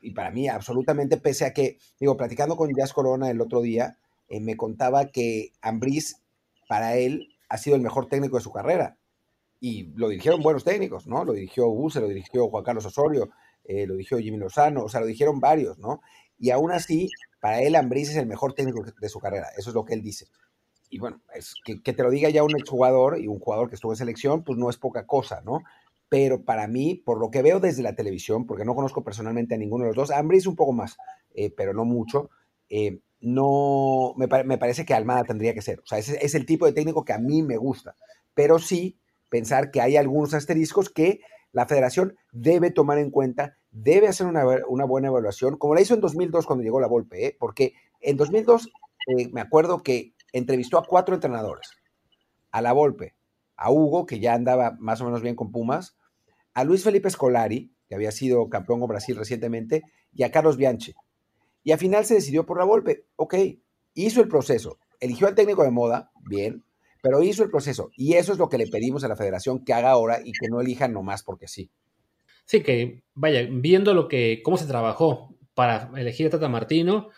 y 0.00 0.12
para 0.12 0.30
mí 0.30 0.48
absolutamente, 0.48 1.16
pese 1.16 1.44
a 1.44 1.52
que, 1.52 1.78
digo, 1.98 2.16
platicando 2.16 2.56
con 2.56 2.72
Jazz 2.74 2.92
Corona 2.92 3.30
el 3.30 3.40
otro 3.40 3.60
día, 3.60 3.98
eh, 4.28 4.40
me 4.40 4.56
contaba 4.56 5.06
que 5.06 5.52
Ambriz, 5.60 6.22
para 6.68 6.96
él, 6.96 7.35
ha 7.56 7.58
sido 7.58 7.76
el 7.76 7.82
mejor 7.82 8.06
técnico 8.06 8.36
de 8.36 8.42
su 8.42 8.52
carrera. 8.52 8.98
Y 9.58 9.84
lo 9.94 10.08
dirigieron 10.08 10.42
buenos 10.42 10.64
técnicos, 10.64 11.06
¿no? 11.06 11.24
Lo 11.24 11.32
dirigió 11.32 11.68
Buse, 11.68 12.00
lo 12.00 12.08
dirigió 12.08 12.48
Juan 12.48 12.62
Carlos 12.62 12.84
Osorio, 12.84 13.30
eh, 13.64 13.86
lo 13.86 13.94
dirigió 13.94 14.18
Jimmy 14.18 14.36
Lozano, 14.36 14.84
o 14.84 14.88
sea, 14.88 15.00
lo 15.00 15.06
dijeron 15.06 15.40
varios, 15.40 15.78
¿no? 15.78 16.02
Y 16.38 16.50
aún 16.50 16.70
así, 16.70 17.08
para 17.40 17.62
él 17.62 17.74
Ambriz 17.74 18.10
es 18.10 18.16
el 18.16 18.26
mejor 18.26 18.52
técnico 18.52 18.84
de 18.84 19.08
su 19.08 19.18
carrera, 19.18 19.48
eso 19.56 19.70
es 19.70 19.74
lo 19.74 19.84
que 19.84 19.94
él 19.94 20.02
dice. 20.02 20.26
Y 20.90 20.98
bueno, 20.98 21.20
es 21.34 21.54
que, 21.64 21.92
te 21.92 22.02
lo 22.02 22.10
diga 22.10 22.28
ya 22.28 22.44
un 22.44 22.56
exjugador 22.56 23.18
y 23.18 23.26
un 23.26 23.40
jugador 23.40 23.68
que 23.68 23.74
estuvo 23.74 23.92
en 23.92 23.96
selección, 23.96 24.44
pues 24.44 24.58
no 24.58 24.70
es 24.70 24.76
poca 24.76 25.06
cosa, 25.06 25.40
¿no? 25.44 25.62
Pero 26.08 26.44
para 26.44 26.68
mí, 26.68 26.94
por 26.94 27.18
lo 27.18 27.30
que 27.30 27.42
veo 27.42 27.58
desde 27.58 27.82
la 27.82 27.96
televisión, 27.96 28.46
porque 28.46 28.64
no 28.64 28.74
conozco 28.74 29.02
personalmente 29.02 29.54
a 29.54 29.58
ninguno 29.58 29.84
de 29.84 29.88
los 29.88 29.96
dos, 29.96 30.10
Ambriz 30.10 30.46
un 30.46 30.54
poco 30.54 30.72
más, 30.72 30.96
eh, 31.34 31.50
pero 31.56 31.72
no 31.72 31.84
mucho, 31.84 32.30
eh, 32.68 33.00
no 33.26 34.14
me, 34.16 34.28
parece 34.28 34.84
que 34.84 34.94
Almada 34.94 35.24
tendría 35.24 35.52
que 35.52 35.60
ser. 35.60 35.80
O 35.80 35.86
sea, 35.86 35.98
ese 35.98 36.16
es 36.24 36.36
el 36.36 36.46
tipo 36.46 36.64
de 36.64 36.72
técnico 36.72 37.04
que 37.04 37.12
a 37.12 37.18
mí 37.18 37.42
me 37.42 37.56
gusta. 37.56 37.96
Pero 38.34 38.60
sí 38.60 39.00
pensar 39.28 39.72
que 39.72 39.80
hay 39.80 39.96
algunos 39.96 40.32
asteriscos 40.32 40.90
que 40.90 41.22
la 41.50 41.66
federación 41.66 42.14
debe 42.30 42.70
tomar 42.70 42.98
en 42.98 43.10
cuenta, 43.10 43.56
debe 43.72 44.06
hacer 44.06 44.28
una, 44.28 44.44
buena 44.84 45.08
evaluación, 45.08 45.56
como 45.56 45.74
la 45.74 45.80
hizo 45.80 45.94
en 45.94 46.02
2002 46.02 46.46
cuando 46.46 46.62
llegó 46.62 46.78
la 46.78 46.86
Volpe, 46.86 47.26
¿eh? 47.26 47.36
porque 47.36 47.74
en 48.00 48.16
2002 48.16 48.70
eh, 49.08 49.28
me 49.32 49.40
acuerdo 49.40 49.82
que 49.82 50.14
entrevistó 50.32 50.78
a 50.78 50.84
cuatro 50.84 51.16
entrenadores, 51.16 51.72
a 52.52 52.62
la 52.62 52.72
Volpe, 52.72 53.16
a 53.56 53.72
Hugo, 53.72 54.06
que 54.06 54.20
ya 54.20 54.34
andaba 54.34 54.76
más 54.78 55.00
o 55.00 55.04
menos 55.04 55.22
bien 55.22 55.34
con 55.34 55.50
Pumas, 55.50 55.96
a 56.54 56.62
Luis 56.62 56.84
Felipe 56.84 57.10
Scolari, 57.10 57.72
que 57.88 57.96
había 57.96 58.12
sido 58.12 58.48
campeón 58.48 58.78
con 58.78 58.88
Brasil 58.88 59.16
recientemente, 59.16 59.82
y 60.12 60.22
a 60.22 60.30
Carlos 60.30 60.56
Bianchi. 60.56 60.94
Y 61.66 61.72
al 61.72 61.80
final 61.80 62.04
se 62.04 62.14
decidió 62.14 62.46
por 62.46 62.58
la 62.58 62.64
Volpe. 62.64 63.06
Ok, 63.16 63.34
hizo 63.94 64.20
el 64.20 64.28
proceso. 64.28 64.78
Eligió 65.00 65.26
al 65.26 65.34
técnico 65.34 65.64
de 65.64 65.72
moda, 65.72 66.12
bien, 66.22 66.64
pero 67.02 67.24
hizo 67.24 67.42
el 67.42 67.50
proceso. 67.50 67.90
Y 67.96 68.12
eso 68.12 68.32
es 68.32 68.38
lo 68.38 68.48
que 68.48 68.56
le 68.56 68.68
pedimos 68.68 69.02
a 69.02 69.08
la 69.08 69.16
federación 69.16 69.64
que 69.64 69.72
haga 69.72 69.90
ahora 69.90 70.20
y 70.24 70.30
que 70.30 70.46
no 70.48 70.60
elija 70.60 70.86
nomás 70.86 71.24
porque 71.24 71.48
sí. 71.48 71.68
Sí, 72.44 72.62
que 72.62 73.02
vaya, 73.14 73.48
viendo 73.50 73.94
lo 73.94 74.06
que, 74.06 74.42
cómo 74.44 74.58
se 74.58 74.66
trabajó 74.66 75.34
para 75.54 75.90
elegir 75.96 76.28
a 76.28 76.30
Tata 76.30 76.48
Martino, 76.48 77.08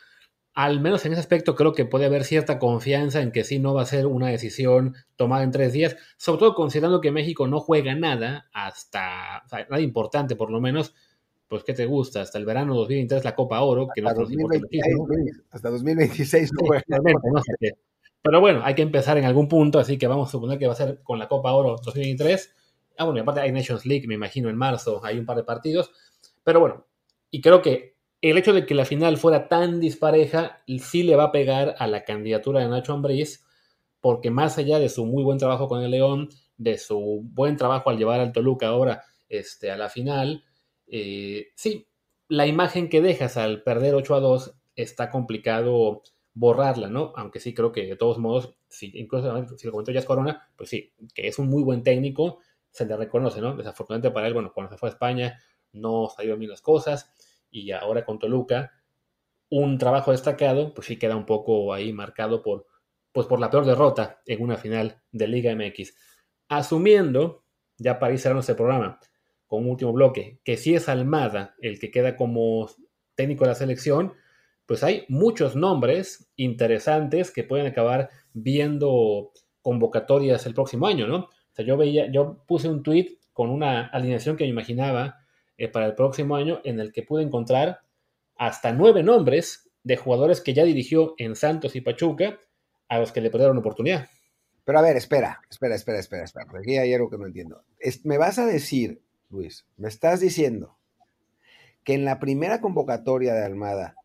al 0.54 0.80
menos 0.80 1.04
en 1.04 1.12
ese 1.12 1.20
aspecto 1.20 1.54
creo 1.54 1.74
que 1.74 1.84
puede 1.84 2.06
haber 2.06 2.24
cierta 2.24 2.58
confianza 2.58 3.20
en 3.20 3.32
que 3.32 3.44
sí 3.44 3.58
no 3.58 3.74
va 3.74 3.82
a 3.82 3.86
ser 3.86 4.06
una 4.06 4.28
decisión 4.28 4.94
tomada 5.16 5.42
en 5.42 5.50
tres 5.50 5.74
días, 5.74 5.94
sobre 6.16 6.38
todo 6.38 6.54
considerando 6.54 7.02
que 7.02 7.12
México 7.12 7.46
no 7.46 7.60
juega 7.60 7.94
nada 7.94 8.48
hasta, 8.54 9.44
nada 9.52 9.80
importante 9.82 10.36
por 10.36 10.50
lo 10.50 10.58
menos, 10.62 10.94
pues, 11.48 11.64
¿qué 11.64 11.72
te 11.72 11.86
gusta? 11.86 12.20
Hasta 12.20 12.38
el 12.38 12.44
verano 12.44 12.74
2023 12.74 13.24
la 13.24 13.34
Copa 13.34 13.60
Oro, 13.62 13.88
que 13.94 14.02
hasta, 14.02 14.20
2026, 14.20 14.84
hasta 15.50 15.70
2026 15.70 16.50
Pero 18.22 18.40
bueno, 18.40 18.60
hay 18.62 18.74
que 18.74 18.82
empezar 18.82 19.16
en 19.16 19.24
algún 19.24 19.48
punto, 19.48 19.78
así 19.78 19.96
que 19.96 20.06
vamos 20.06 20.28
a 20.28 20.32
suponer 20.32 20.58
que 20.58 20.66
va 20.66 20.74
a 20.74 20.76
ser 20.76 21.02
con 21.02 21.18
la 21.18 21.26
Copa 21.26 21.52
Oro 21.52 21.76
2023. 21.82 22.54
Ah, 22.98 23.04
bueno, 23.04 23.18
y 23.18 23.22
aparte 23.22 23.40
hay 23.40 23.52
Nations 23.52 23.86
League, 23.86 24.06
me 24.06 24.14
imagino, 24.14 24.50
en 24.50 24.56
marzo, 24.56 25.00
hay 25.02 25.18
un 25.18 25.24
par 25.24 25.36
de 25.36 25.44
partidos. 25.44 25.90
Pero 26.44 26.60
bueno, 26.60 26.86
y 27.30 27.40
creo 27.40 27.62
que 27.62 27.96
el 28.20 28.36
hecho 28.36 28.52
de 28.52 28.66
que 28.66 28.74
la 28.74 28.84
final 28.84 29.16
fuera 29.16 29.48
tan 29.48 29.80
dispareja 29.80 30.62
sí 30.80 31.02
le 31.02 31.16
va 31.16 31.24
a 31.24 31.32
pegar 31.32 31.76
a 31.78 31.86
la 31.86 32.04
candidatura 32.04 32.60
de 32.60 32.68
Nacho 32.68 32.92
Ambriz, 32.92 33.46
porque 34.00 34.30
más 34.30 34.58
allá 34.58 34.78
de 34.78 34.88
su 34.88 35.06
muy 35.06 35.22
buen 35.22 35.38
trabajo 35.38 35.68
con 35.68 35.82
el 35.82 35.92
León, 35.92 36.28
de 36.56 36.76
su 36.76 37.22
buen 37.22 37.56
trabajo 37.56 37.90
al 37.90 37.98
llevar 37.98 38.20
al 38.20 38.32
Toluca 38.32 38.68
ahora 38.68 39.04
este, 39.28 39.70
a 39.70 39.76
la 39.76 39.88
final, 39.88 40.44
eh, 40.90 41.48
sí, 41.54 41.88
la 42.28 42.46
imagen 42.46 42.88
que 42.88 43.00
dejas 43.00 43.36
al 43.36 43.62
perder 43.62 43.94
8 43.94 44.14
a 44.14 44.20
2 44.20 44.54
está 44.76 45.10
complicado 45.10 46.02
borrarla, 46.34 46.88
¿no? 46.88 47.12
Aunque 47.16 47.40
sí 47.40 47.54
creo 47.54 47.72
que 47.72 47.86
de 47.86 47.96
todos 47.96 48.18
modos, 48.18 48.56
si, 48.68 48.92
incluso 48.94 49.56
si 49.56 49.66
lo 49.66 49.72
comentó 49.72 49.92
ya 49.92 50.04
Corona, 50.04 50.48
pues 50.56 50.70
sí, 50.70 50.92
que 51.14 51.26
es 51.26 51.38
un 51.38 51.48
muy 51.48 51.62
buen 51.62 51.82
técnico, 51.82 52.38
se 52.70 52.86
le 52.86 52.96
reconoce, 52.96 53.40
¿no? 53.40 53.56
Desafortunadamente 53.56 54.12
para 54.12 54.28
él, 54.28 54.34
bueno, 54.34 54.52
cuando 54.54 54.72
se 54.72 54.78
fue 54.78 54.88
a 54.88 54.92
España, 54.92 55.38
no 55.72 56.08
salieron 56.08 56.38
bien 56.38 56.50
las 56.50 56.62
cosas 56.62 57.12
y 57.50 57.72
ahora 57.72 58.04
con 58.04 58.18
Toluca 58.18 58.72
un 59.50 59.78
trabajo 59.78 60.12
destacado, 60.12 60.74
pues 60.74 60.86
sí 60.86 60.98
queda 60.98 61.16
un 61.16 61.26
poco 61.26 61.72
ahí 61.72 61.92
marcado 61.92 62.42
por, 62.42 62.66
pues 63.12 63.26
por 63.26 63.40
la 63.40 63.50
peor 63.50 63.64
derrota 63.64 64.20
en 64.26 64.42
una 64.42 64.56
final 64.56 65.02
de 65.10 65.26
Liga 65.26 65.54
MX. 65.54 65.94
Asumiendo, 66.48 67.44
ya 67.78 67.98
para 67.98 68.12
ir 68.12 68.18
cerrando 68.18 68.40
este 68.40 68.54
programa, 68.54 69.00
con 69.48 69.64
un 69.64 69.70
último 69.70 69.92
bloque, 69.92 70.38
que 70.44 70.56
si 70.56 70.74
es 70.74 70.88
Almada 70.88 71.56
el 71.60 71.80
que 71.80 71.90
queda 71.90 72.14
como 72.14 72.70
técnico 73.16 73.44
de 73.44 73.48
la 73.48 73.54
selección, 73.54 74.12
pues 74.66 74.84
hay 74.84 75.06
muchos 75.08 75.56
nombres 75.56 76.30
interesantes 76.36 77.30
que 77.30 77.42
pueden 77.42 77.66
acabar 77.66 78.10
viendo 78.34 79.32
convocatorias 79.62 80.46
el 80.46 80.54
próximo 80.54 80.86
año, 80.86 81.08
¿no? 81.08 81.16
O 81.16 81.54
sea, 81.54 81.64
yo 81.64 81.76
veía, 81.76 82.12
yo 82.12 82.44
puse 82.46 82.68
un 82.68 82.82
tweet 82.82 83.18
con 83.32 83.50
una 83.50 83.86
alineación 83.86 84.36
que 84.36 84.44
me 84.44 84.50
imaginaba 84.50 85.24
eh, 85.56 85.68
para 85.68 85.86
el 85.86 85.94
próximo 85.94 86.36
año 86.36 86.60
en 86.64 86.80
el 86.80 86.92
que 86.92 87.02
pude 87.02 87.22
encontrar 87.22 87.80
hasta 88.36 88.72
nueve 88.72 89.02
nombres 89.02 89.70
de 89.82 89.96
jugadores 89.96 90.40
que 90.40 90.52
ya 90.52 90.64
dirigió 90.64 91.14
en 91.16 91.34
Santos 91.34 91.74
y 91.74 91.80
Pachuca 91.80 92.38
a 92.88 92.98
los 92.98 93.10
que 93.10 93.20
le 93.20 93.30
perdieron 93.30 93.58
oportunidad. 93.58 94.08
Pero 94.64 94.78
a 94.78 94.82
ver, 94.82 94.96
espera, 94.96 95.40
espera, 95.50 95.74
espera, 95.74 95.98
espera, 95.98 96.24
espera, 96.24 96.44
porque 96.44 96.62
aquí 96.62 96.76
hay 96.76 96.92
algo 96.92 97.08
que 97.08 97.16
no 97.16 97.26
entiendo. 97.26 97.64
me 98.04 98.18
vas 98.18 98.38
a 98.38 98.44
decir, 98.44 99.00
Luis, 99.30 99.66
me 99.76 99.88
estás 99.88 100.20
diciendo 100.20 100.76
que 101.84 101.94
en 101.94 102.04
la 102.04 102.18
primera 102.18 102.60
convocatoria 102.60 103.34
de 103.34 103.44
Almada 103.44 103.96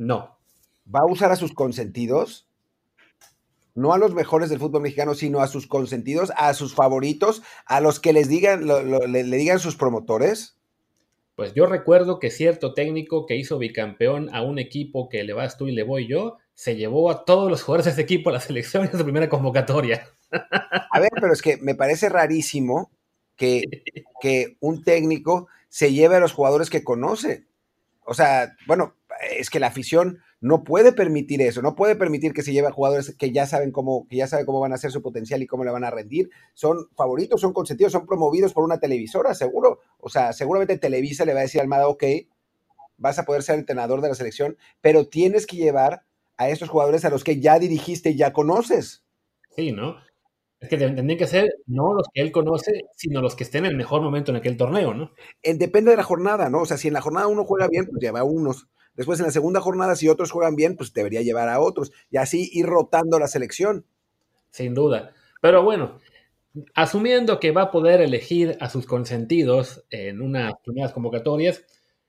no. 0.00 0.38
¿Va 0.92 1.00
a 1.00 1.06
usar 1.06 1.30
a 1.30 1.36
sus 1.36 1.52
consentidos? 1.52 2.48
No 3.74 3.92
a 3.92 3.98
los 3.98 4.14
mejores 4.14 4.48
del 4.48 4.58
fútbol 4.58 4.80
mexicano, 4.80 5.14
sino 5.14 5.40
a 5.40 5.46
sus 5.46 5.66
consentidos, 5.66 6.32
a 6.36 6.54
sus 6.54 6.74
favoritos, 6.74 7.42
a 7.66 7.82
los 7.82 8.00
que 8.00 8.14
les 8.14 8.30
digan, 8.30 8.66
le, 8.66 9.22
digan 9.24 9.58
sus 9.58 9.76
promotores. 9.76 10.56
Pues 11.36 11.52
yo 11.52 11.66
recuerdo 11.66 12.18
que 12.18 12.30
cierto 12.30 12.72
técnico 12.72 13.26
que 13.26 13.36
hizo 13.36 13.58
bicampeón 13.58 14.34
a 14.34 14.42
un 14.42 14.58
equipo 14.58 15.10
que 15.10 15.22
le 15.22 15.34
vas 15.34 15.58
tú 15.58 15.68
y 15.68 15.72
le 15.72 15.82
voy 15.82 16.08
yo, 16.08 16.38
se 16.54 16.76
llevó 16.76 17.10
a 17.10 17.26
todos 17.26 17.50
los 17.50 17.62
jugadores 17.62 17.84
de 17.84 17.92
ese 17.92 18.00
equipo 18.02 18.30
a 18.30 18.32
la 18.32 18.40
selección 18.40 18.84
en 18.84 18.98
su 18.98 19.04
primera 19.04 19.28
convocatoria. 19.28 20.08
A 20.32 20.98
ver, 20.98 21.10
pero 21.20 21.32
es 21.32 21.42
que 21.42 21.58
me 21.58 21.74
parece 21.74 22.08
rarísimo 22.08 22.90
que, 23.40 23.64
que 24.20 24.58
un 24.60 24.84
técnico 24.84 25.48
se 25.70 25.94
lleve 25.94 26.16
a 26.16 26.20
los 26.20 26.34
jugadores 26.34 26.68
que 26.68 26.84
conoce. 26.84 27.46
O 28.04 28.12
sea, 28.12 28.54
bueno, 28.66 28.96
es 29.34 29.48
que 29.48 29.60
la 29.60 29.68
afición 29.68 30.18
no 30.42 30.62
puede 30.62 30.92
permitir 30.92 31.40
eso, 31.40 31.62
no 31.62 31.74
puede 31.74 31.96
permitir 31.96 32.34
que 32.34 32.42
se 32.42 32.52
lleve 32.52 32.68
a 32.68 32.72
jugadores 32.72 33.16
que 33.18 33.32
ya 33.32 33.46
saben 33.46 33.72
cómo, 33.72 34.06
que 34.08 34.16
ya 34.16 34.26
saben 34.26 34.44
cómo 34.44 34.60
van 34.60 34.74
a 34.74 34.78
ser 34.78 34.90
su 34.90 35.00
potencial 35.00 35.42
y 35.42 35.46
cómo 35.46 35.64
le 35.64 35.70
van 35.70 35.84
a 35.84 35.90
rendir. 35.90 36.28
Son 36.52 36.90
favoritos, 36.94 37.40
son 37.40 37.54
consentidos, 37.54 37.92
son 37.92 38.04
promovidos 38.04 38.52
por 38.52 38.62
una 38.62 38.78
televisora, 38.78 39.34
seguro. 39.34 39.80
O 39.96 40.10
sea, 40.10 40.34
seguramente 40.34 40.76
Televisa 40.76 41.24
le 41.24 41.32
va 41.32 41.40
a 41.40 41.44
decir 41.44 41.62
al 41.62 41.64
Almada, 41.64 41.88
ok, 41.88 42.04
vas 42.98 43.18
a 43.18 43.24
poder 43.24 43.42
ser 43.42 43.58
entrenador 43.58 44.02
de 44.02 44.08
la 44.08 44.14
selección, 44.14 44.58
pero 44.82 45.08
tienes 45.08 45.46
que 45.46 45.56
llevar 45.56 46.04
a 46.36 46.50
estos 46.50 46.68
jugadores 46.68 47.06
a 47.06 47.10
los 47.10 47.24
que 47.24 47.40
ya 47.40 47.58
dirigiste 47.58 48.10
y 48.10 48.16
ya 48.16 48.34
conoces. 48.34 49.02
Sí, 49.56 49.72
¿no? 49.72 49.96
Es 50.60 50.68
que 50.68 50.76
tendrían 50.76 51.18
que 51.18 51.26
ser 51.26 51.54
no 51.66 51.94
los 51.94 52.06
que 52.12 52.20
él 52.20 52.30
conoce, 52.32 52.82
sino 52.94 53.22
los 53.22 53.34
que 53.34 53.44
estén 53.44 53.64
en 53.64 53.70
el 53.70 53.76
mejor 53.78 54.02
momento 54.02 54.30
en 54.30 54.36
aquel 54.36 54.58
torneo, 54.58 54.92
¿no? 54.92 55.12
Eh, 55.42 55.54
depende 55.54 55.90
de 55.90 55.96
la 55.96 56.02
jornada, 56.02 56.50
¿no? 56.50 56.60
O 56.60 56.66
sea, 56.66 56.76
si 56.76 56.88
en 56.88 56.94
la 56.94 57.00
jornada 57.00 57.28
uno 57.28 57.44
juega 57.44 57.66
bien, 57.66 57.86
pues 57.86 57.98
lleva 57.98 58.20
a 58.20 58.24
unos. 58.24 58.68
Después 58.94 59.18
en 59.20 59.26
la 59.26 59.32
segunda 59.32 59.60
jornada, 59.60 59.96
si 59.96 60.08
otros 60.08 60.30
juegan 60.30 60.56
bien, 60.56 60.76
pues 60.76 60.92
debería 60.92 61.22
llevar 61.22 61.48
a 61.48 61.60
otros. 61.60 61.92
Y 62.10 62.18
así 62.18 62.50
ir 62.52 62.66
rotando 62.66 63.18
la 63.18 63.26
selección. 63.26 63.86
Sin 64.50 64.74
duda. 64.74 65.14
Pero 65.40 65.62
bueno, 65.62 65.98
asumiendo 66.74 67.40
que 67.40 67.52
va 67.52 67.62
a 67.62 67.70
poder 67.70 68.02
elegir 68.02 68.58
a 68.60 68.68
sus 68.68 68.84
consentidos 68.84 69.84
en 69.88 70.20
unas 70.20 70.52
primeras 70.62 70.92
convocatorias, 70.92 71.64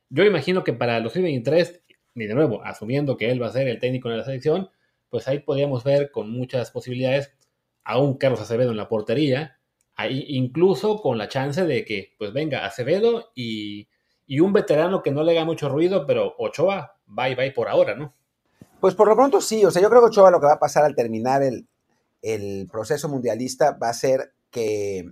yo 0.10 0.26
imagino 0.26 0.66
que 0.66 0.74
para 0.74 1.00
los 1.00 1.14
2023, 1.14 1.82
y 2.16 2.26
de 2.26 2.36
nuevo, 2.36 2.62
asumiendo 2.66 3.16
que 3.16 3.32
él 3.32 3.42
va 3.42 3.48
a 3.48 3.52
ser 3.54 3.70
el 3.70 3.80
técnico 3.80 4.10
de 4.10 4.18
la 4.18 4.26
selección, 4.26 4.70
pues 5.10 5.30
ahí 5.30 5.40
podríamos 5.40 5.86
ver 5.86 6.12
con 6.12 6.30
muchas 6.30 6.72
posibilidades 6.72 7.32
a 7.84 7.98
un 7.98 8.18
Carlos 8.18 8.42
Acevedo 8.42 8.72
en 8.72 8.78
la 8.78 8.90
portería, 8.90 9.58
ahí 9.96 10.26
incluso 10.30 11.02
con 11.02 11.18
la 11.18 11.28
chance 11.28 11.66
de 11.66 11.86
que 11.86 12.16
pues 12.18 12.34
venga 12.34 12.66
Acevedo 12.66 13.32
y, 13.36 13.88
un 14.40 14.54
veterano 14.54 15.04
que 15.04 15.12
no 15.12 15.24
le 15.24 15.34
haga 15.34 15.44
mucho 15.44 15.68
ruido, 15.68 16.06
pero 16.08 16.36
Ochoa, 16.38 16.96
bye 17.06 17.36
bye 17.36 17.52
por 17.52 17.68
ahora, 17.68 17.96
¿no? 17.96 18.14
Pues 18.80 18.96
por 18.96 19.08
lo 19.08 19.16
pronto 19.16 19.42
sí, 19.42 19.66
o 19.66 19.72
sea, 19.72 19.82
yo 19.82 19.90
creo 19.90 20.02
que 20.02 20.08
Ochoa 20.08 20.32
lo 20.32 20.40
que 20.40 20.48
va 20.48 20.54
a 20.54 20.60
pasar 20.60 20.86
al 20.86 20.96
terminar 20.96 21.44
el, 21.44 21.68
el 22.22 22.68
proceso 22.72 23.10
mundialista 23.10 23.72
va 23.72 23.90
a 23.90 23.94
ser 23.94 24.34
que 24.50 25.12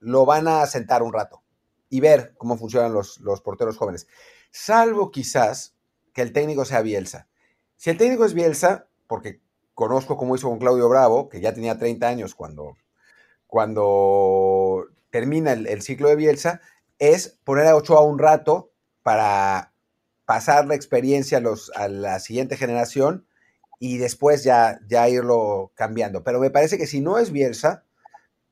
lo 0.00 0.24
van 0.24 0.48
a 0.48 0.66
sentar 0.66 1.02
un 1.02 1.12
rato 1.12 1.42
y 1.88 2.00
ver 2.00 2.34
cómo 2.36 2.56
funcionan 2.56 2.92
los, 2.92 3.20
los 3.20 3.40
porteros 3.40 3.76
jóvenes. 3.76 4.06
Salvo 4.50 5.10
quizás 5.10 5.74
que 6.12 6.22
el 6.22 6.32
técnico 6.32 6.64
sea 6.64 6.82
Bielsa. 6.82 7.28
Si 7.76 7.90
el 7.90 7.96
técnico 7.96 8.24
es 8.24 8.34
Bielsa, 8.34 8.88
porque 9.06 9.40
conozco 9.78 10.16
como 10.16 10.34
hizo 10.34 10.48
con 10.48 10.58
Claudio 10.58 10.88
Bravo, 10.88 11.28
que 11.28 11.40
ya 11.40 11.54
tenía 11.54 11.78
30 11.78 12.08
años 12.08 12.34
cuando, 12.34 12.76
cuando 13.46 14.86
termina 15.10 15.52
el, 15.52 15.82
ciclo 15.82 16.08
de 16.08 16.16
Bielsa, 16.16 16.60
es 16.98 17.38
poner 17.44 17.68
a 17.68 17.76
Ochoa 17.76 18.02
un 18.02 18.18
rato 18.18 18.72
para 19.04 19.72
pasar 20.24 20.66
la 20.66 20.74
experiencia 20.74 21.38
a, 21.38 21.40
los, 21.40 21.70
a 21.76 21.86
la 21.86 22.18
siguiente 22.18 22.56
generación 22.56 23.24
y 23.78 23.98
después 23.98 24.42
ya, 24.42 24.80
ya 24.88 25.08
irlo 25.08 25.70
cambiando. 25.76 26.24
Pero 26.24 26.40
me 26.40 26.50
parece 26.50 26.76
que 26.76 26.88
si 26.88 27.00
no 27.00 27.16
es 27.16 27.30
Bielsa, 27.30 27.84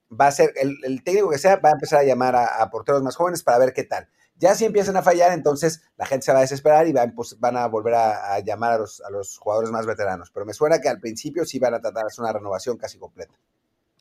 va 0.08 0.28
a 0.28 0.30
ser, 0.30 0.54
el, 0.54 1.02
técnico 1.02 1.30
que 1.30 1.38
sea, 1.38 1.56
va 1.56 1.70
a 1.70 1.72
empezar 1.72 1.98
a 1.98 2.04
llamar 2.04 2.36
a, 2.36 2.70
porteros 2.70 3.02
más 3.02 3.16
jóvenes 3.16 3.42
para 3.42 3.58
ver 3.58 3.72
qué 3.72 3.82
tal. 3.82 4.08
Ya 4.38 4.54
si 4.54 4.64
empiezan 4.64 4.96
a 4.96 5.02
fallar, 5.02 5.32
entonces 5.32 5.82
la 5.96 6.06
gente 6.06 6.26
se 6.26 6.32
va 6.32 6.38
a 6.38 6.42
desesperar 6.42 6.86
y 6.86 6.92
van, 6.92 7.14
pues, 7.14 7.38
van 7.40 7.56
a 7.56 7.66
volver 7.66 7.94
a, 7.94 8.38
llamar 8.40 8.72
a 8.72 8.78
los, 8.78 9.00
a 9.00 9.10
los, 9.10 9.38
jugadores 9.38 9.70
más 9.70 9.86
veteranos. 9.86 10.30
Pero 10.30 10.44
me 10.44 10.52
suena 10.52 10.80
que 10.80 10.88
al 10.88 11.00
principio 11.00 11.44
sí 11.44 11.58
van 11.58 11.74
a 11.74 11.80
tratar 11.80 12.04
de 12.04 12.08
hacer 12.08 12.22
una 12.22 12.32
renovación 12.32 12.76
casi 12.76 12.98
completa. 12.98 13.34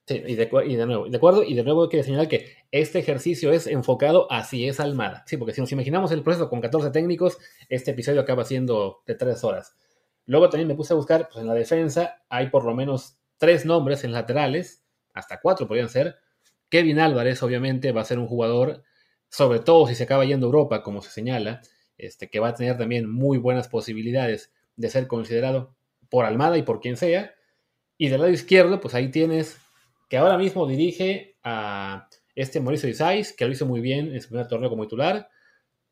Sí, 0.06 0.22
y 0.28 0.36
de, 0.36 0.86
nuevo, 0.86 1.10
de 1.10 1.18
acuerdo, 1.18 1.42
y 1.42 1.56
de 1.56 1.64
nuevo 1.64 1.90
que 1.90 2.04
señalar 2.04 2.28
que 2.28 2.58
este 2.72 3.00
ejercicio 3.00 3.52
es 3.52 3.66
enfocado 3.66 4.32
hacia 4.32 4.70
esa 4.70 4.84
Almada. 4.84 5.24
Sí, 5.26 5.38
porque 5.38 5.54
si 5.54 5.62
nos 5.62 5.72
imaginamos 5.72 6.12
el 6.12 6.22
proceso 6.22 6.48
con 6.48 6.62
14 6.62 6.92
técnicos, 6.92 7.40
este 7.70 7.92
episodio 7.92 8.22
acaba 8.22 8.44
siendo 8.44 9.02
de 9.08 9.16
3 9.16 9.44
horas. 9.44 9.76
Luego 10.28 10.50
también 10.50 10.68
me 10.68 10.76
puse 10.76 10.94
a 10.94 10.96
buscar, 10.96 11.28
pues 11.30 11.42
en 11.42 11.48
la 11.48 11.56
defensa 11.56 12.24
hay 12.30 12.50
por 12.50 12.66
lo 12.66 12.76
menos 12.76 13.18
tres 13.38 13.66
nombres 13.66 14.04
en 14.04 14.12
laterales, 14.12 14.84
hasta 15.14 15.40
cuatro 15.40 15.68
podrían 15.68 15.90
ser. 15.90 16.18
Kevin 16.70 17.00
Álvarez, 17.00 17.42
obviamente, 17.44 17.92
va 17.92 18.02
a 18.02 18.06
ser 18.06 18.20
un 18.20 18.28
jugador 18.28 18.84
sobre 19.36 19.60
todo 19.60 19.86
si 19.86 19.96
se 19.96 20.04
acaba 20.04 20.24
yendo 20.24 20.46
a 20.46 20.48
Europa, 20.48 20.82
como 20.82 21.02
se 21.02 21.10
señala, 21.10 21.62
este, 21.98 22.30
que 22.30 22.40
va 22.40 22.50
a 22.50 22.54
tener 22.54 22.78
también 22.78 23.10
muy 23.12 23.38
buenas 23.38 23.68
posibilidades 23.68 24.54
de 24.78 24.90
ser 24.90 25.08
considerado 25.08 25.76
por 26.10 26.24
Almada 26.24 26.58
y 26.58 26.62
por 26.62 26.80
quien 26.80 26.96
sea. 26.96 27.36
Y 27.98 28.08
del 28.08 28.22
lado 28.22 28.32
izquierdo, 28.32 28.80
pues 28.80 28.96
ahí 28.96 29.12
tienes 29.12 29.58
que 30.08 30.18
ahora 30.18 30.38
mismo 30.38 30.66
dirige 30.66 31.36
a 31.44 32.08
este 32.34 32.62
Mauricio 32.62 32.88
Isais, 32.88 33.34
que 33.34 33.46
lo 33.46 33.52
hizo 33.52 33.66
muy 33.66 33.82
bien 33.82 34.14
en 34.14 34.22
su 34.22 34.30
primer 34.30 34.48
torneo 34.48 34.70
como 34.70 34.84
titular. 34.84 35.28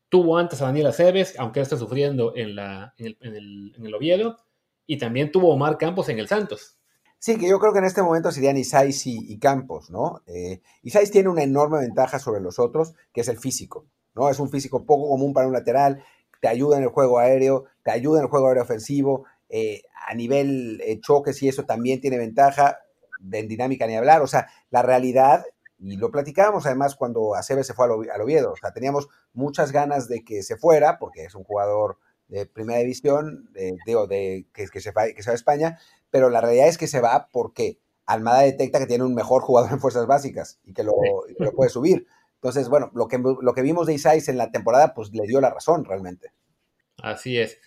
Tuvo 0.08 0.38
antes 0.38 0.62
a 0.62 0.64
Daniel 0.64 0.86
Aceves, 0.86 1.38
aunque 1.38 1.60
está 1.60 1.76
sufriendo 1.76 2.32
en, 2.34 2.56
la, 2.56 2.94
en, 2.96 3.16
el, 3.20 3.74
en 3.76 3.86
el 3.86 3.94
Oviedo. 3.94 4.38
Y 4.86 4.96
también 4.96 5.30
tuvo 5.30 5.52
Omar 5.52 5.76
Campos 5.76 6.08
en 6.08 6.18
el 6.18 6.28
Santos. 6.28 6.78
Sí, 7.24 7.38
que 7.38 7.48
yo 7.48 7.58
creo 7.58 7.72
que 7.72 7.78
en 7.78 7.86
este 7.86 8.02
momento 8.02 8.30
serían 8.30 8.58
Isais 8.58 9.06
y, 9.06 9.38
Campos, 9.38 9.88
¿no? 9.88 10.20
Eh, 10.26 10.60
Isais 10.82 11.10
tiene 11.10 11.30
una 11.30 11.42
enorme 11.42 11.78
ventaja 11.78 12.18
sobre 12.18 12.42
los 12.42 12.58
otros, 12.58 12.92
que 13.14 13.22
es 13.22 13.28
el 13.28 13.38
físico, 13.38 13.86
¿no? 14.14 14.28
Es 14.28 14.38
un 14.40 14.50
físico 14.50 14.84
poco 14.84 15.08
común 15.08 15.32
para 15.32 15.46
un 15.46 15.54
lateral, 15.54 16.04
te 16.42 16.48
ayuda 16.48 16.76
en 16.76 16.82
el 16.82 16.90
juego 16.90 17.18
aéreo, 17.18 17.64
te 17.82 17.92
ayuda 17.92 18.18
en 18.18 18.24
el 18.24 18.30
juego 18.30 18.48
aéreo 18.48 18.62
ofensivo, 18.62 19.24
eh, 19.48 19.84
a 20.06 20.12
nivel 20.12 20.82
eh, 20.84 21.00
choques 21.00 21.42
y 21.42 21.48
eso 21.48 21.64
también 21.64 22.02
tiene 22.02 22.18
ventaja, 22.18 22.80
en 23.32 23.48
dinámica 23.48 23.86
ni 23.86 23.96
hablar, 23.96 24.20
o 24.20 24.26
sea, 24.26 24.48
la 24.68 24.82
realidad, 24.82 25.46
y 25.78 25.96
lo 25.96 26.10
platicábamos 26.10 26.66
además 26.66 26.94
cuando 26.94 27.34
Aceves 27.34 27.66
se 27.66 27.72
fue 27.72 27.86
al, 27.86 28.20
Oviedo, 28.20 28.52
o 28.52 28.56
sea, 28.56 28.72
teníamos 28.72 29.08
muchas 29.32 29.72
ganas 29.72 30.08
de 30.08 30.24
que 30.24 30.42
se 30.42 30.58
fuera, 30.58 30.98
porque 30.98 31.24
es 31.24 31.34
un 31.34 31.44
jugador 31.44 31.96
de 32.28 32.46
primera 32.46 32.80
división, 32.80 33.50
de, 33.52 33.76
de, 33.86 34.46
que, 34.52 34.68
que, 34.68 34.80
se 34.80 34.92
va, 34.92 35.06
que 35.06 35.22
se 35.22 35.30
va 35.30 35.32
a 35.32 35.36
España, 35.36 35.78
pero 36.10 36.30
la 36.30 36.40
realidad 36.40 36.68
es 36.68 36.78
que 36.78 36.86
se 36.86 37.00
va 37.00 37.28
porque 37.32 37.78
Almada 38.06 38.42
detecta 38.42 38.78
que 38.78 38.86
tiene 38.86 39.04
un 39.04 39.14
mejor 39.14 39.42
jugador 39.42 39.72
en 39.72 39.80
fuerzas 39.80 40.06
básicas 40.06 40.60
y 40.64 40.74
que 40.74 40.84
lo, 40.84 40.92
puede 41.56 41.70
subir. 41.70 42.06
Entonces, 42.34 42.68
bueno, 42.68 42.90
lo 42.94 43.08
que, 43.08 43.18
lo 43.18 43.54
que 43.54 43.62
vimos 43.62 43.86
de 43.86 43.94
Isais 43.94 44.28
en 44.28 44.36
la 44.36 44.50
temporada, 44.50 44.94
pues 44.94 45.12
le 45.14 45.26
dio 45.26 45.40
la 45.40 45.50
razón 45.50 45.84
realmente. 45.84 46.32
Así 47.02 47.38
es. 47.38 47.58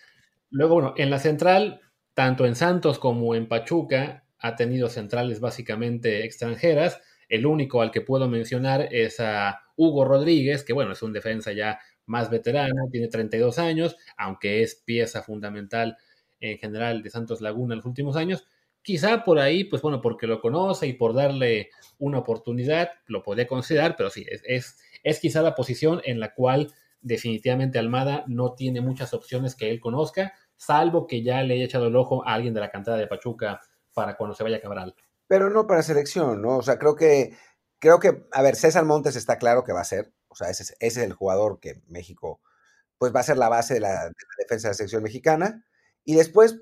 Luego, 0.50 0.76
bueno, 0.76 0.94
en 0.98 1.10
la 1.10 1.20
central, 1.20 1.82
tanto 2.14 2.46
en 2.46 2.56
Santos 2.56 3.00
como 3.00 3.34
en 3.34 3.48
Pachuca, 3.48 4.24
ha 4.40 4.56
tenido 4.56 4.90
centrales 4.90 5.40
básicamente 5.40 6.24
extranjeras. 6.24 7.02
El 7.28 7.46
único 7.46 7.82
al 7.82 7.92
que 7.92 8.02
puedo 8.02 8.30
mencionar 8.30 8.94
es 8.94 9.20
a 9.20 9.62
Hugo 9.76 10.06
Rodríguez, 10.06 10.64
que 10.64 10.74
bueno, 10.74 10.94
es 10.94 11.02
un 11.02 11.14
defensa 11.14 11.52
ya 11.52 11.80
más 12.08 12.30
veterano, 12.30 12.90
tiene 12.92 13.08
32 13.08 13.60
años, 13.60 13.96
aunque 14.18 14.64
es 14.64 14.76
pieza 14.76 15.22
fundamental 15.22 15.98
en 16.40 16.58
general 16.58 17.04
de 17.04 17.10
Santos 17.10 17.42
Laguna 17.42 17.74
en 17.74 17.78
los 17.78 17.86
últimos 17.86 18.16
años. 18.16 18.46
Quizá 18.82 19.24
por 19.24 19.38
ahí, 19.38 19.66
pues 19.66 19.82
bueno, 19.82 20.02
porque 20.02 20.28
lo 20.28 20.42
conoce 20.42 20.88
y 20.88 20.94
por 20.94 21.14
darle 21.14 21.70
una 22.00 22.20
oportunidad, 22.20 22.90
lo 23.08 23.22
podría 23.22 23.48
considerar, 23.48 23.96
pero 23.98 24.10
sí, 24.10 24.26
es, 24.46 24.78
es 25.04 25.20
quizá 25.20 25.42
la 25.42 25.56
posición 25.56 26.02
en 26.06 26.20
la 26.20 26.34
cual 26.34 26.74
definitivamente 27.02 27.80
Almada 27.80 28.24
no 28.28 28.54
tiene 28.54 28.82
muchas 28.82 29.14
opciones 29.14 29.56
que 29.56 29.70
él 29.70 29.80
conozca, 29.80 30.34
salvo 30.56 31.08
que 31.08 31.24
ya 31.24 31.44
le 31.44 31.56
haya 31.56 31.66
echado 31.66 31.88
el 31.88 31.96
ojo 31.96 32.26
a 32.28 32.34
alguien 32.34 32.54
de 32.54 32.60
la 32.60 32.70
cantera 32.70 32.98
de 32.98 33.08
Pachuca 33.08 33.62
para 33.94 34.16
cuando 34.16 34.36
se 34.36 34.44
vaya 34.44 34.58
a 34.58 34.62
Cabral. 34.62 34.96
Pero 35.28 35.50
no 35.50 35.68
para 35.68 35.84
selección, 35.84 36.42
¿no? 36.42 36.58
O 36.58 36.62
sea, 36.62 36.78
creo 36.78 36.96
que, 36.96 37.34
creo 37.80 38.00
que, 38.00 38.28
a 38.32 38.42
ver, 38.42 38.56
César 38.56 38.86
Montes 38.86 39.16
está 39.16 39.38
claro 39.38 39.64
que 39.64 39.74
va 39.74 39.82
a 39.82 39.86
ser, 39.86 40.14
sea, 40.38 40.50
ese, 40.50 40.76
es 40.80 40.98
el 40.98 41.14
jugador 41.14 41.60
que 41.60 41.82
México, 41.88 42.42
pues 42.98 43.14
va 43.16 43.22
a 43.22 43.24
ser 43.24 43.38
la 43.38 43.50
base 43.50 43.76
de 43.76 43.80
la, 43.82 44.12
defensa 44.38 44.68
de 44.68 44.72
la 44.72 44.76
selección 44.76 45.04
mexicana. 45.04 45.66
Y 46.04 46.16
después, 46.16 46.62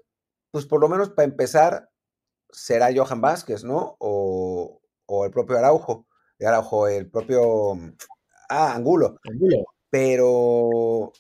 pues 0.51 0.65
por 0.65 0.81
lo 0.81 0.89
menos 0.89 1.09
para 1.09 1.27
empezar, 1.27 1.91
será 2.51 2.89
Johan 2.95 3.21
Vázquez, 3.21 3.63
¿no? 3.63 3.97
O, 3.99 4.81
o 5.05 5.25
el 5.25 5.31
propio 5.31 5.57
Araujo, 5.57 6.07
Araujo, 6.39 6.87
el 6.87 7.09
propio, 7.09 7.73
ah, 8.49 8.73
Angulo. 8.73 9.19
Angulo. 9.29 9.65
Pero, 9.89 11.11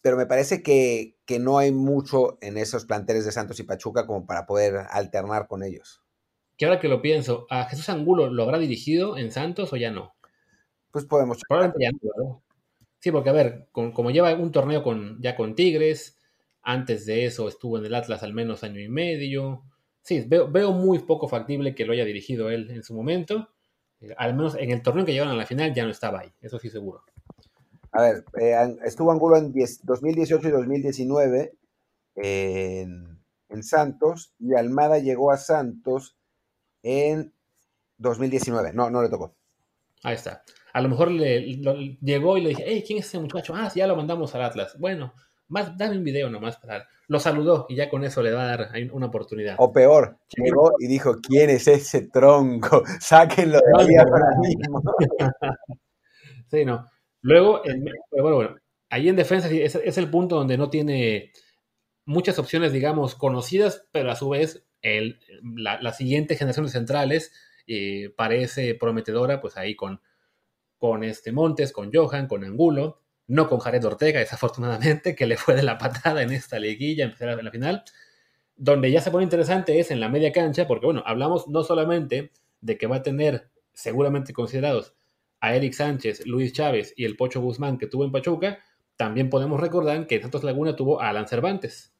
pero 0.00 0.16
me 0.16 0.26
parece 0.26 0.62
que, 0.62 1.18
que 1.24 1.38
no 1.38 1.58
hay 1.58 1.72
mucho 1.72 2.38
en 2.40 2.58
esos 2.58 2.84
planteles 2.84 3.24
de 3.24 3.32
Santos 3.32 3.60
y 3.60 3.64
Pachuca 3.64 4.06
como 4.06 4.26
para 4.26 4.46
poder 4.46 4.86
alternar 4.90 5.46
con 5.46 5.62
ellos 5.62 6.04
que 6.56 6.64
ahora 6.66 6.80
que 6.80 6.88
lo 6.88 7.02
pienso, 7.02 7.46
¿a 7.50 7.64
Jesús 7.64 7.88
Angulo 7.88 8.30
lo 8.30 8.42
habrá 8.42 8.58
dirigido 8.58 9.16
en 9.16 9.30
Santos 9.30 9.72
o 9.72 9.76
ya 9.76 9.90
no? 9.90 10.14
Pues 10.94 11.06
podemos. 11.06 11.40
Probablemente 11.48 11.82
ya 11.82 11.90
no, 11.90 12.40
Sí, 13.00 13.10
porque 13.10 13.28
a 13.28 13.32
ver, 13.32 13.66
como 13.72 14.12
lleva 14.12 14.32
un 14.34 14.52
torneo 14.52 14.84
con, 14.84 15.20
ya 15.20 15.34
con 15.34 15.56
Tigres, 15.56 16.20
antes 16.62 17.04
de 17.04 17.26
eso 17.26 17.48
estuvo 17.48 17.78
en 17.78 17.84
el 17.84 17.96
Atlas 17.96 18.22
al 18.22 18.32
menos 18.32 18.62
año 18.62 18.80
y 18.80 18.88
medio. 18.88 19.64
Sí, 20.02 20.24
veo, 20.28 20.72
muy 20.72 21.00
poco 21.00 21.26
factible 21.26 21.74
que 21.74 21.84
lo 21.84 21.94
haya 21.94 22.04
dirigido 22.04 22.48
él 22.48 22.70
en 22.70 22.84
su 22.84 22.94
momento. 22.94 23.48
Eh, 24.00 24.14
al 24.16 24.36
menos 24.36 24.54
en 24.54 24.70
el 24.70 24.82
torneo 24.82 25.04
que 25.04 25.10
llegaron 25.10 25.32
a 25.32 25.36
la 25.36 25.46
final 25.46 25.74
ya 25.74 25.82
no 25.82 25.90
estaba 25.90 26.20
ahí, 26.20 26.32
eso 26.40 26.60
sí 26.60 26.70
seguro. 26.70 27.02
A 27.90 28.00
ver, 28.00 28.24
eh, 28.40 28.54
estuvo 28.84 29.10
Angulo 29.10 29.36
en 29.36 29.52
2018 29.52 30.46
y 30.46 30.50
2019 30.52 31.58
en, 32.14 33.18
en 33.48 33.62
Santos 33.64 34.32
y 34.38 34.54
Almada 34.54 35.00
llegó 35.00 35.32
a 35.32 35.38
Santos 35.38 36.16
en 36.84 37.34
2019. 37.98 38.72
No, 38.72 38.90
no 38.90 39.02
le 39.02 39.08
tocó. 39.08 39.34
Ahí 40.04 40.14
está. 40.14 40.44
A 40.74 40.80
lo 40.82 40.88
mejor 40.90 41.10
le, 41.10 41.40
llegó 42.02 42.36
y 42.36 42.42
le 42.42 42.48
dije, 42.50 42.64
hey, 42.66 42.84
¿quién 42.86 42.98
es 42.98 43.06
ese 43.06 43.18
muchacho? 43.18 43.54
Ah, 43.54 43.72
ya 43.74 43.86
lo 43.86 43.96
mandamos 43.96 44.34
al 44.34 44.42
Atlas. 44.42 44.76
Bueno, 44.78 45.14
más, 45.48 45.76
dame 45.78 45.96
un 45.96 46.04
video 46.04 46.28
nomás 46.28 46.58
para... 46.58 46.86
Lo 47.06 47.20
saludó 47.20 47.66
y 47.68 47.76
ya 47.76 47.88
con 47.88 48.04
eso 48.04 48.22
le 48.22 48.32
va 48.32 48.42
a 48.42 48.56
dar 48.56 48.68
una 48.92 49.06
oportunidad. 49.06 49.56
O 49.58 49.72
peor, 49.72 50.18
llegó 50.36 50.72
y 50.78 50.86
dijo, 50.86 51.16
¿quién 51.22 51.50
es 51.50 51.68
ese 51.68 52.08
tronco? 52.08 52.82
Sáquenlo 53.00 53.58
de 53.58 53.82
ahí 53.82 53.94
ahora 53.94 54.26
mismo. 54.40 54.82
sí, 56.50 56.64
no. 56.64 56.88
Luego, 57.22 57.62
bueno, 58.10 58.36
bueno, 58.36 58.56
ahí 58.90 59.08
en 59.08 59.16
defensa 59.16 59.48
es, 59.48 59.74
es 59.76 59.98
el 59.98 60.10
punto 60.10 60.36
donde 60.36 60.58
no 60.58 60.70
tiene 60.70 61.30
muchas 62.04 62.38
opciones, 62.38 62.72
digamos, 62.72 63.14
conocidas, 63.14 63.86
pero 63.92 64.10
a 64.10 64.16
su 64.16 64.28
vez 64.28 64.66
la, 65.42 65.92
siguiente 65.92 66.36
generación 66.36 66.66
de 66.66 66.72
centrales 66.72 67.32
eh, 67.66 68.12
parece 68.16 68.74
prometedora, 68.74 69.40
pues 69.40 69.56
ahí 69.56 69.74
con, 69.74 70.00
con 70.78 71.04
este 71.04 71.32
Montes, 71.32 71.72
con 71.72 71.90
Johan, 71.92 72.26
con 72.26 72.44
Angulo, 72.44 73.00
no 73.26 73.48
con 73.48 73.58
Jared 73.58 73.84
Ortega, 73.84 74.20
desafortunadamente, 74.20 75.14
que 75.14 75.26
le 75.26 75.36
fue 75.36 75.54
de 75.54 75.62
la 75.62 75.78
patada 75.78 76.22
en 76.22 76.32
esta 76.32 76.58
liguilla, 76.58 77.04
empezar 77.04 77.38
en 77.38 77.44
la 77.44 77.50
final. 77.50 77.84
Donde 78.56 78.90
ya 78.90 79.00
se 79.00 79.10
pone 79.10 79.24
interesante 79.24 79.78
es 79.80 79.90
en 79.90 80.00
la 80.00 80.08
media 80.08 80.32
cancha, 80.32 80.66
porque 80.66 80.86
bueno, 80.86 81.02
hablamos 81.06 81.48
no 81.48 81.64
solamente 81.64 82.30
de 82.60 82.78
que 82.78 82.86
va 82.86 82.96
a 82.96 83.02
tener 83.02 83.50
seguramente 83.72 84.32
considerados 84.32 84.94
a 85.40 85.54
Eric 85.54 85.74
Sánchez, 85.74 86.26
Luis 86.26 86.52
Chávez 86.52 86.94
y 86.96 87.04
el 87.04 87.16
Pocho 87.16 87.40
Guzmán 87.40 87.76
que 87.76 87.86
tuvo 87.86 88.04
en 88.04 88.12
Pachuca, 88.12 88.60
también 88.96 89.28
podemos 89.28 89.60
recordar 89.60 90.06
que 90.06 90.20
Santos 90.20 90.44
Laguna 90.44 90.76
tuvo 90.76 91.00
a 91.00 91.08
Alan 91.08 91.28
Cervantes. 91.28 91.92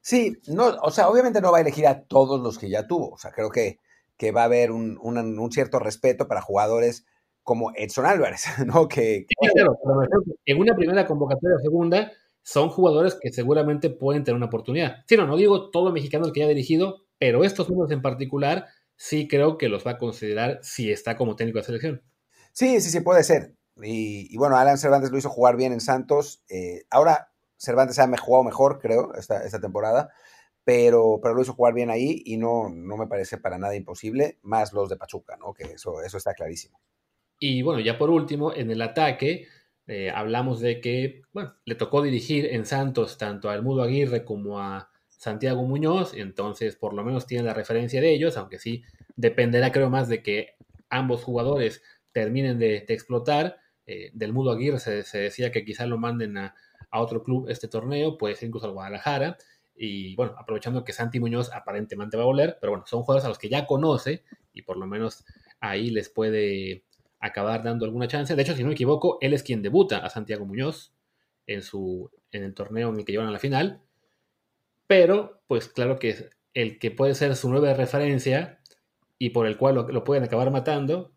Sí, 0.00 0.38
no, 0.46 0.76
o 0.82 0.90
sea, 0.90 1.08
obviamente 1.08 1.40
no 1.40 1.52
va 1.52 1.58
a 1.58 1.60
elegir 1.60 1.86
a 1.86 2.02
todos 2.02 2.40
los 2.40 2.58
que 2.58 2.70
ya 2.70 2.86
tuvo. 2.86 3.10
O 3.10 3.18
sea, 3.18 3.32
creo 3.32 3.50
que, 3.50 3.78
que 4.16 4.32
va 4.32 4.42
a 4.42 4.46
haber 4.46 4.70
un, 4.70 4.98
cierto 5.52 5.78
respeto 5.78 6.26
para 6.26 6.40
jugadores 6.40 7.04
como 7.50 7.72
Edson 7.74 8.06
Álvarez, 8.06 8.44
¿no? 8.64 8.86
Que, 8.86 9.26
claro, 9.52 9.76
en 10.44 10.60
una 10.60 10.76
primera 10.76 11.04
convocatoria 11.04 11.56
o 11.56 11.58
segunda 11.58 12.12
son 12.44 12.68
jugadores 12.68 13.18
que 13.20 13.32
seguramente 13.32 13.90
pueden 13.90 14.22
tener 14.22 14.36
una 14.36 14.46
oportunidad. 14.46 14.98
Sí, 15.08 15.16
no, 15.16 15.26
no 15.26 15.36
digo 15.36 15.68
todo 15.72 15.90
mexicano 15.90 16.26
el 16.26 16.32
que 16.32 16.42
haya 16.42 16.50
dirigido, 16.50 17.06
pero 17.18 17.42
estos 17.42 17.68
números 17.68 17.90
en 17.90 18.02
particular 18.02 18.68
sí 18.94 19.26
creo 19.26 19.58
que 19.58 19.68
los 19.68 19.84
va 19.84 19.92
a 19.92 19.98
considerar 19.98 20.60
si 20.62 20.92
está 20.92 21.16
como 21.16 21.34
técnico 21.34 21.58
de 21.58 21.64
selección. 21.64 22.02
Sí, 22.52 22.80
sí, 22.80 22.88
sí, 22.88 23.00
puede 23.00 23.24
ser. 23.24 23.56
Y, 23.82 24.36
bueno, 24.36 24.56
Alan 24.56 24.78
Cervantes 24.78 25.10
lo 25.10 25.18
hizo 25.18 25.28
jugar 25.28 25.56
bien 25.56 25.72
en 25.72 25.80
Santos. 25.80 26.44
Eh, 26.48 26.84
ahora, 26.88 27.32
Cervantes 27.56 27.98
ha 27.98 28.16
jugado 28.16 28.44
mejor, 28.44 28.78
creo, 28.78 29.12
esta, 29.14 29.44
esta 29.44 29.60
temporada, 29.60 30.10
pero, 30.62 31.18
pero 31.20 31.34
lo 31.34 31.42
hizo 31.42 31.54
jugar 31.54 31.74
bien 31.74 31.90
ahí 31.90 32.22
y 32.24 32.36
no, 32.36 32.68
no 32.68 32.96
me 32.96 33.08
parece 33.08 33.38
para 33.38 33.58
nada 33.58 33.74
imposible, 33.74 34.38
más 34.42 34.72
los 34.72 34.88
de 34.88 34.96
Pachuca, 34.96 35.36
¿no? 35.36 35.52
Que 35.52 35.64
eso, 35.64 36.00
eso 36.00 36.16
está 36.16 36.32
clarísimo. 36.32 36.78
Y 37.40 37.62
bueno, 37.62 37.80
ya 37.80 37.98
por 37.98 38.10
último, 38.10 38.54
en 38.54 38.70
el 38.70 38.82
ataque, 38.82 39.48
eh, 39.86 40.10
hablamos 40.10 40.60
de 40.60 40.80
que, 40.80 41.22
bueno, 41.32 41.54
le 41.64 41.74
tocó 41.74 42.02
dirigir 42.02 42.46
en 42.46 42.66
Santos 42.66 43.16
tanto 43.18 43.48
a 43.50 43.60
Mudo 43.62 43.82
Aguirre 43.82 44.24
como 44.24 44.60
a 44.60 44.90
Santiago 45.08 45.64
Muñoz, 45.64 46.14
entonces 46.14 46.76
por 46.76 46.94
lo 46.94 47.02
menos 47.02 47.26
tiene 47.26 47.44
la 47.44 47.54
referencia 47.54 48.00
de 48.00 48.12
ellos, 48.12 48.36
aunque 48.36 48.58
sí 48.58 48.84
dependerá 49.16 49.72
creo 49.72 49.90
más 49.90 50.08
de 50.08 50.22
que 50.22 50.54
ambos 50.90 51.24
jugadores 51.24 51.82
terminen 52.12 52.58
de, 52.58 52.84
explotar. 52.88 53.56
Eh, 53.86 54.10
del 54.12 54.32
Mudo 54.34 54.52
Aguirre 54.52 54.78
se, 54.78 55.02
se, 55.02 55.18
decía 55.18 55.50
que 55.50 55.64
quizá 55.64 55.86
lo 55.86 55.98
manden 55.98 56.36
a, 56.36 56.54
a 56.90 57.00
otro 57.00 57.22
club 57.22 57.48
este 57.48 57.68
torneo, 57.68 58.18
puede 58.18 58.34
ser 58.34 58.48
incluso 58.48 58.66
al 58.66 58.72
Guadalajara. 58.72 59.38
Y 59.74 60.14
bueno, 60.14 60.34
aprovechando 60.38 60.84
que 60.84 60.92
Santi 60.92 61.20
Muñoz 61.20 61.50
aparentemente 61.52 62.18
va 62.18 62.24
a 62.24 62.26
volver, 62.26 62.58
pero 62.60 62.72
bueno, 62.72 62.84
son 62.86 63.02
jugadores 63.02 63.24
a 63.24 63.28
los 63.28 63.38
que 63.38 63.48
ya 63.48 63.66
conoce 63.66 64.24
y 64.52 64.62
por 64.62 64.76
lo 64.76 64.86
menos 64.86 65.24
ahí 65.58 65.90
les 65.90 66.10
puede 66.10 66.84
acabar 67.20 67.62
dando 67.62 67.84
alguna 67.84 68.08
chance. 68.08 68.34
De 68.34 68.42
hecho, 68.42 68.54
si 68.54 68.62
no 68.62 68.68
me 68.68 68.74
equivoco, 68.74 69.18
él 69.20 69.34
es 69.34 69.42
quien 69.42 69.62
debuta 69.62 69.98
a 69.98 70.10
Santiago 70.10 70.46
Muñoz 70.46 70.92
en, 71.46 71.62
su, 71.62 72.10
en 72.32 72.42
el 72.42 72.54
torneo 72.54 72.88
en 72.88 72.96
el 72.96 73.04
que 73.04 73.12
llevan 73.12 73.28
a 73.28 73.32
la 73.32 73.38
final. 73.38 73.82
Pero, 74.86 75.42
pues 75.46 75.68
claro 75.68 75.98
que 75.98 76.30
el 76.54 76.78
que 76.78 76.90
puede 76.90 77.14
ser 77.14 77.36
su 77.36 77.48
nueva 77.48 77.74
referencia 77.74 78.60
y 79.18 79.30
por 79.30 79.46
el 79.46 79.56
cual 79.56 79.74
lo, 79.74 80.04
pueden 80.04 80.24
acabar 80.24 80.50
matando 80.50 81.12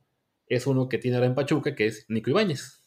es 0.47 0.67
uno 0.67 0.89
que 0.89 0.97
tiene 0.97 1.17
ahora 1.17 1.27
en 1.27 1.35
Pachuca, 1.35 1.73
que 1.73 1.87
es 1.87 2.05
Nico 2.09 2.29
Ibáñez. 2.29 2.83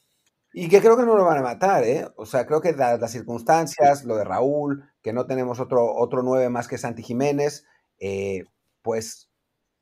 Y 0.53 0.69
que 0.69 0.81
creo 0.81 0.97
que 0.97 1.05
no 1.05 1.17
lo 1.17 1.25
van 1.25 1.39
a 1.39 1.43
matar, 1.43 1.85
¿eh? 1.85 2.07
O 2.17 2.25
sea, 2.25 2.47
creo 2.47 2.61
que 2.61 2.73
las 2.73 3.11
circunstancias, 3.11 4.05
lo 4.05 4.17
de 4.17 4.25
Raúl, 4.25 4.89
que 5.03 5.13
no 5.13 5.27
tenemos 5.27 5.59
otro, 5.59 5.95
otro 5.95 6.23
9 6.23 6.49
más 6.51 6.69
que 6.69 6.79
Santi 6.79 7.03
Jiménez, 7.03 7.67
eh, 7.99 8.45
pues 8.83 9.31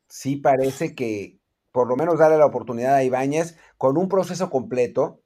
sí 0.08 0.36
parece 0.36 0.94
que 0.94 1.38
por 1.74 1.88
lo 1.88 1.96
menos 1.96 2.20
darle 2.20 2.38
la 2.38 2.46
oportunidad 2.46 2.94
a 2.94 3.02
Ibáñez 3.02 3.56
con 3.78 3.98
un 3.98 4.08
proceso 4.08 4.48
completo, 4.48 5.24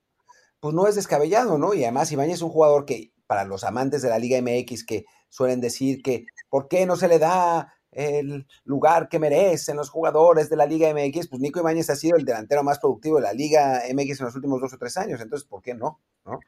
pues 0.60 0.74
no 0.74 0.86
es 0.86 0.94
descabellado, 0.94 1.58
¿no? 1.58 1.74
Y 1.74 1.84
además 1.84 2.10
Ibáñez 2.10 2.36
es 2.36 2.42
un 2.42 2.48
jugador 2.48 2.86
que, 2.86 3.12
para 3.26 3.44
los 3.44 3.64
amantes 3.64 4.00
de 4.00 4.08
la 4.08 4.18
Liga 4.18 4.40
MX, 4.40 4.86
que 4.86 5.04
suelen 5.28 5.60
decir 5.60 6.00
que, 6.02 6.24
¿por 6.48 6.66
qué 6.68 6.86
no 6.86 6.96
se 6.96 7.06
le 7.06 7.18
da 7.18 7.74
el 7.92 8.46
lugar 8.64 9.10
que 9.10 9.18
merecen 9.18 9.76
los 9.76 9.90
jugadores 9.90 10.48
de 10.48 10.56
la 10.56 10.64
Liga 10.64 10.88
MX, 10.90 11.28
pues 11.28 11.42
Nico 11.42 11.60
Ibáñez 11.60 11.90
ha 11.90 11.96
sido 11.96 12.16
el 12.16 12.24
delantero 12.24 12.62
más 12.62 12.78
productivo 12.78 13.16
de 13.16 13.24
la 13.24 13.34
Liga 13.34 13.82
MX 13.92 14.20
en 14.20 14.26
los 14.26 14.34
últimos 14.34 14.62
dos 14.62 14.72
o 14.72 14.78
tres 14.78 14.96
años, 14.96 15.20
entonces, 15.20 15.46
¿por 15.46 15.60
qué 15.60 15.74
no? 15.74 16.00
¿No? 16.24 16.40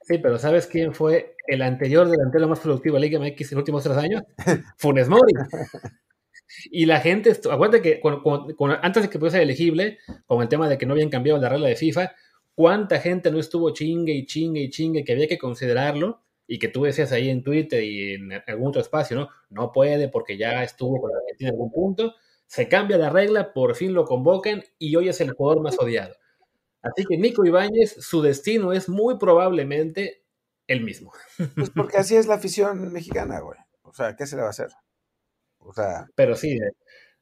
Sí, 0.00 0.16
pero 0.16 0.38
¿sabes 0.38 0.66
quién 0.66 0.94
fue 0.94 1.36
el 1.48 1.60
anterior 1.60 2.08
delantero 2.08 2.48
más 2.48 2.60
productivo 2.60 2.94
de 2.94 3.00
la 3.00 3.06
Liga 3.06 3.20
MX 3.20 3.52
en 3.52 3.56
los 3.56 3.62
últimos 3.62 3.84
tres 3.84 3.98
años? 3.98 4.22
Funes 4.78 5.06
Mori. 5.06 5.34
Y 6.70 6.86
la 6.86 7.00
gente, 7.00 7.30
acuérdate 7.50 7.82
que 7.82 8.00
antes 8.82 9.02
de 9.02 9.10
que 9.10 9.30
ser 9.30 9.42
elegible, 9.42 9.98
con 10.26 10.42
el 10.42 10.48
tema 10.48 10.68
de 10.68 10.78
que 10.78 10.86
no 10.86 10.94
habían 10.94 11.10
cambiado 11.10 11.40
la 11.40 11.48
regla 11.48 11.68
de 11.68 11.76
FIFA, 11.76 12.12
¿cuánta 12.54 13.00
gente 13.00 13.30
no 13.30 13.38
estuvo 13.38 13.70
chingue 13.72 14.12
y 14.12 14.26
chingue 14.26 14.62
y 14.62 14.70
chingue 14.70 15.04
que 15.04 15.12
había 15.12 15.28
que 15.28 15.38
considerarlo? 15.38 16.22
y 16.50 16.58
que 16.58 16.68
tú 16.68 16.82
decías 16.84 17.12
ahí 17.12 17.28
en 17.28 17.44
Twitter 17.44 17.84
y 17.84 18.14
en 18.14 18.32
algún 18.46 18.68
otro 18.68 18.80
espacio, 18.80 19.14
¿no? 19.16 19.28
No 19.50 19.70
puede 19.70 20.08
porque 20.08 20.38
ya 20.38 20.64
estuvo 20.64 20.98
con 20.98 21.12
la 21.12 21.18
Argentina 21.18 21.50
en 21.50 21.54
algún 21.54 21.70
punto. 21.70 22.14
Se 22.46 22.68
cambia 22.68 22.96
la 22.96 23.10
regla, 23.10 23.52
por 23.52 23.76
fin 23.76 23.92
lo 23.92 24.06
convocan 24.06 24.64
y 24.78 24.96
hoy 24.96 25.10
es 25.10 25.20
el 25.20 25.32
jugador 25.32 25.62
más 25.62 25.78
odiado. 25.78 26.16
Así 26.80 27.04
que 27.04 27.18
Nico 27.18 27.44
Ibáñez, 27.44 27.96
su 28.00 28.22
destino 28.22 28.72
es 28.72 28.88
muy 28.88 29.18
probablemente 29.18 30.24
el 30.66 30.82
mismo. 30.82 31.12
Pues 31.54 31.68
porque 31.68 31.98
así 31.98 32.16
es 32.16 32.26
la 32.26 32.36
afición 32.36 32.92
mexicana, 32.92 33.40
güey. 33.40 33.58
O 33.82 33.92
sea, 33.92 34.16
¿qué 34.16 34.26
se 34.26 34.36
le 34.36 34.42
va 34.42 34.48
a 34.48 34.50
hacer? 34.52 34.68
Pero 36.14 36.34
sí, 36.34 36.52
eh, 36.52 36.72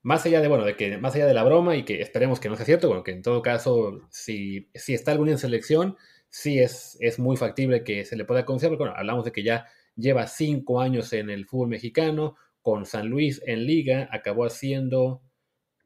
más 0.03 0.25
allá 0.27 0.41
de, 0.41 0.49
bueno, 0.49 0.65
de 0.65 0.77
que, 0.77 0.99
más 0.99 1.15
allá 1.15 1.27
de 1.27 1.35
la 1.35 1.45
broma 1.45 1.77
y 1.77 1.85
que 1.85 2.01
esperemos 2.01 2.41
que 2.41 2.49
no 2.49 2.57
sea 2.57 2.65
cierto, 2.65 2.89
bueno, 2.89 3.03
que 3.03 3.13
en 3.13 3.23
todo 3.23 3.43
caso, 3.43 4.07
si, 4.11 4.71
si 4.75 4.95
está 4.95 5.13
alguna 5.13 5.33
en 5.33 5.39
selección, 5.39 5.97
sí 6.29 6.61
es, 6.61 6.97
es 7.01 7.19
muy 7.19 7.37
factible 7.37 7.85
que 7.85 8.05
se 8.05 8.17
le 8.17 8.25
pueda 8.25 8.45
conceder, 8.45 8.77
porque 8.77 8.95
hablamos 8.97 9.25
de 9.25 9.33
que 9.33 9.43
ya 9.43 9.67
lleva 9.97 10.27
cinco 10.27 10.81
años 10.81 11.13
en 11.13 11.31
el 11.31 11.47
fútbol 11.47 11.69
mexicano, 11.69 12.37
con 12.63 12.85
San 12.87 13.09
Luis 13.09 13.43
en 13.47 13.65
liga, 13.67 14.09
acabó 14.11 14.45
haciendo 14.45 15.23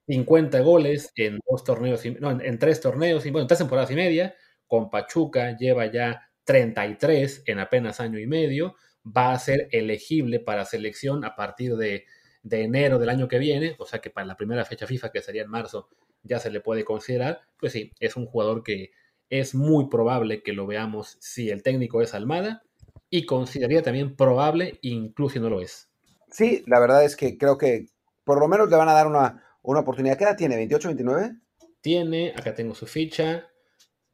50 0.07 0.61
goles 0.61 1.13
en 1.15 1.39
dos 1.49 1.63
torneos, 1.65 2.03
no, 2.21 2.41
en, 2.41 2.59
tres 2.59 2.81
torneos, 2.81 3.25
y 3.27 3.31
bueno, 3.31 3.47
tres 3.47 3.59
temporadas 3.59 3.91
y 3.91 3.95
media, 3.95 4.35
con 4.67 4.91
Pachuca 4.91 5.57
lleva 5.57 5.87
ya 5.87 6.29
33 6.45 7.45
en 7.47 7.59
apenas 7.59 8.01
año 8.01 8.19
y 8.19 8.27
medio, 8.27 8.75
va 9.05 9.33
a 9.33 9.39
ser 9.39 9.69
elegible 9.73 10.41
para 10.41 10.65
selección 10.65 11.25
a 11.25 11.37
partir 11.37 11.77
de, 11.77 12.07
de 12.43 12.63
enero 12.63 12.99
del 12.99 13.09
año 13.09 13.29
que 13.29 13.39
viene, 13.39 13.77
o 13.79 13.87
sea 13.87 14.01
que 14.01 14.11
para 14.11 14.27
la 14.27 14.37
primera 14.37 14.65
fecha 14.65 14.87
FIFA, 14.87 15.13
que 15.13 15.23
sería 15.23 15.43
en 15.43 15.51
marzo, 15.51 15.89
ya 16.23 16.39
se 16.39 16.51
le 16.51 16.61
puede 16.61 16.85
considerar, 16.85 17.43
pues 17.59 17.73
sí, 17.73 17.93
es 18.01 18.17
un 18.17 18.27
jugador 18.27 18.63
que 18.63 18.93
es 19.29 19.55
muy 19.55 19.89
probable 19.89 20.43
que 20.43 20.53
lo 20.53 20.67
veamos 20.67 21.17
si 21.21 21.51
el 21.51 21.63
técnico 21.63 22.03
es 22.03 22.15
Almada 22.15 22.63
y 23.09 23.27
consideraría 23.27 23.83
también 23.83 24.17
probable 24.17 24.79
incluso 24.83 25.35
si 25.35 25.41
no 25.41 25.51
lo 25.51 25.61
es. 25.61 25.89
Sí, 26.31 26.63
la 26.67 26.81
verdad 26.81 27.05
es 27.05 27.17
que 27.17 27.39
creo 27.39 27.59
que 27.59 27.87
por 28.25 28.39
lo 28.39 28.49
menos 28.49 28.71
le 28.71 28.77
van 28.77 28.89
a 28.89 28.95
dar 28.95 29.07
una, 29.07 29.45
una 29.63 29.81
oportunidad. 29.81 30.17
¿Qué 30.17 30.25
edad 30.25 30.37
tiene? 30.37 30.57
¿28, 30.57 30.87
29? 30.87 31.37
Tiene, 31.81 32.35
acá 32.37 32.55
tengo 32.55 32.75
su 32.75 32.87
ficha, 32.87 33.49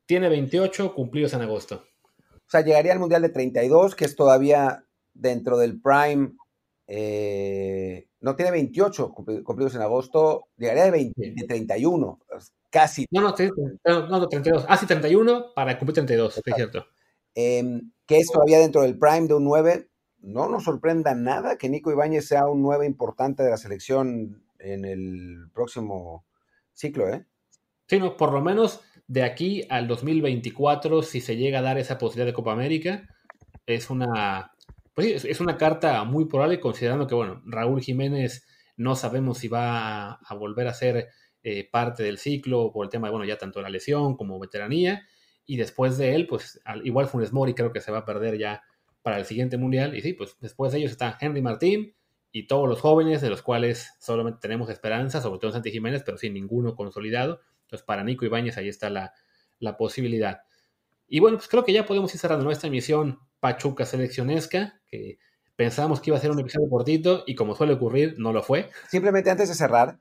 tiene 0.06 0.28
28 0.28 0.94
cumplidos 0.94 1.34
en 1.34 1.42
agosto. 1.42 1.84
O 2.34 2.48
sea, 2.48 2.60
llegaría 2.60 2.92
al 2.92 3.00
Mundial 3.00 3.22
de 3.22 3.28
32, 3.28 3.94
que 3.94 4.04
es 4.04 4.14
todavía 4.14 4.84
dentro 5.14 5.58
del 5.58 5.80
prime. 5.80 6.32
Eh, 6.86 8.08
no, 8.20 8.36
tiene 8.36 8.52
28 8.52 9.12
cumplidos 9.12 9.74
en 9.74 9.82
agosto. 9.82 10.48
Llegaría 10.56 10.84
de, 10.84 10.90
20, 10.90 11.32
de 11.36 11.46
31, 11.46 12.20
casi. 12.70 13.06
No, 13.10 13.20
no, 13.20 14.08
no, 14.08 14.28
32. 14.28 14.64
Ah, 14.68 14.76
sí, 14.76 14.86
31 14.86 15.54
para 15.54 15.78
cumplir 15.78 15.94
32, 15.94 16.38
es 16.38 16.54
cierto. 16.54 16.86
Eh, 17.34 17.80
que 18.06 18.18
es 18.18 18.28
todavía 18.28 18.58
dentro 18.58 18.82
del 18.82 18.98
prime 18.98 19.26
de 19.26 19.34
un 19.34 19.44
9. 19.44 19.88
No 20.20 20.48
nos 20.48 20.64
sorprenda 20.64 21.14
nada 21.14 21.56
que 21.58 21.68
Nico 21.68 21.92
Ibáñez 21.92 22.26
sea 22.26 22.46
un 22.46 22.62
9 22.62 22.86
importante 22.86 23.42
de 23.42 23.50
la 23.50 23.56
selección 23.56 24.42
en 24.58 24.84
el 24.84 25.48
próximo 25.52 26.24
ciclo, 26.72 27.08
¿eh? 27.08 27.26
Sí, 27.86 27.98
no, 28.00 28.16
por 28.16 28.32
lo 28.32 28.40
menos 28.40 28.80
de 29.06 29.22
aquí 29.22 29.64
al 29.68 29.86
2024, 29.86 31.02
si 31.02 31.20
se 31.20 31.36
llega 31.36 31.60
a 31.60 31.62
dar 31.62 31.78
esa 31.78 31.98
posibilidad 31.98 32.26
de 32.26 32.34
Copa 32.34 32.52
América, 32.52 33.08
es 33.64 33.90
una, 33.90 34.52
pues 34.96 35.26
es 35.26 35.40
una 35.40 35.58
carta 35.58 36.02
muy 36.04 36.24
probable 36.24 36.58
considerando 36.58 37.06
que, 37.06 37.14
bueno, 37.14 37.42
Raúl 37.44 37.82
Jiménez 37.82 38.46
no 38.78 38.96
sabemos 38.96 39.36
si 39.36 39.48
va 39.48 40.12
a, 40.14 40.34
volver 40.34 40.68
a 40.68 40.72
ser 40.72 41.08
eh, 41.42 41.68
parte 41.70 42.02
del 42.02 42.16
ciclo 42.16 42.72
por 42.72 42.86
el 42.86 42.90
tema 42.90 43.08
de, 43.08 43.10
bueno, 43.10 43.26
ya 43.26 43.36
tanto 43.36 43.60
la 43.60 43.68
lesión 43.68 44.16
como 44.16 44.38
veteranía, 44.38 45.06
y 45.44 45.58
después 45.58 45.98
de 45.98 46.14
él, 46.14 46.26
pues 46.26 46.60
igual 46.82 47.08
Funes 47.08 47.34
Mori 47.34 47.52
creo 47.52 47.72
que 47.72 47.82
se 47.82 47.92
va 47.92 47.98
a 47.98 48.04
perder 48.06 48.38
ya 48.38 48.62
para 49.02 49.18
el 49.18 49.26
siguiente 49.26 49.58
mundial, 49.58 49.94
y 49.94 50.00
sí, 50.00 50.14
pues 50.14 50.38
después 50.40 50.72
de 50.72 50.78
ellos 50.78 50.92
está 50.92 51.18
Henry 51.20 51.42
Martín 51.42 51.94
y 52.32 52.46
todos 52.46 52.66
los 52.66 52.80
jóvenes 52.80 53.20
de 53.20 53.28
los 53.28 53.42
cuales 53.42 53.92
solamente 54.00 54.40
tenemos 54.40 54.70
esperanza, 54.70 55.20
sobre 55.20 55.40
todo 55.40 55.52
Santi 55.52 55.70
Jiménez, 55.70 56.04
pero 56.06 56.16
sin 56.16 56.32
ninguno 56.32 56.74
consolidado. 56.74 57.40
Entonces, 57.64 57.84
para 57.84 58.02
Nico 58.02 58.24
Ibáñez 58.24 58.56
ahí 58.56 58.68
está 58.68 58.88
la, 58.88 59.12
posibilidad. 59.76 60.40
Y 61.06 61.20
bueno, 61.20 61.36
pues 61.36 61.48
creo 61.48 61.64
que 61.64 61.74
ya 61.74 61.84
podemos 61.84 62.12
ir 62.14 62.20
cerrando 62.20 62.44
nuestra 62.46 62.68
emisión 62.68 63.20
Pachuca 63.40 63.84
Seleccionesca, 63.84 64.75
que 64.86 65.18
pensábamos 65.56 66.00
que 66.00 66.10
iba 66.10 66.18
a 66.18 66.20
ser 66.20 66.30
un 66.30 66.40
episodio 66.40 66.68
cortito 66.68 67.24
y 67.26 67.34
como 67.34 67.54
suele 67.54 67.74
ocurrir, 67.74 68.16
no 68.18 68.32
lo 68.32 68.42
fue. 68.42 68.70
Simplemente 68.88 69.30
antes 69.30 69.48
de 69.48 69.54
cerrar, 69.54 69.98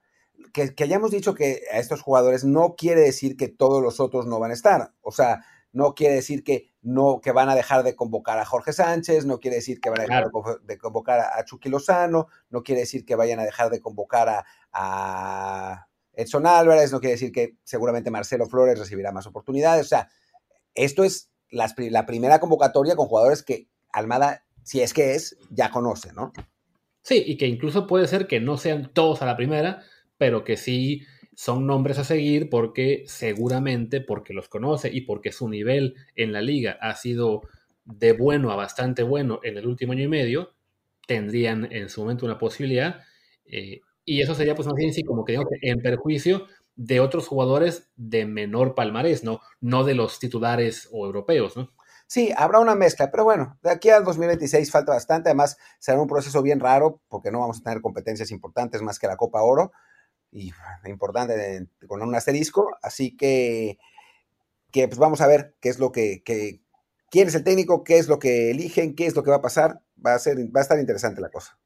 que, 0.54 0.74
hayamos 0.84 1.12
dicho 1.12 1.34
que 1.34 1.62
a 1.72 1.80
estos 1.80 2.02
jugadores 2.02 2.44
no 2.44 2.76
quiere 2.76 3.02
decir 3.02 3.38
que 3.38 3.48
todos 3.48 3.82
los 3.82 4.00
otros 4.00 4.26
no 4.26 4.40
van 4.40 4.52
a 4.52 4.56
estar. 4.56 4.92
O 5.02 5.12
sea, 5.12 5.46
no 5.72 5.94
quiere 5.94 6.16
decir 6.16 6.44
que 6.44 6.72
no 6.82 7.20
que 7.22 7.32
van 7.32 7.50
a 7.50 7.56
dejar 7.56 7.84
de 7.84 7.96
convocar 7.96 8.38
a 8.40 8.46
Jorge 8.46 8.74
Sánchez, 8.74 9.26
no 9.26 9.40
quiere 9.40 9.58
decir 9.58 9.80
que 9.82 9.90
van 9.90 10.02
a 10.02 10.04
dejar 10.04 10.30
de 10.64 10.78
convocar 10.78 11.20
a, 11.20 11.44
Chucky 11.44 11.70
Lozano, 11.70 12.28
no 12.50 12.64
quiere 12.64 12.82
decir 12.82 13.06
que 13.06 13.16
vayan 13.16 13.40
a 13.40 13.44
dejar 13.44 13.70
de 13.70 13.82
convocar 13.82 14.46
a 14.72 15.88
Edson 16.16 16.48
Álvarez, 16.48 16.92
no 16.92 17.00
quiere 17.00 17.14
decir 17.14 17.32
que 17.32 17.58
seguramente 17.64 18.12
Marcelo 18.12 18.48
Flores 18.48 18.80
recibirá 18.80 19.12
más 19.12 19.28
oportunidades. 19.28 19.86
O 19.86 19.90
sea, 19.90 20.10
esto 20.74 21.04
es 21.04 21.30
la, 21.50 22.06
primera 22.06 22.40
convocatoria 22.40 22.96
con 22.96 23.08
jugadores 23.08 23.44
que 23.44 23.68
Almada, 23.92 24.45
si 24.66 24.82
es 24.82 24.94
que 24.94 25.14
es, 25.14 25.38
ya 25.52 25.70
conoce, 25.70 26.12
¿no? 26.12 26.34
Sí, 27.04 27.24
y 27.26 27.38
que 27.38 27.46
incluso 27.46 27.86
puede 27.86 28.08
ser 28.08 28.26
que 28.26 28.40
no 28.40 28.58
sean 28.58 28.92
todos 28.92 29.22
a 29.22 29.28
la 29.28 29.38
primera, 29.38 29.84
pero 30.18 30.44
que 30.44 30.58
sí 30.58 31.04
son 31.36 31.68
nombres 31.68 32.00
a 32.00 32.04
seguir 32.04 32.50
porque 32.50 33.04
seguramente 33.06 34.02
porque 34.02 34.34
los 34.34 34.50
conoce 34.50 34.90
y 34.92 35.02
porque 35.02 35.32
su 35.32 35.48
nivel 35.50 35.94
en 36.16 36.34
la 36.34 36.42
liga 36.42 36.80
ha 36.82 36.96
sido 36.96 37.44
de 37.84 38.14
bueno 38.14 38.52
a 38.52 38.56
bastante 38.56 39.04
bueno 39.04 39.40
en 39.44 39.58
el 39.58 39.68
último 39.68 39.94
año 39.94 40.04
y 40.04 40.08
medio, 40.08 40.56
tendrían 41.08 41.72
en 41.72 41.90
su 41.90 42.02
momento 42.02 42.26
una 42.26 42.40
posibilidad. 42.40 43.02
Eh, 43.46 43.82
y 44.04 44.22
eso 44.22 44.34
sería, 44.34 44.56
pues, 44.56 44.68
más 44.68 44.76
bien, 44.76 44.94
sí, 44.94 45.04
como 45.04 45.26
que 45.26 45.34
digo, 45.34 45.48
en 45.62 45.82
perjuicio 45.82 46.48
de 46.76 47.02
otros 47.02 47.28
jugadores 47.28 47.92
de 47.96 48.26
menor 48.26 48.74
palmarés, 48.74 49.24
¿no? 49.24 49.42
No 49.62 49.84
de 49.84 49.94
los 49.94 50.18
titulares 50.18 50.90
o 50.92 51.06
europeos, 51.06 51.56
¿no? 51.56 51.72
Sí, 52.08 52.32
habrá 52.38 52.60
una 52.60 52.76
mezcla, 52.76 53.10
pero 53.10 53.24
bueno, 53.24 53.58
de 53.64 53.72
aquí 53.72 53.90
al 53.90 54.04
2026 54.04 54.72
falta 54.72 54.94
bastante. 54.94 55.30
Además, 55.30 55.58
será 55.80 56.00
un 56.00 56.08
proceso 56.08 56.42
bien 56.42 56.60
raro 56.60 57.02
porque 57.08 57.32
no 57.32 57.40
vamos 57.40 57.60
a 57.60 57.64
tener 57.64 57.82
competencias 57.82 58.32
importantes 58.32 58.82
más 58.82 59.00
que 59.00 59.08
la 59.08 59.18
Copa 59.18 59.42
Oro 59.42 59.72
y 60.32 60.52
importante 60.86 61.68
con 61.88 62.02
un 62.02 62.14
asterisco. 62.14 62.76
Así 62.82 63.16
que, 63.18 63.78
que 64.72 64.88
pues 64.88 65.00
vamos 65.00 65.22
a 65.22 65.28
ver 65.28 65.56
qué 65.60 65.70
es 65.70 65.80
lo 65.80 65.92
que, 65.92 66.22
que, 66.24 66.62
quién 67.10 67.28
es 67.28 67.36
el 67.36 67.44
técnico, 67.44 67.84
qué 67.84 67.98
es 67.98 68.08
lo 68.08 68.20
que 68.20 68.52
eligen, 68.52 68.96
qué 68.96 69.08
es 69.08 69.16
lo 69.16 69.24
que 69.24 69.32
va 69.32 69.38
a 69.38 69.42
pasar. 69.42 69.82
Va 70.06 70.14
a 70.14 70.20
ser, 70.20 70.38
va 70.56 70.60
a 70.60 70.64
estar 70.64 70.80
interesante 70.80 71.22
la 71.22 71.30
cosa. 71.30 71.58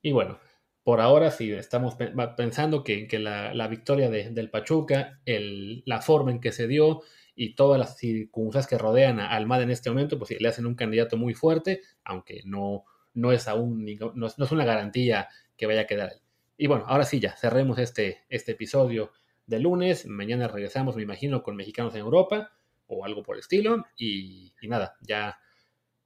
Y 0.00 0.12
bueno, 0.12 0.38
por 0.84 1.00
ahora 1.00 1.30
sí 1.30 1.52
estamos 1.52 1.96
pensando 2.36 2.84
que, 2.84 3.08
la, 3.18 3.68
victoria 3.68 4.08
del 4.08 4.50
Pachuca, 4.50 5.20
la 5.26 6.00
forma 6.00 6.30
en 6.30 6.40
que 6.40 6.52
se 6.52 6.66
dio 6.66 7.02
y 7.38 7.54
todas 7.54 7.78
las 7.78 7.96
circunstancias 7.96 8.68
que 8.68 8.78
rodean 8.78 9.20
a 9.20 9.30
Almada 9.30 9.62
en 9.62 9.70
este 9.70 9.90
momento, 9.90 10.18
pues 10.18 10.34
le 10.38 10.48
hacen 10.48 10.66
un 10.66 10.74
candidato 10.74 11.16
muy 11.16 11.34
fuerte, 11.34 11.82
aunque 12.04 12.42
no, 12.44 12.84
no 13.14 13.32
es 13.32 13.46
aún, 13.46 13.86
no, 14.14 14.26
es 14.26 14.52
una 14.52 14.64
garantía 14.64 15.28
que 15.56 15.66
vaya 15.66 15.82
a 15.82 15.86
quedar. 15.86 16.14
Y 16.56 16.66
bueno, 16.66 16.84
ahora 16.88 17.04
sí 17.04 17.20
ya, 17.20 17.36
cerremos 17.36 17.78
este, 17.78 18.24
este 18.28 18.52
episodio 18.52 19.12
de 19.46 19.60
lunes. 19.60 20.06
Mañana 20.06 20.48
regresamos, 20.48 20.96
me 20.96 21.02
imagino, 21.02 21.44
con 21.44 21.54
mexicanos 21.54 21.94
en 21.94 22.00
Europa 22.00 22.50
o 22.88 23.04
algo 23.04 23.22
por 23.22 23.36
el 23.36 23.40
estilo. 23.40 23.86
Y, 23.96 24.52
y 24.60 24.68
nada, 24.68 24.96
ya 25.00 25.38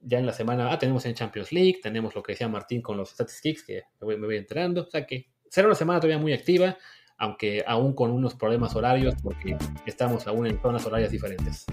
ya 0.05 0.19
en 0.19 0.25
la 0.25 0.33
semana, 0.33 0.71
ah, 0.71 0.77
tenemos 0.77 1.05
en 1.05 1.15
Champions 1.15 1.51
League, 1.51 1.79
tenemos 1.81 2.13
lo 2.13 2.21
que 2.21 2.33
decía 2.33 2.47
Martín 2.47 2.81
con 2.81 2.97
los 2.97 3.11
statistics, 3.11 3.63
que 3.63 3.83
me 4.01 4.15
voy, 4.17 4.37
enterando, 4.37 4.81
o 4.81 4.89
sea 4.89 5.05
que 5.05 5.29
será 5.49 5.67
una 5.67 5.75
semana 5.75 5.99
todavía 5.99 6.21
muy 6.21 6.33
activa, 6.33 6.77
aunque 7.17 7.63
aún 7.65 7.93
con 7.93 8.11
unos 8.11 8.35
problemas 8.35 8.75
horarios, 8.75 9.15
porque 9.21 9.57
estamos 9.85 10.27
aún 10.27 10.47
en 10.47 10.59
zonas 10.61 10.85
horarias 10.85 11.11
diferentes. 11.11 11.65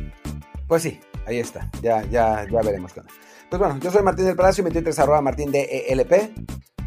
Pues 0.67 0.83
sí, 0.83 1.01
ahí 1.27 1.39
está, 1.39 1.69
ya, 1.83 2.03
ya, 2.05 2.47
ya 2.49 2.63
veremos. 2.63 2.93
Pues 2.93 3.59
bueno, 3.59 3.79
yo 3.83 3.91
soy 3.91 4.03
Martín 4.03 4.27
del 4.27 4.37
Palacio, 4.37 4.63
mi 4.63 4.71
Twitter 4.71 4.91
es 4.91 4.99
arroba 4.99 5.21
martín 5.21 5.51
de 5.51 5.87
ELP. 5.89 6.13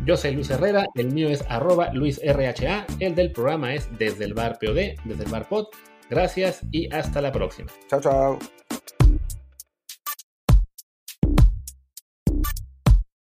Yo 0.06 0.18
soy 0.18 0.32
Luis 0.32 0.50
Herrera, 0.50 0.86
el 0.96 1.14
mío 1.14 1.30
es 1.30 1.44
arroba 1.50 1.92
LuisRHA, 1.94 2.86
el 3.00 3.16
del 3.16 3.32
programa 3.32 3.74
es 3.74 3.90
desde 3.98 4.26
el 4.26 4.34
bar 4.34 4.58
POD, 4.60 5.00
desde 5.06 5.24
el 5.24 5.32
bar 5.32 5.48
POD. 5.48 5.68
Gracias 6.10 6.62
y 6.72 6.94
hasta 6.94 7.22
la 7.22 7.32
próxima. 7.32 7.72
Chao, 7.90 8.02
chao. 8.02 8.40